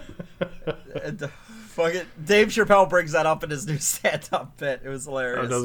and, 1.85 1.93
fuck 1.93 2.03
it. 2.03 2.25
Dave 2.27 2.49
Chappelle 2.49 2.89
brings 2.89 3.13
that 3.13 3.27
up 3.27 3.43
in 3.45 3.51
his 3.51 3.67
new 3.69 3.79
stand 3.79 4.29
up 4.33 4.57
bit. 4.59 4.83
It 4.85 4.89
was 4.89 5.05
hilarious. 5.05 5.47
oh, 5.53 5.65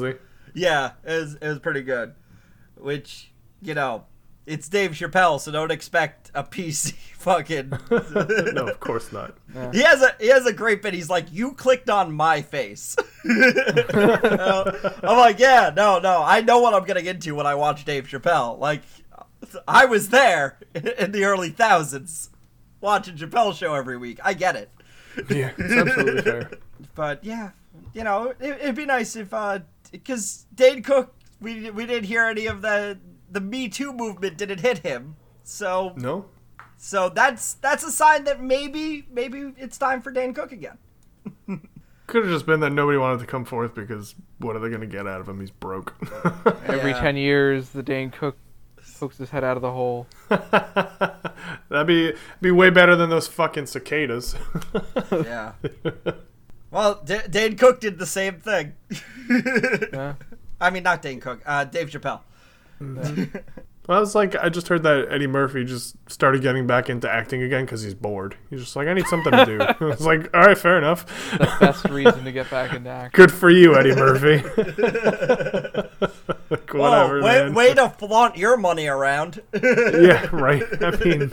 he? 0.54 0.60
Yeah, 0.60 0.92
it 1.04 1.12
was, 1.20 1.34
it 1.34 1.48
was 1.48 1.58
pretty 1.58 1.82
good. 1.82 2.14
Which, 2.76 3.30
you 3.62 3.74
know, 3.74 4.04
it's 4.46 4.68
Dave 4.68 4.92
Chappelle, 4.92 5.40
so 5.40 5.50
don't 5.50 5.72
expect 5.72 6.30
a 6.34 6.44
PC 6.44 6.92
fucking. 7.18 7.72
No, 8.54 8.68
of 8.68 8.80
course 8.80 9.12
not. 9.12 9.36
he 9.72 9.82
has 9.82 10.00
a 10.02 10.14
he 10.20 10.28
has 10.28 10.46
a 10.46 10.52
great 10.52 10.82
bit. 10.82 10.94
He's 10.94 11.10
like, 11.10 11.26
"You 11.32 11.52
clicked 11.52 11.90
on 11.90 12.12
my 12.12 12.42
face." 12.42 12.96
I'm 13.24 15.02
like, 15.02 15.38
"Yeah, 15.38 15.72
no, 15.76 15.98
no, 15.98 16.22
I 16.22 16.40
know 16.42 16.60
what 16.60 16.74
I'm 16.74 16.84
getting 16.84 17.06
into 17.06 17.34
when 17.34 17.46
I 17.46 17.54
watch 17.54 17.84
Dave 17.84 18.06
Chappelle. 18.06 18.58
Like, 18.58 18.82
I 19.66 19.84
was 19.84 20.10
there 20.10 20.58
in 20.74 21.12
the 21.12 21.24
early 21.24 21.50
thousands, 21.50 22.30
watching 22.80 23.16
Chappelle 23.16 23.54
show 23.54 23.74
every 23.74 23.96
week. 23.98 24.20
I 24.22 24.32
get 24.34 24.54
it." 24.56 24.70
Yeah, 25.30 25.52
it's 25.56 25.72
absolutely 25.74 26.22
fair. 26.22 26.50
But 26.94 27.24
yeah, 27.24 27.50
you 27.94 28.04
know, 28.04 28.34
it, 28.40 28.58
it'd 28.60 28.74
be 28.74 28.86
nice 28.86 29.16
if, 29.16 29.32
uh, 29.32 29.60
because 29.92 30.46
Dane 30.54 30.82
Cook, 30.82 31.14
we 31.40 31.70
we 31.70 31.86
didn't 31.86 32.04
hear 32.04 32.24
any 32.26 32.46
of 32.46 32.62
the 32.62 32.98
the 33.30 33.40
Me 33.40 33.68
Too 33.68 33.92
movement 33.92 34.36
didn't 34.38 34.60
hit 34.60 34.78
him, 34.78 35.16
so 35.44 35.92
No? 35.96 36.26
so 36.76 37.08
that's 37.08 37.54
that's 37.54 37.82
a 37.84 37.90
sign 37.90 38.24
that 38.24 38.42
maybe 38.42 39.06
maybe 39.10 39.52
it's 39.56 39.78
time 39.78 40.02
for 40.02 40.10
Dane 40.10 40.34
Cook 40.34 40.52
again. 40.52 40.78
Could 42.06 42.22
have 42.24 42.32
just 42.32 42.46
been 42.46 42.60
that 42.60 42.70
nobody 42.70 42.98
wanted 42.98 43.18
to 43.20 43.26
come 43.26 43.44
forth 43.44 43.74
because 43.74 44.14
what 44.38 44.54
are 44.54 44.60
they 44.60 44.68
going 44.68 44.80
to 44.80 44.86
get 44.86 45.08
out 45.08 45.20
of 45.20 45.28
him? 45.28 45.40
He's 45.40 45.50
broke. 45.50 45.94
Every 46.66 46.92
Yeah. 46.92 47.00
10 47.00 47.16
years, 47.16 47.70
the 47.70 47.82
Dane 47.82 48.10
Cook 48.10 48.36
pokes 48.98 49.18
his 49.18 49.30
head 49.30 49.44
out 49.44 49.56
of 49.56 49.62
the 49.62 49.72
hole. 49.72 50.06
That'd 51.68 51.86
be 51.86 52.12
be 52.40 52.50
way 52.50 52.70
better 52.70 52.96
than 52.96 53.10
those 53.10 53.28
fucking 53.28 53.66
cicadas. 53.66 54.34
Yeah. 55.12 55.52
well, 56.70 57.00
D- 57.04 57.18
Dane 57.30 57.56
Cook 57.56 57.80
did 57.80 57.98
the 57.98 58.06
same 58.06 58.40
thing. 58.40 58.74
Yeah. 59.92 60.14
I 60.60 60.70
mean, 60.70 60.82
not 60.82 61.02
Dane 61.02 61.20
Cook, 61.20 61.40
uh, 61.46 61.64
Dave 61.64 61.90
Chappelle. 61.90 62.20
I 63.88 64.00
was 64.00 64.14
like, 64.16 64.34
I 64.36 64.48
just 64.48 64.66
heard 64.68 64.82
that 64.82 65.06
Eddie 65.12 65.28
Murphy 65.28 65.64
just 65.64 65.96
started 66.10 66.42
getting 66.42 66.66
back 66.66 66.90
into 66.90 67.08
acting 67.08 67.42
again 67.42 67.64
because 67.64 67.82
he's 67.82 67.94
bored. 67.94 68.36
He's 68.50 68.60
just 68.60 68.74
like, 68.74 68.88
I 68.88 68.94
need 68.94 69.06
something 69.06 69.30
to 69.32 69.44
do. 69.46 69.60
I 69.80 69.84
was 69.84 70.04
like, 70.04 70.28
all 70.34 70.40
right, 70.42 70.58
fair 70.58 70.76
enough. 70.78 71.06
Best 71.60 71.84
reason 71.88 72.24
to 72.24 72.32
get 72.32 72.50
back 72.50 72.72
into 72.74 72.90
acting. 72.90 73.16
Good 73.16 73.32
for 73.32 73.48
you, 73.48 73.76
Eddie 73.76 73.94
Murphy. 73.94 74.42
Like, 76.48 76.72
Whatever, 76.74 77.22
way, 77.22 77.42
man. 77.42 77.54
way 77.54 77.74
to 77.74 77.88
flaunt 77.90 78.36
your 78.36 78.56
money 78.56 78.86
around. 78.86 79.42
yeah, 79.52 80.28
right. 80.32 80.62
I 80.80 80.90
mean, 81.04 81.32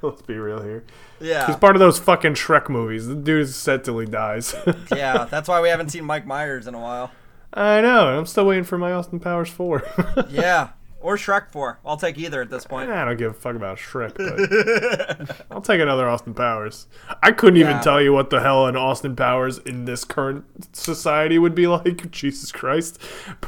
let's 0.00 0.22
be 0.22 0.34
real 0.38 0.62
here. 0.62 0.84
yeah. 1.20 1.46
He's 1.46 1.56
part 1.56 1.76
of 1.76 1.80
those 1.80 1.98
fucking 1.98 2.32
Shrek 2.34 2.70
movies. 2.70 3.06
The 3.08 3.14
dude 3.14 3.42
is 3.42 3.54
set 3.56 3.84
till 3.84 3.98
he 3.98 4.06
dies. 4.06 4.54
yeah, 4.90 5.26
that's 5.26 5.48
why 5.48 5.60
we 5.60 5.68
haven't 5.68 5.90
seen 5.90 6.04
Mike 6.06 6.26
Myers 6.26 6.66
in 6.66 6.74
a 6.74 6.80
while. 6.80 7.10
I 7.52 7.82
know. 7.82 8.08
and 8.08 8.16
I'm 8.18 8.26
still 8.26 8.46
waiting 8.46 8.64
for 8.64 8.78
my 8.78 8.92
Austin 8.92 9.20
Powers 9.20 9.50
4. 9.50 9.82
Yeah, 10.30 10.70
or 11.00 11.16
Shrek 11.16 11.50
4. 11.50 11.80
I'll 11.84 11.96
take 11.96 12.18
either 12.18 12.40
at 12.42 12.50
this 12.50 12.64
point. 12.64 12.90
I 12.90 13.04
don't 13.04 13.16
give 13.16 13.30
a 13.30 13.34
fuck 13.34 13.54
about 13.56 13.78
Shrek, 13.78 14.14
but 14.16 15.46
I'll 15.50 15.60
take 15.60 15.80
another 15.80 16.08
Austin 16.08 16.34
Powers. 16.34 16.86
I 17.22 17.32
couldn't 17.32 17.58
even 17.58 17.80
tell 17.80 18.00
you 18.02 18.12
what 18.12 18.30
the 18.30 18.40
hell 18.40 18.66
an 18.66 18.76
Austin 18.76 19.14
Powers 19.16 19.58
in 19.58 19.84
this 19.84 20.04
current 20.04 20.44
society 20.76 21.38
would 21.38 21.54
be 21.54 21.66
like. 21.66 22.10
Jesus 22.10 22.50
Christ. 22.52 23.00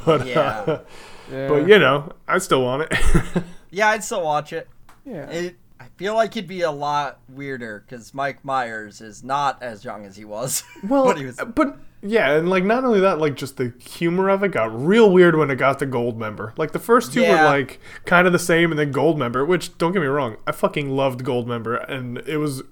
But, 0.05 0.26
Yeah. 0.26 0.40
uh, 0.66 0.80
Yeah. 1.30 1.49
but 1.49 1.68
you 1.68 1.78
know, 1.78 2.12
I 2.26 2.38
still 2.38 2.62
want 2.62 2.88
it. 2.90 3.44
Yeah, 3.70 3.88
I'd 3.90 4.03
still 4.03 4.22
watch 4.24 4.55
it. 4.55 4.66
yeah. 5.05 5.28
It 5.28 5.57
I 5.78 5.84
feel 5.99 6.14
like 6.14 6.34
it'd 6.36 6.49
be 6.49 6.62
a 6.62 6.70
lot 6.70 7.18
weirder 7.28 7.84
because 7.86 8.14
Mike 8.14 8.42
Myers 8.44 9.01
is 9.03 9.22
not 9.22 9.62
as 9.62 9.84
young 9.84 10.07
as 10.07 10.16
he 10.16 10.24
was. 10.24 10.62
Well, 10.84 11.05
when 11.07 11.18
he 11.18 11.26
was. 11.26 11.36
but 11.55 11.76
yeah, 12.03 12.32
and 12.32 12.49
like 12.49 12.64
not 12.64 12.84
only 12.84 13.01
that, 13.01 13.18
like 13.18 13.34
just 13.36 13.57
the 13.57 13.72
humor 13.80 14.28
of 14.28 14.42
it 14.42 14.53
got 14.53 14.74
real 14.86 15.11
weird 15.11 15.36
when 15.36 15.51
it 15.51 15.57
got 15.57 15.78
to 15.80 15.86
Goldmember. 15.86 16.57
Like 16.59 16.72
the 16.72 16.78
first 16.78 17.12
two 17.12 17.22
Yeah. 17.22 17.42
were 17.42 17.49
like 17.59 17.80
kind 18.05 18.26
of 18.26 18.32
the 18.32 18.38
same, 18.38 18.70
and 18.70 18.78
then 18.78 18.92
Goldmember, 18.92 19.46
which 19.46 19.76
don't 19.78 19.92
get 19.92 20.01
me 20.01 20.07
wrong, 20.07 20.36
I 20.46 20.53
fucking 20.53 20.90
loved 20.90 21.24
Goldmember, 21.24 21.88
and 21.90 22.18
it 22.18 22.36
was 22.38 22.62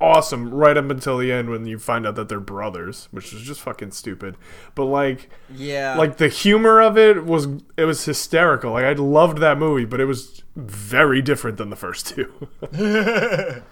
awesome 0.00 0.52
right 0.52 0.76
up 0.76 0.90
until 0.90 1.16
the 1.16 1.30
end 1.30 1.48
when 1.48 1.64
you 1.64 1.78
find 1.78 2.04
out 2.04 2.16
that 2.16 2.28
they're 2.28 2.40
brothers, 2.40 3.06
which 3.12 3.32
is 3.32 3.40
just 3.42 3.60
fucking 3.60 3.92
stupid. 3.92 4.36
But 4.74 4.86
like, 4.86 5.30
Yeah. 5.54 5.96
like 5.96 6.16
the 6.16 6.26
humor 6.28 6.80
of 6.80 6.98
it 6.98 7.24
was 7.24 7.46
it 7.76 7.84
was 7.84 8.04
hysterical. 8.04 8.72
Like 8.72 8.84
I 8.84 8.92
loved 8.94 9.38
that 9.38 9.58
movie, 9.58 9.84
but 9.84 10.00
it 10.00 10.06
was 10.06 10.42
very 10.56 11.22
different 11.22 11.56
than 11.56 11.70
the 11.70 11.76
first 11.76 12.08
two. 12.08 12.48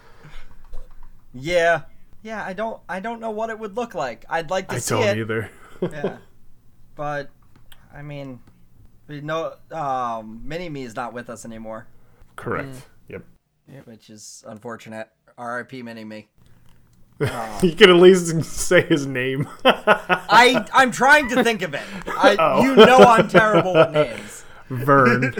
yeah. 1.33 1.81
Yeah, 2.23 2.43
I 2.45 2.53
don't 2.53 2.79
I 2.87 2.99
don't 2.99 3.19
know 3.19 3.31
what 3.31 3.49
it 3.49 3.57
would 3.59 3.75
look 3.75 3.95
like. 3.95 4.25
I'd 4.29 4.49
like 4.49 4.67
to 4.69 4.79
see 4.79 4.95
it. 4.95 4.97
I 4.97 5.01
see 5.01 5.05
don't 5.07 5.17
it. 5.17 5.21
either. 5.21 5.49
Yeah. 5.91 6.17
But 6.95 7.29
I 7.93 8.01
mean 8.03 8.39
we 9.07 9.21
know 9.21 9.53
um 9.71 10.41
Mini 10.45 10.69
Me 10.69 10.83
is 10.83 10.95
not 10.95 11.13
with 11.13 11.29
us 11.29 11.43
anymore, 11.45 11.87
Correct. 12.35 12.85
Yep. 13.07 13.23
which 13.85 14.09
is 14.09 14.43
unfortunate. 14.47 15.09
R.I.P. 15.37 15.81
Mini 15.81 16.03
Me. 16.03 16.27
you 17.19 17.73
could 17.75 17.89
at 17.89 17.95
least 17.95 18.43
say 18.43 18.81
his 18.81 19.05
name. 19.07 19.47
I 19.65 20.67
I'm 20.73 20.91
trying 20.91 21.29
to 21.29 21.43
think 21.43 21.61
of 21.63 21.73
it. 21.73 21.83
I, 22.07 22.35
Oh. 22.39 22.61
You 22.63 22.75
know 22.75 22.97
I'm 22.99 23.27
terrible 23.27 23.73
with 23.73 23.91
names. 23.91 24.45
Verne. 24.69 25.31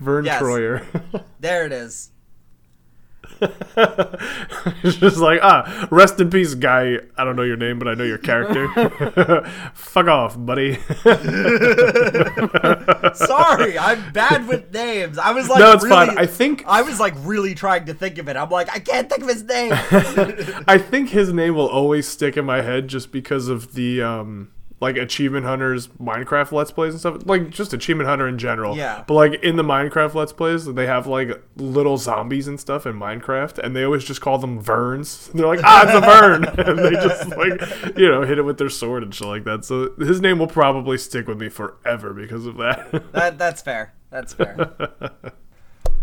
Verne 0.00 0.24
Yes. 0.24 0.42
Troyer. 0.42 1.24
There 1.40 1.64
it 1.66 1.72
is. 1.72 2.10
it's 4.82 4.96
just 4.96 5.18
like, 5.18 5.40
ah, 5.42 5.88
rest 5.90 6.20
in 6.20 6.30
peace, 6.30 6.54
guy. 6.54 6.98
I 7.16 7.24
don't 7.24 7.36
know 7.36 7.42
your 7.42 7.56
name, 7.56 7.78
but 7.78 7.88
I 7.88 7.94
know 7.94 8.04
your 8.04 8.18
character. 8.18 8.68
Fuck 9.74 10.06
off, 10.06 10.36
buddy. 10.38 10.74
Sorry, 13.14 13.78
I'm 13.78 14.12
bad 14.12 14.46
with 14.46 14.72
names. 14.72 15.18
I 15.18 15.32
was 15.32 15.48
like, 15.48 15.58
no, 15.58 15.72
it's 15.72 15.84
really, 15.84 16.06
fine. 16.06 16.18
I 16.18 16.26
think 16.26 16.64
I 16.66 16.82
was 16.82 17.00
like 17.00 17.14
really 17.18 17.54
trying 17.54 17.86
to 17.86 17.94
think 17.94 18.18
of 18.18 18.28
it. 18.28 18.36
I'm 18.36 18.50
like, 18.50 18.72
I 18.72 18.78
can't 18.78 19.08
think 19.08 19.22
of 19.22 19.28
his 19.28 19.44
name. 19.44 19.72
I 19.72 20.78
think 20.78 21.10
his 21.10 21.32
name 21.32 21.54
will 21.54 21.68
always 21.68 22.06
stick 22.06 22.36
in 22.36 22.44
my 22.44 22.62
head 22.62 22.88
just 22.88 23.12
because 23.12 23.48
of 23.48 23.74
the 23.74 24.02
um 24.02 24.50
like 24.80 24.96
achievement 24.96 25.46
hunters 25.46 25.88
minecraft 26.02 26.52
let's 26.52 26.70
plays 26.70 26.92
and 26.92 27.00
stuff 27.00 27.22
like 27.24 27.48
just 27.50 27.72
achievement 27.72 28.08
hunter 28.08 28.26
in 28.28 28.36
general 28.38 28.76
Yeah. 28.76 29.04
but 29.06 29.14
like 29.14 29.34
in 29.42 29.56
the 29.56 29.62
minecraft 29.62 30.14
let's 30.14 30.32
plays 30.32 30.66
they 30.66 30.86
have 30.86 31.06
like 31.06 31.42
little 31.56 31.96
zombies 31.96 32.48
and 32.48 32.60
stuff 32.60 32.84
in 32.84 32.94
minecraft 32.94 33.58
and 33.58 33.74
they 33.74 33.84
always 33.84 34.04
just 34.04 34.20
call 34.20 34.36
them 34.38 34.60
verns 34.60 35.28
they're 35.34 35.46
like 35.46 35.60
ah 35.64 35.84
it's 35.84 35.94
a 35.94 36.00
vern 36.00 36.44
and 36.68 36.78
they 36.80 36.90
just 36.90 37.28
like 37.30 37.96
you 37.96 38.08
know 38.10 38.22
hit 38.22 38.36
it 38.38 38.42
with 38.42 38.58
their 38.58 38.68
sword 38.68 39.02
and 39.02 39.14
shit 39.14 39.26
like 39.28 39.44
that 39.44 39.64
so 39.64 39.94
his 39.98 40.20
name 40.20 40.38
will 40.38 40.46
probably 40.48 40.98
stick 40.98 41.26
with 41.28 41.38
me 41.40 41.48
forever 41.48 42.12
because 42.12 42.44
of 42.44 42.56
that 42.56 42.90
that 43.12 43.38
that's 43.38 43.62
fair. 43.62 43.94
That's 44.10 44.32
fair. 44.32 44.70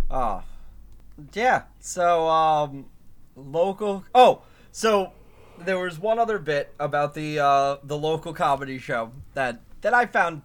Oh, 0.09 0.43
yeah. 1.33 1.63
So 1.79 2.27
um, 2.27 2.87
local. 3.35 4.03
Oh, 4.13 4.41
so 4.71 5.13
there 5.65 5.79
was 5.79 5.99
one 5.99 6.19
other 6.19 6.39
bit 6.39 6.73
about 6.79 7.13
the 7.13 7.39
uh, 7.39 7.77
the 7.83 7.97
local 7.97 8.33
comedy 8.33 8.77
show 8.77 9.11
that 9.33 9.61
that 9.81 9.93
I 9.93 10.05
found 10.05 10.41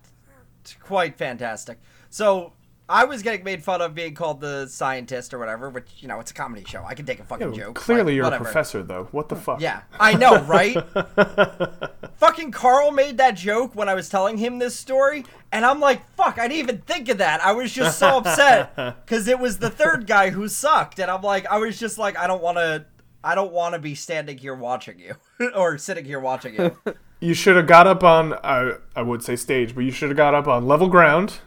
quite 0.80 1.16
fantastic. 1.16 1.78
So 2.10 2.52
I 2.88 3.04
was 3.04 3.22
getting 3.22 3.44
made 3.44 3.64
fun 3.64 3.80
of 3.82 3.94
being 3.94 4.14
called 4.14 4.40
the 4.40 4.68
scientist 4.68 5.34
or 5.34 5.38
whatever, 5.38 5.68
which 5.68 5.88
you 5.98 6.08
know 6.08 6.20
it's 6.20 6.30
a 6.30 6.34
comedy 6.34 6.64
show. 6.64 6.84
I 6.84 6.94
can 6.94 7.04
take 7.04 7.18
a 7.18 7.24
fucking 7.24 7.52
joke. 7.54 7.74
clearly 7.74 8.12
like, 8.12 8.14
you're 8.16 8.24
whatever. 8.24 8.44
a 8.44 8.46
professor 8.46 8.82
though 8.82 9.08
what 9.10 9.28
the 9.28 9.36
fuck 9.36 9.60
Yeah, 9.60 9.82
I 9.98 10.14
know, 10.14 10.42
right? 10.42 10.76
Fucking 12.16 12.50
Carl 12.50 12.92
made 12.92 13.18
that 13.18 13.32
joke 13.32 13.74
when 13.74 13.90
I 13.90 13.94
was 13.94 14.08
telling 14.08 14.38
him 14.38 14.58
this 14.58 14.74
story, 14.74 15.24
and 15.52 15.66
I'm 15.66 15.80
like, 15.80 16.08
fuck, 16.16 16.38
I 16.38 16.48
didn't 16.48 16.60
even 16.60 16.78
think 16.78 17.08
of 17.10 17.18
that. 17.18 17.44
I 17.44 17.52
was 17.52 17.72
just 17.72 17.98
so 17.98 18.18
upset 18.18 18.74
because 19.04 19.28
it 19.28 19.38
was 19.38 19.58
the 19.58 19.68
third 19.68 20.06
guy 20.06 20.30
who 20.30 20.48
sucked, 20.48 20.98
and 20.98 21.10
I'm 21.10 21.22
like, 21.22 21.46
I 21.46 21.58
was 21.58 21.78
just 21.78 21.98
like, 21.98 22.16
I 22.16 22.26
don't 22.26 22.42
want 22.42 22.56
to, 22.56 22.86
I 23.26 23.34
don't 23.34 23.52
want 23.52 23.74
to 23.74 23.80
be 23.80 23.96
standing 23.96 24.38
here 24.38 24.54
watching 24.54 25.00
you 25.00 25.16
or 25.56 25.78
sitting 25.78 26.04
here 26.04 26.20
watching 26.20 26.54
you. 26.54 26.78
You 27.18 27.32
should 27.32 27.56
have 27.56 27.66
got 27.66 27.86
up 27.86 28.04
on 28.04 28.34
I 28.44 28.74
I 28.94 29.00
would 29.00 29.22
say 29.22 29.36
stage, 29.36 29.74
but 29.74 29.80
you 29.84 29.90
should 29.90 30.10
have 30.10 30.18
got 30.18 30.34
up 30.34 30.46
on 30.46 30.66
level 30.66 30.86
ground. 30.86 31.38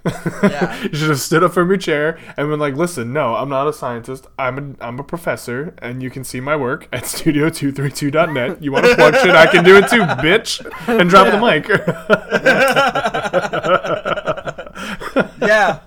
Yeah. 0.42 0.82
you 0.82 0.96
should 0.96 1.12
have 1.12 1.20
stood 1.20 1.44
up 1.44 1.54
from 1.54 1.70
your 1.70 1.78
chair 1.78 2.18
and 2.36 2.50
been 2.50 2.60
like, 2.60 2.76
"Listen, 2.76 3.14
no, 3.14 3.36
I'm 3.36 3.50
not 3.50 3.68
a 3.68 3.72
scientist. 3.72 4.26
I'm 4.40 4.58
a 4.58 4.84
I'm 4.84 5.00
a 5.00 5.04
professor, 5.04 5.76
and 5.78 6.02
you 6.02 6.10
can 6.10 6.24
see 6.24 6.40
my 6.40 6.56
work 6.56 6.88
at 6.92 7.04
studio232.net. 7.04 8.64
You 8.64 8.72
want 8.72 8.88
to 8.88 8.96
plug 8.96 9.14
shit? 9.18 9.30
I 9.30 9.46
can 9.46 9.64
do 9.64 9.78
it 9.78 9.88
too, 9.90 10.02
bitch." 10.02 10.66
And 10.88 11.08
drop 11.08 11.28
the 11.28 11.40
mic. 11.40 11.68
yeah. 15.40 15.82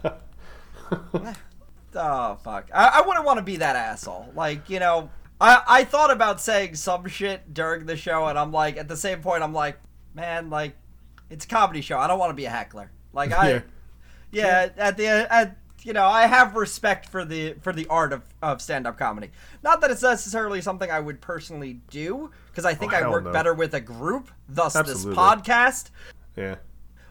oh 1.97 2.37
fuck! 2.37 2.71
I, 2.73 3.01
I 3.03 3.03
wouldn't 3.05 3.27
want 3.27 3.39
to 3.39 3.45
be 3.45 3.57
that 3.57 3.75
asshole. 3.75 4.31
Like 4.37 4.71
you 4.71 4.79
know, 4.79 5.11
I 5.43 5.63
I 5.67 5.85
thought 5.85 6.11
about 6.11 6.41
saying 6.41 6.77
some 6.77 7.07
shit 7.09 7.53
during 7.53 7.87
the 7.87 7.97
show, 7.97 8.27
and 8.29 8.39
I'm 8.39 8.53
like, 8.53 8.77
at 8.77 8.89
the 8.89 8.97
same 8.97 9.21
point, 9.21 9.43
I'm 9.43 9.53
like, 9.53 9.79
man, 10.15 10.49
like, 10.51 10.77
it's 11.31 11.45
a 11.45 11.49
comedy 11.49 11.81
show. 11.81 11.99
I 11.99 12.07
don't 12.07 12.19
want 12.19 12.31
to 12.31 12.35
be 12.35 12.45
a 12.45 12.51
heckler. 12.51 12.91
Like 13.13 13.33
I, 13.33 13.51
Yeah. 13.51 13.61
yeah, 14.31 14.69
at 14.77 14.97
the 14.97 15.07
at 15.07 15.57
you 15.83 15.93
know, 15.93 16.07
I 16.07 16.27
have 16.29 16.55
respect 16.55 17.09
for 17.09 17.25
the 17.25 17.55
for 17.61 17.73
the 17.73 17.87
art 17.89 18.13
of, 18.13 18.23
of 18.41 18.63
stand 18.63 18.87
up 18.87 18.97
comedy. 18.97 19.31
Not 19.65 19.81
that 19.81 19.91
it's 19.91 20.03
necessarily 20.03 20.61
something 20.61 20.89
I 20.91 21.01
would 21.01 21.21
personally 21.21 21.81
do, 21.91 22.31
because 22.51 22.65
I 22.65 22.75
think 22.75 22.93
Oh, 22.93 22.97
I 22.99 23.09
work 23.11 23.25
no. 23.25 23.33
better 23.33 23.53
with 23.53 23.75
a 23.75 23.81
group. 23.81 24.31
Thus, 24.49 24.77
Absolutely. 24.77 25.11
this 25.11 25.19
podcast. 25.19 25.91
yeah. 26.37 26.55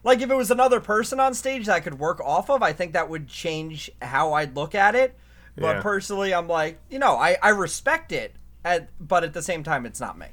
Like 0.03 0.21
if 0.21 0.32
it 0.32 0.36
was 0.36 0.49
another 0.49 0.79
person 0.79 1.19
on 1.19 1.34
stage 1.34 1.65
that 1.67 1.73
I 1.75 1.79
could 1.82 1.99
work 1.99 2.19
off 2.21 2.49
of, 2.49 2.63
I 2.63 2.71
think 2.73 2.93
that 2.93 3.09
would 3.09 3.27
change 3.27 3.91
how 4.01 4.34
I'd 4.34 4.55
look 4.55 4.73
at 4.73 4.95
it. 4.95 5.15
But 5.58 5.78
Yeah. 5.78 5.82
personally, 5.82 6.34
I'm 6.34 6.47
like, 6.47 6.80
you 6.89 6.99
know, 6.99 7.16
I, 7.18 7.38
I 7.41 7.49
respect 7.49 8.12
it, 8.12 8.36
at, 8.64 8.89
but 8.99 9.24
at 9.24 9.34
the 9.34 9.41
same 9.41 9.64
time, 9.64 9.86
it's 9.86 9.99
not 9.99 10.18
me. 10.18 10.28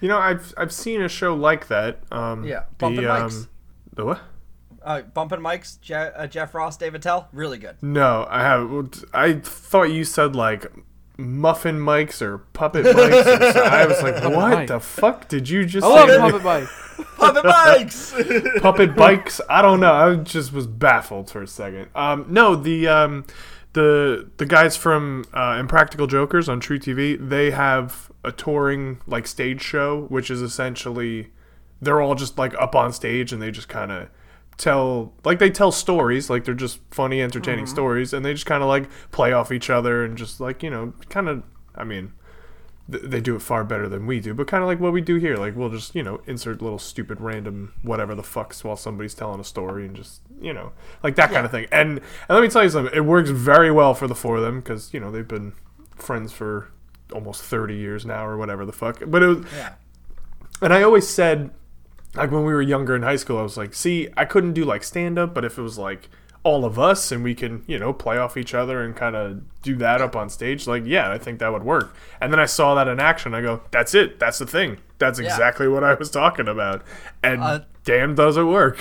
You 0.00 0.08
know, 0.08 0.18
I've 0.18 0.54
I've 0.56 0.72
seen 0.72 1.02
a 1.02 1.08
show 1.08 1.34
like 1.34 1.68
that. 1.68 2.00
Um, 2.10 2.44
Yeah, 2.44 2.60
the 2.60 2.74
Bumpin' 2.78 3.06
um, 3.06 3.48
the 3.94 4.04
what? 4.06 4.20
Uh, 4.82 5.02
Bumpin' 5.02 5.40
Mics, 5.40 5.78
Je- 5.80 5.94
uh, 5.94 6.26
Jeff 6.26 6.54
Ross, 6.54 6.78
Dave 6.78 6.94
Attell, 6.94 7.28
really 7.32 7.58
good. 7.58 7.76
No, 7.82 8.26
I 8.30 8.40
have. 8.42 9.04
I 9.12 9.34
thought 9.34 9.90
you 9.90 10.04
said 10.04 10.34
like 10.34 10.66
muffin 11.18 11.78
mics 11.78 12.22
or 12.22 12.38
puppet 12.38 12.86
mics. 12.86 13.26
Or 13.40 13.52
so. 13.52 13.60
I 13.64 13.84
was 13.84 14.02
like, 14.02 14.22
what 14.24 14.58
mic. 14.60 14.68
the 14.68 14.80
fuck 14.80 15.28
did 15.28 15.50
you 15.50 15.66
just 15.66 15.84
I 15.86 15.90
love 15.90 16.08
say? 16.08 16.18
Puppet 16.18 16.42
Bike. 16.42 16.68
Puppet 17.16 17.44
Mike's! 17.44 18.14
puppet 18.62 18.96
bikes. 18.96 19.40
I 19.48 19.60
don't 19.62 19.80
know. 19.80 19.92
I 19.92 20.14
just 20.16 20.52
was 20.52 20.66
baffled 20.66 21.30
for 21.30 21.42
a 21.42 21.46
second. 21.46 21.88
Um, 21.94 22.26
no, 22.28 22.56
the 22.56 22.88
um, 22.88 23.26
the 23.72 24.30
the 24.36 24.46
guys 24.46 24.76
from 24.76 25.24
uh, 25.32 25.56
Impractical 25.58 26.06
Jokers 26.06 26.48
on 26.48 26.60
truTV, 26.60 27.28
they 27.28 27.50
have 27.50 28.10
a 28.24 28.32
touring 28.32 29.00
like 29.06 29.26
stage 29.26 29.62
show, 29.62 30.06
which 30.08 30.30
is 30.30 30.42
essentially 30.42 31.30
they're 31.80 32.00
all 32.00 32.14
just 32.14 32.38
like 32.38 32.54
up 32.54 32.74
on 32.74 32.92
stage 32.92 33.32
and 33.32 33.40
they 33.40 33.50
just 33.50 33.68
kind 33.68 33.90
of 33.90 34.08
tell 34.56 35.14
like 35.24 35.38
they 35.38 35.48
tell 35.48 35.72
stories 35.72 36.28
like 36.28 36.44
they're 36.44 36.52
just 36.52 36.80
funny 36.90 37.22
entertaining 37.22 37.66
stories 37.66 38.12
and 38.12 38.24
they 38.26 38.34
just 38.34 38.44
kind 38.44 38.62
of 38.62 38.68
like 38.68 38.90
play 39.10 39.32
off 39.32 39.50
each 39.50 39.70
other 39.70 40.04
and 40.04 40.18
just 40.18 40.38
like 40.38 40.62
you 40.62 40.68
know 40.68 40.92
kind 41.08 41.30
of 41.30 41.42
i 41.74 41.82
mean 41.82 42.12
th- 42.90 43.04
they 43.04 43.20
do 43.20 43.36
it 43.36 43.42
far 43.42 43.64
better 43.64 43.88
than 43.88 44.06
we 44.06 44.20
do, 44.20 44.34
but 44.34 44.46
kind 44.46 44.62
of 44.62 44.68
like 44.68 44.80
what 44.80 44.92
we 44.92 45.00
do 45.00 45.16
here. 45.16 45.36
Like 45.36 45.56
we'll 45.56 45.70
just 45.70 45.94
you 45.94 46.02
know 46.02 46.20
insert 46.26 46.62
little 46.62 46.78
stupid 46.78 47.20
random 47.20 47.72
whatever 47.82 48.14
the 48.14 48.22
fucks 48.22 48.64
while 48.64 48.76
somebody's 48.76 49.14
telling 49.14 49.40
a 49.40 49.44
story 49.44 49.86
and 49.86 49.96
just 49.96 50.20
you 50.40 50.52
know 50.52 50.72
like 51.02 51.16
that 51.16 51.30
kind 51.30 51.44
of 51.44 51.50
thing. 51.50 51.66
And 51.72 51.98
and 51.98 52.28
let 52.28 52.42
me 52.42 52.48
tell 52.48 52.62
you 52.62 52.70
something, 52.70 52.94
it 52.94 53.04
works 53.04 53.30
very 53.30 53.70
well 53.70 53.94
for 53.94 54.06
the 54.06 54.14
four 54.14 54.36
of 54.36 54.42
them 54.42 54.60
because 54.60 54.92
you 54.92 55.00
know 55.00 55.10
they've 55.10 55.26
been 55.26 55.52
friends 55.96 56.32
for 56.32 56.68
almost 57.12 57.42
thirty 57.42 57.76
years 57.76 58.06
now 58.06 58.26
or 58.26 58.36
whatever 58.36 58.64
the 58.64 58.72
fuck. 58.72 59.02
But 59.06 59.22
it 59.22 59.26
was, 59.26 59.46
yeah. 59.54 59.74
and 60.62 60.72
I 60.72 60.82
always 60.82 61.08
said, 61.08 61.50
like 62.14 62.30
when 62.30 62.44
we 62.44 62.52
were 62.52 62.62
younger 62.62 62.96
in 62.96 63.02
high 63.02 63.16
school, 63.16 63.38
I 63.38 63.42
was 63.42 63.56
like, 63.56 63.74
see, 63.74 64.08
I 64.16 64.24
couldn't 64.24 64.52
do 64.52 64.64
like 64.64 64.84
stand 64.84 65.18
up, 65.18 65.34
but 65.34 65.44
if 65.44 65.58
it 65.58 65.62
was 65.62 65.78
like 65.78 66.08
all 66.42 66.64
of 66.64 66.78
us 66.78 67.12
and 67.12 67.22
we 67.22 67.34
can, 67.34 67.62
you 67.66 67.78
know, 67.78 67.92
play 67.92 68.16
off 68.16 68.36
each 68.36 68.54
other 68.54 68.82
and 68.82 68.96
kind 68.96 69.14
of 69.14 69.42
do 69.62 69.76
that 69.76 70.00
up 70.00 70.16
on 70.16 70.30
stage, 70.30 70.66
like, 70.66 70.84
yeah, 70.86 71.10
I 71.10 71.18
think 71.18 71.38
that 71.40 71.52
would 71.52 71.64
work. 71.64 71.94
And 72.20 72.32
then 72.32 72.40
I 72.40 72.46
saw 72.46 72.74
that 72.76 72.88
in 72.88 72.98
action. 72.98 73.34
I 73.34 73.42
go, 73.42 73.60
that's 73.70 73.94
it. 73.94 74.18
That's 74.18 74.38
the 74.38 74.46
thing. 74.46 74.78
That's 74.98 75.18
Yeah. 75.20 75.26
exactly 75.26 75.68
what 75.68 75.84
I 75.84 75.94
was 75.94 76.10
talking 76.10 76.48
about. 76.48 76.82
And 77.22 77.42
Uh, 77.42 77.60
damn, 77.84 78.14
does 78.14 78.36
it 78.38 78.44
work. 78.44 78.78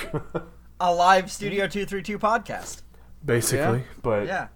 A 0.79 0.93
live 0.93 1.29
Studio 1.29 1.67
232 1.67 2.17
podcast. 2.17 2.81
Basically. 3.25 3.83
But 4.01 4.27
Yeah. 4.27 4.43
a 4.45 4.49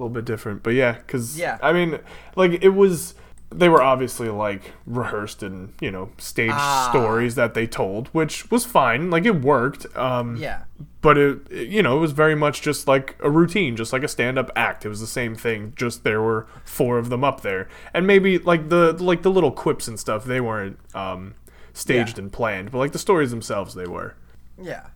little 0.00 0.08
bit 0.08 0.24
different. 0.24 0.62
But 0.62 0.70
yeah, 0.74 0.92
because 0.92 1.38
Yeah. 1.38 1.58
I 1.62 1.72
mean, 1.72 1.98
like 2.36 2.62
it 2.64 2.70
was. 2.70 3.14
They 3.50 3.70
were 3.70 3.82
obviously 3.82 4.28
like 4.28 4.72
rehearsed 4.86 5.42
and 5.42 5.72
you 5.80 5.90
know 5.90 6.10
staged 6.18 6.52
Ah. 6.56 6.88
stories 6.90 7.34
that 7.36 7.54
they 7.54 7.66
told, 7.66 8.08
which 8.08 8.50
was 8.50 8.64
fine. 8.66 9.10
Like 9.10 9.24
it 9.26 9.40
worked. 9.42 9.86
Um, 9.96 10.36
Yeah. 10.36 10.60
But 11.00 11.16
it, 11.16 11.38
it- 11.50 11.68
you 11.68 11.82
know, 11.82 11.96
it 11.96 12.00
was 12.00 12.12
very 12.12 12.34
much 12.34 12.60
just 12.62 12.88
like 12.88 13.16
a 13.20 13.30
routine, 13.30 13.76
just 13.76 13.92
like 13.92 14.02
a 14.02 14.08
stand-up 14.08 14.50
act. 14.56 14.84
It 14.84 14.88
was 14.88 15.00
the 15.00 15.06
same 15.06 15.34
thing. 15.36 15.72
Just 15.76 16.02
there 16.04 16.20
were 16.20 16.46
four 16.64 16.98
of 16.98 17.08
them 17.08 17.22
up 17.22 17.42
there, 17.42 17.68
and 17.94 18.06
maybe 18.06 18.38
like 18.38 18.68
the 18.68 18.92
like 19.02 19.22
the 19.22 19.30
little 19.30 19.52
quips 19.52 19.86
and 19.88 19.98
stuff. 19.98 20.24
They 20.24 20.40
weren't 20.40 20.78
um, 20.94 21.34
staged 21.72 22.18
Yeah. 22.18 22.24
and 22.24 22.32
planned, 22.32 22.72
but 22.72 22.78
like 22.78 22.92
the 22.92 22.98
stories 22.98 23.30
themselves, 23.30 23.74
they 23.74 23.86
were. 23.86 24.14
Yeah. 24.60 24.88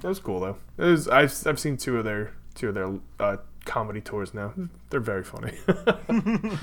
that 0.00 0.08
was 0.08 0.18
cool 0.18 0.40
though. 0.40 0.56
It 0.78 0.90
was 0.90 1.06
I've 1.08 1.32
I've 1.46 1.60
seen 1.60 1.76
two 1.76 1.98
of 1.98 2.04
their 2.04 2.32
two 2.56 2.68
of 2.70 2.74
their 2.74 2.92
uh, 3.20 3.36
comedy 3.64 4.00
tours 4.00 4.34
now. 4.34 4.52
They're 4.90 4.98
very 5.00 5.22
funny. 5.24 5.52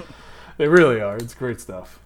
they 0.57 0.67
really 0.67 0.99
are. 1.01 1.15
It's 1.17 1.33
great 1.33 1.61
stuff. 1.61 1.99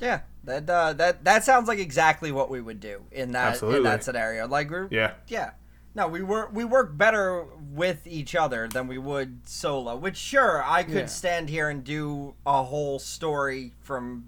Yeah. 0.00 0.20
That 0.44 0.68
uh, 0.68 0.92
that 0.94 1.24
that 1.24 1.44
sounds 1.44 1.68
like 1.68 1.78
exactly 1.78 2.32
what 2.32 2.50
we 2.50 2.60
would 2.60 2.80
do 2.80 3.02
in 3.12 3.32
that 3.32 3.62
in 3.62 3.82
that 3.84 4.02
scenario. 4.02 4.48
Like 4.48 4.70
we're 4.70 4.88
Yeah. 4.90 5.12
yeah. 5.28 5.50
No, 5.94 6.08
we 6.08 6.22
work 6.22 6.50
we 6.54 6.64
work 6.64 6.96
better 6.96 7.44
with 7.72 8.06
each 8.06 8.34
other 8.34 8.66
than 8.68 8.86
we 8.88 8.96
would 8.98 9.46
solo. 9.46 9.94
Which 9.96 10.16
sure, 10.16 10.62
I 10.64 10.82
could 10.84 10.94
Yeah. 10.94 11.06
stand 11.06 11.48
here 11.50 11.68
and 11.68 11.84
do 11.84 12.34
a 12.46 12.62
whole 12.62 12.98
story 12.98 13.72
from 13.80 14.24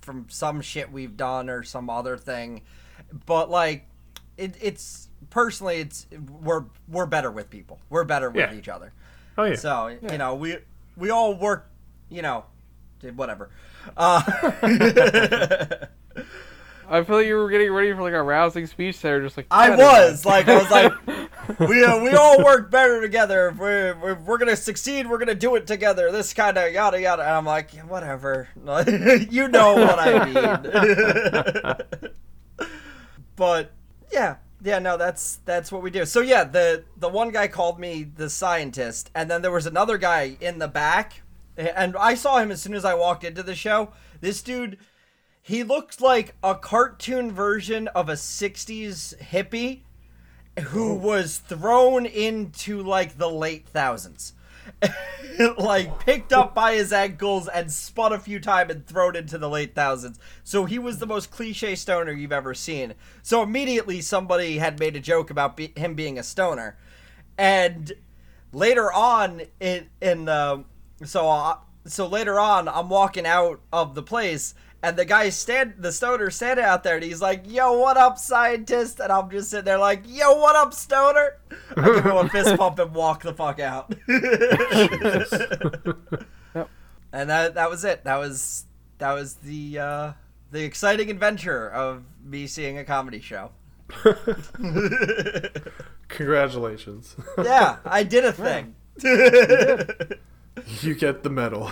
from 0.00 0.26
some 0.30 0.60
shit 0.62 0.90
we've 0.90 1.16
done 1.16 1.50
or 1.50 1.62
some 1.62 1.90
other 1.90 2.16
thing. 2.16 2.62
But 3.26 3.50
like 3.50 3.86
it, 4.38 4.56
it's 4.60 5.08
personally 5.28 5.76
it's 5.80 6.06
we're 6.42 6.64
we're 6.88 7.06
better 7.06 7.30
with 7.30 7.50
people. 7.50 7.78
We're 7.90 8.04
better 8.04 8.30
with 8.30 8.50
Yeah. 8.50 8.56
each 8.58 8.68
other. 8.68 8.92
Oh 9.36 9.44
yeah. 9.44 9.56
So, 9.56 9.88
you 9.88 10.16
know, 10.18 10.34
we 10.34 10.56
we 10.96 11.10
all 11.10 11.34
work, 11.34 11.68
you 12.08 12.22
know, 12.22 12.44
whatever. 13.14 13.50
Uh 13.98 14.22
I 16.88 17.02
feel 17.04 17.16
like 17.16 17.26
you 17.26 17.36
were 17.36 17.48
getting 17.48 17.72
ready 17.72 17.92
for 17.92 18.02
like 18.02 18.12
a 18.12 18.22
rousing 18.22 18.66
speech 18.66 19.00
there, 19.00 19.20
just 19.20 19.36
like 19.36 19.46
I 19.50 19.70
was 19.70 20.24
right." 20.24 20.46
like, 20.46 20.48
I 20.48 20.58
was 20.58 20.70
like, 20.70 21.58
we 21.60 21.84
uh, 21.84 22.02
we 22.02 22.10
all 22.10 22.44
work 22.44 22.70
better 22.70 23.00
together. 23.00 23.48
If 23.48 23.58
we're, 23.58 23.98
we're 24.00 24.14
we're 24.14 24.38
gonna 24.38 24.56
succeed, 24.56 25.08
we're 25.08 25.18
gonna 25.18 25.34
do 25.34 25.54
it 25.56 25.66
together. 25.66 26.10
This 26.12 26.34
kind 26.34 26.56
of 26.58 26.72
yada 26.72 27.00
yada. 27.00 27.22
And 27.22 27.32
I'm 27.32 27.46
like, 27.46 27.70
whatever. 27.80 28.48
you 28.56 29.48
know 29.48 29.74
what 29.74 29.98
I 29.98 31.78
mean. 32.58 32.66
but 33.36 33.72
yeah, 34.12 34.36
yeah, 34.62 34.78
no, 34.78 34.96
that's 34.96 35.36
that's 35.44 35.72
what 35.72 35.82
we 35.82 35.90
do. 35.90 36.04
So 36.04 36.20
yeah, 36.20 36.44
the 36.44 36.84
the 36.96 37.08
one 37.08 37.30
guy 37.30 37.48
called 37.48 37.80
me 37.80 38.04
the 38.04 38.30
scientist, 38.30 39.10
and 39.14 39.30
then 39.30 39.42
there 39.42 39.50
was 39.50 39.66
another 39.66 39.98
guy 39.98 40.36
in 40.40 40.58
the 40.58 40.68
back, 40.68 41.22
and 41.56 41.96
I 41.96 42.14
saw 42.14 42.38
him 42.38 42.50
as 42.50 42.62
soon 42.62 42.74
as 42.74 42.84
I 42.84 42.94
walked 42.94 43.24
into 43.24 43.42
the 43.42 43.54
show. 43.54 43.92
This 44.20 44.42
dude. 44.42 44.78
He 45.44 45.64
looks 45.64 46.00
like 46.00 46.36
a 46.42 46.54
cartoon 46.54 47.32
version 47.32 47.88
of 47.88 48.08
a 48.08 48.12
60s 48.12 49.18
hippie 49.18 49.80
who 50.66 50.94
was 50.94 51.38
thrown 51.38 52.06
into 52.06 52.80
like 52.80 53.18
the 53.18 53.28
late 53.28 53.66
thousands. 53.66 54.34
like 55.58 55.98
picked 55.98 56.32
up 56.32 56.54
by 56.54 56.74
his 56.74 56.92
ankles 56.92 57.48
and 57.48 57.72
spun 57.72 58.12
a 58.12 58.20
few 58.20 58.38
times 58.38 58.70
and 58.70 58.86
thrown 58.86 59.16
into 59.16 59.36
the 59.36 59.48
late 59.48 59.74
thousands. 59.74 60.20
So 60.44 60.64
he 60.64 60.78
was 60.78 61.00
the 61.00 61.06
most 61.06 61.32
cliche 61.32 61.74
stoner 61.74 62.12
you've 62.12 62.30
ever 62.30 62.54
seen. 62.54 62.94
So 63.24 63.42
immediately 63.42 64.00
somebody 64.00 64.58
had 64.58 64.78
made 64.78 64.94
a 64.94 65.00
joke 65.00 65.30
about 65.30 65.56
be- 65.56 65.72
him 65.76 65.94
being 65.94 66.20
a 66.20 66.22
stoner, 66.22 66.78
and 67.36 67.92
later 68.52 68.92
on 68.92 69.42
in 69.58 69.88
in 70.00 70.26
the 70.26 70.62
so 71.04 71.28
uh, 71.28 71.56
so 71.86 72.06
later 72.06 72.38
on 72.38 72.68
I'm 72.68 72.88
walking 72.88 73.26
out 73.26 73.60
of 73.72 73.96
the 73.96 74.02
place 74.02 74.54
and 74.82 74.96
the 74.96 75.04
guy 75.04 75.28
stand 75.28 75.74
the 75.78 75.92
stoner 75.92 76.30
standing 76.30 76.64
out 76.64 76.82
there 76.82 76.96
and 76.96 77.04
he's 77.04 77.20
like 77.22 77.44
yo 77.46 77.78
what 77.78 77.96
up 77.96 78.18
scientist? 78.18 78.98
And 79.00 79.12
I'm 79.12 79.30
just 79.30 79.50
sitting 79.50 79.64
there 79.64 79.78
like 79.78 80.02
yo 80.06 80.36
what 80.38 80.56
up 80.56 80.74
stoner? 80.74 81.36
I 81.76 81.84
give 81.94 82.04
him 82.04 82.16
a 82.16 82.28
fist 82.28 82.56
pump 82.58 82.78
and 82.78 82.94
walk 82.94 83.22
the 83.22 83.32
fuck 83.34 83.60
out. 83.60 83.94
Yep. 86.54 86.68
and 87.14 87.30
that 87.30 87.54
that 87.54 87.70
was 87.70 87.82
it. 87.84 88.04
That 88.04 88.16
was 88.18 88.66
that 88.98 89.12
was 89.14 89.34
the 89.36 89.78
uh 89.78 90.12
the 90.50 90.62
exciting 90.64 91.08
adventure 91.10 91.70
of 91.70 92.04
me 92.22 92.46
seeing 92.46 92.76
a 92.76 92.84
comedy 92.84 93.20
show. 93.20 93.52
Congratulations. 96.08 97.16
yeah 97.42 97.76
I 97.86 98.02
did 98.02 98.26
a 98.26 98.32
thing. 98.32 98.74
You 100.82 100.94
get 100.94 101.22
the 101.22 101.30
medal. 101.30 101.70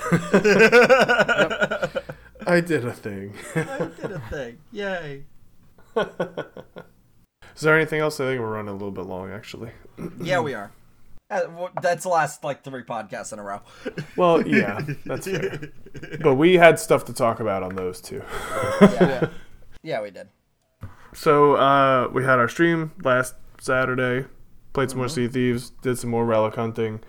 I 2.46 2.60
did 2.60 2.84
a 2.84 2.92
thing. 2.92 3.34
I 3.54 3.90
did 4.00 4.12
a 4.12 4.20
thing 4.30 4.58
yay 4.72 5.24
Is 5.96 7.62
there 7.62 7.76
anything 7.76 8.00
else? 8.00 8.20
I 8.20 8.24
think 8.26 8.40
we're 8.40 8.52
running 8.54 8.70
a 8.70 8.72
little 8.72 8.90
bit 8.92 9.04
long, 9.06 9.30
actually. 9.32 9.70
Yeah, 10.20 10.40
we 10.40 10.54
are. 10.54 10.70
Uh, 11.30 11.68
That's 11.82 12.04
the 12.04 12.08
last 12.08 12.42
like 12.42 12.64
three 12.64 12.82
podcasts 12.82 13.32
in 13.32 13.38
a 13.38 13.42
row. 13.42 13.60
Well, 14.16 14.46
yeah, 14.46 14.80
that's 15.06 15.26
fair. 15.28 15.60
But 16.22 16.34
we 16.34 16.54
had 16.54 16.78
stuff 16.78 17.04
to 17.06 17.12
talk 17.12 17.40
about 17.40 17.62
on 17.62 17.74
those 17.76 18.00
too. 18.00 18.22
Yeah, 18.80 19.28
yeah 19.82 20.00
we 20.02 20.10
did. 20.10 20.28
So 21.14 21.54
uh, 21.54 22.08
we 22.12 22.24
had 22.24 22.38
our 22.38 22.48
stream 22.48 22.92
last 23.04 23.34
Saturday. 23.60 24.26
Played 24.72 24.90
some 24.90 24.98
more 24.98 25.08
Sea 25.08 25.28
Thieves. 25.28 25.70
Did 25.82 25.98
some 25.98 26.10
more 26.10 26.24
relic 26.24 26.54
hunting. 26.54 27.00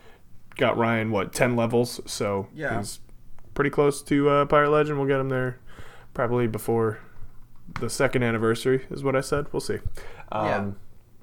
Got 0.55 0.77
Ryan 0.77 1.11
what 1.11 1.33
ten 1.33 1.55
levels, 1.55 1.99
so 2.05 2.47
Yeah. 2.53 2.77
he's 2.79 2.99
pretty 3.53 3.69
close 3.69 4.01
to 4.03 4.29
uh, 4.29 4.45
Pirate 4.45 4.69
Legend. 4.71 4.97
We'll 4.97 5.07
get 5.07 5.19
him 5.19 5.29
there 5.29 5.59
probably 6.13 6.47
before 6.47 6.99
the 7.79 7.89
second 7.89 8.23
anniversary, 8.23 8.85
is 8.89 9.03
what 9.03 9.15
I 9.15 9.21
said. 9.21 9.45
We'll 9.51 9.61
see. 9.61 9.79
Um, 10.31 10.45
Yeah. 10.45 10.71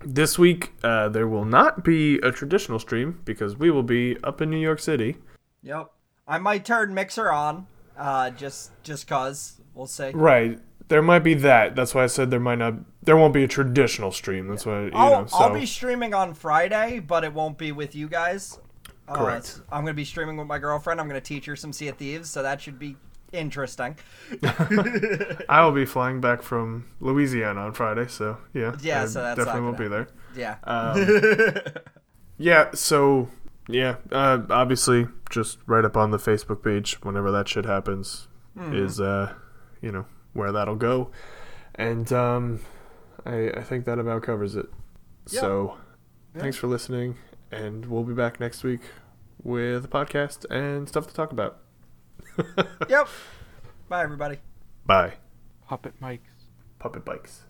This 0.05 0.39
week 0.39 0.75
uh, 0.85 1.09
there 1.09 1.27
will 1.27 1.45
not 1.45 1.83
be 1.83 2.19
a 2.19 2.31
traditional 2.31 2.79
stream 2.79 3.21
because 3.25 3.57
we 3.57 3.71
will 3.71 3.83
be 3.83 4.17
up 4.23 4.41
in 4.41 4.49
New 4.49 4.61
York 4.61 4.79
City. 4.79 5.17
Yep. 5.65 5.91
I 6.29 6.39
might 6.39 6.65
turn 6.65 6.95
Mixer 6.95 7.33
on, 7.33 7.67
uh, 7.97 8.31
just 8.31 8.71
just 8.85 9.09
cause 9.09 9.61
we'll 9.75 9.87
see. 9.89 10.11
Right. 10.15 10.61
There 10.87 11.03
might 11.03 11.19
be 11.25 11.35
that. 11.35 11.75
That's 11.75 11.95
why 11.97 12.05
I 12.05 12.07
said 12.07 12.31
there 12.31 12.39
might 12.39 12.59
not. 12.59 12.75
There 13.03 13.17
won't 13.17 13.35
be 13.35 13.43
a 13.43 13.49
traditional 13.49 14.13
stream. 14.13 14.47
That's 14.47 14.65
why 14.65 14.85
you 14.85 14.91
I'll 14.95 15.23
know. 15.23 15.27
So 15.27 15.39
I'll 15.39 15.53
be 15.53 15.67
streaming 15.67 16.15
on 16.15 16.33
Friday, 16.33 17.01
but 17.01 17.25
it 17.25 17.35
won't 17.35 17.59
be 17.59 17.73
with 17.73 17.95
you 17.97 18.09
guys. 18.09 18.59
Uh, 19.09 19.15
Correct. 19.17 19.61
I'm 19.73 19.83
gonna 19.83 19.95
be 19.95 20.05
streaming 20.05 20.37
with 20.37 20.47
my 20.47 20.59
girlfriend. 20.59 21.01
I'm 21.01 21.09
gonna 21.09 21.21
teach 21.21 21.47
her 21.47 21.57
some 21.57 21.73
Sea 21.73 21.89
of 21.89 21.97
Thieves, 21.97 22.29
so 22.31 22.43
that 22.43 22.61
should 22.61 22.79
be 22.79 22.97
interesting. 23.33 23.97
I 25.49 25.63
will 25.65 25.73
be 25.73 25.85
flying 25.85 26.21
back 26.21 26.43
from 26.43 26.87
Louisiana 27.01 27.61
on 27.61 27.73
Friday. 27.73 28.07
So 28.09 28.39
yeah. 28.55 28.75
Yeah, 28.81 29.03
I 29.03 29.07
so 29.07 29.23
that's 29.23 29.39
definitely 29.39 29.63
won't 29.63 29.79
be 29.79 29.89
there. 29.89 30.09
Yeah. 30.37 30.57
Um, 30.65 31.63
yeah. 32.39 32.71
So 32.75 33.29
yeah. 33.69 33.97
Uh, 34.13 34.41
obviously, 34.51 35.07
just 35.31 35.59
right 35.67 35.85
up 35.85 35.97
on 35.97 36.11
the 36.11 36.19
Facebook 36.19 36.63
page 36.63 36.95
whenever 37.03 37.31
that 37.33 37.49
shit 37.49 37.65
happens 37.65 38.29
Mm-hmm. 38.59 38.75
is 38.75 39.01
uh, 39.01 39.33
you 39.81 39.93
know 39.93 40.05
where 40.33 40.51
that'll 40.51 40.75
go, 40.75 41.13
and 41.77 42.13
um, 42.13 42.61
I 43.25 43.51
I 43.51 43.63
think 43.63 43.85
that 43.85 44.01
about 44.01 44.23
covers 44.25 44.57
it. 44.57 44.67
Yeah. 45.31 45.41
So 45.41 45.77
thanks 46.37 46.57
for 46.57 46.67
listening, 46.67 47.15
and 47.51 47.87
we'll 47.87 48.05
be 48.05 48.15
back 48.15 48.41
next 48.41 48.63
week 48.63 48.81
with 49.43 49.85
a 49.85 49.89
podcast 49.89 50.45
and 50.51 50.89
stuff 50.89 51.07
to 51.07 51.15
talk 51.15 51.33
about. 51.33 51.59
yep. 52.89 53.09
Bye, 53.89 54.03
everybody. 54.03 54.39
Bye. 54.87 55.15
Puppet 55.69 56.01
mics. 56.01 56.21
Puppet 56.79 57.05
bikes. 57.05 57.48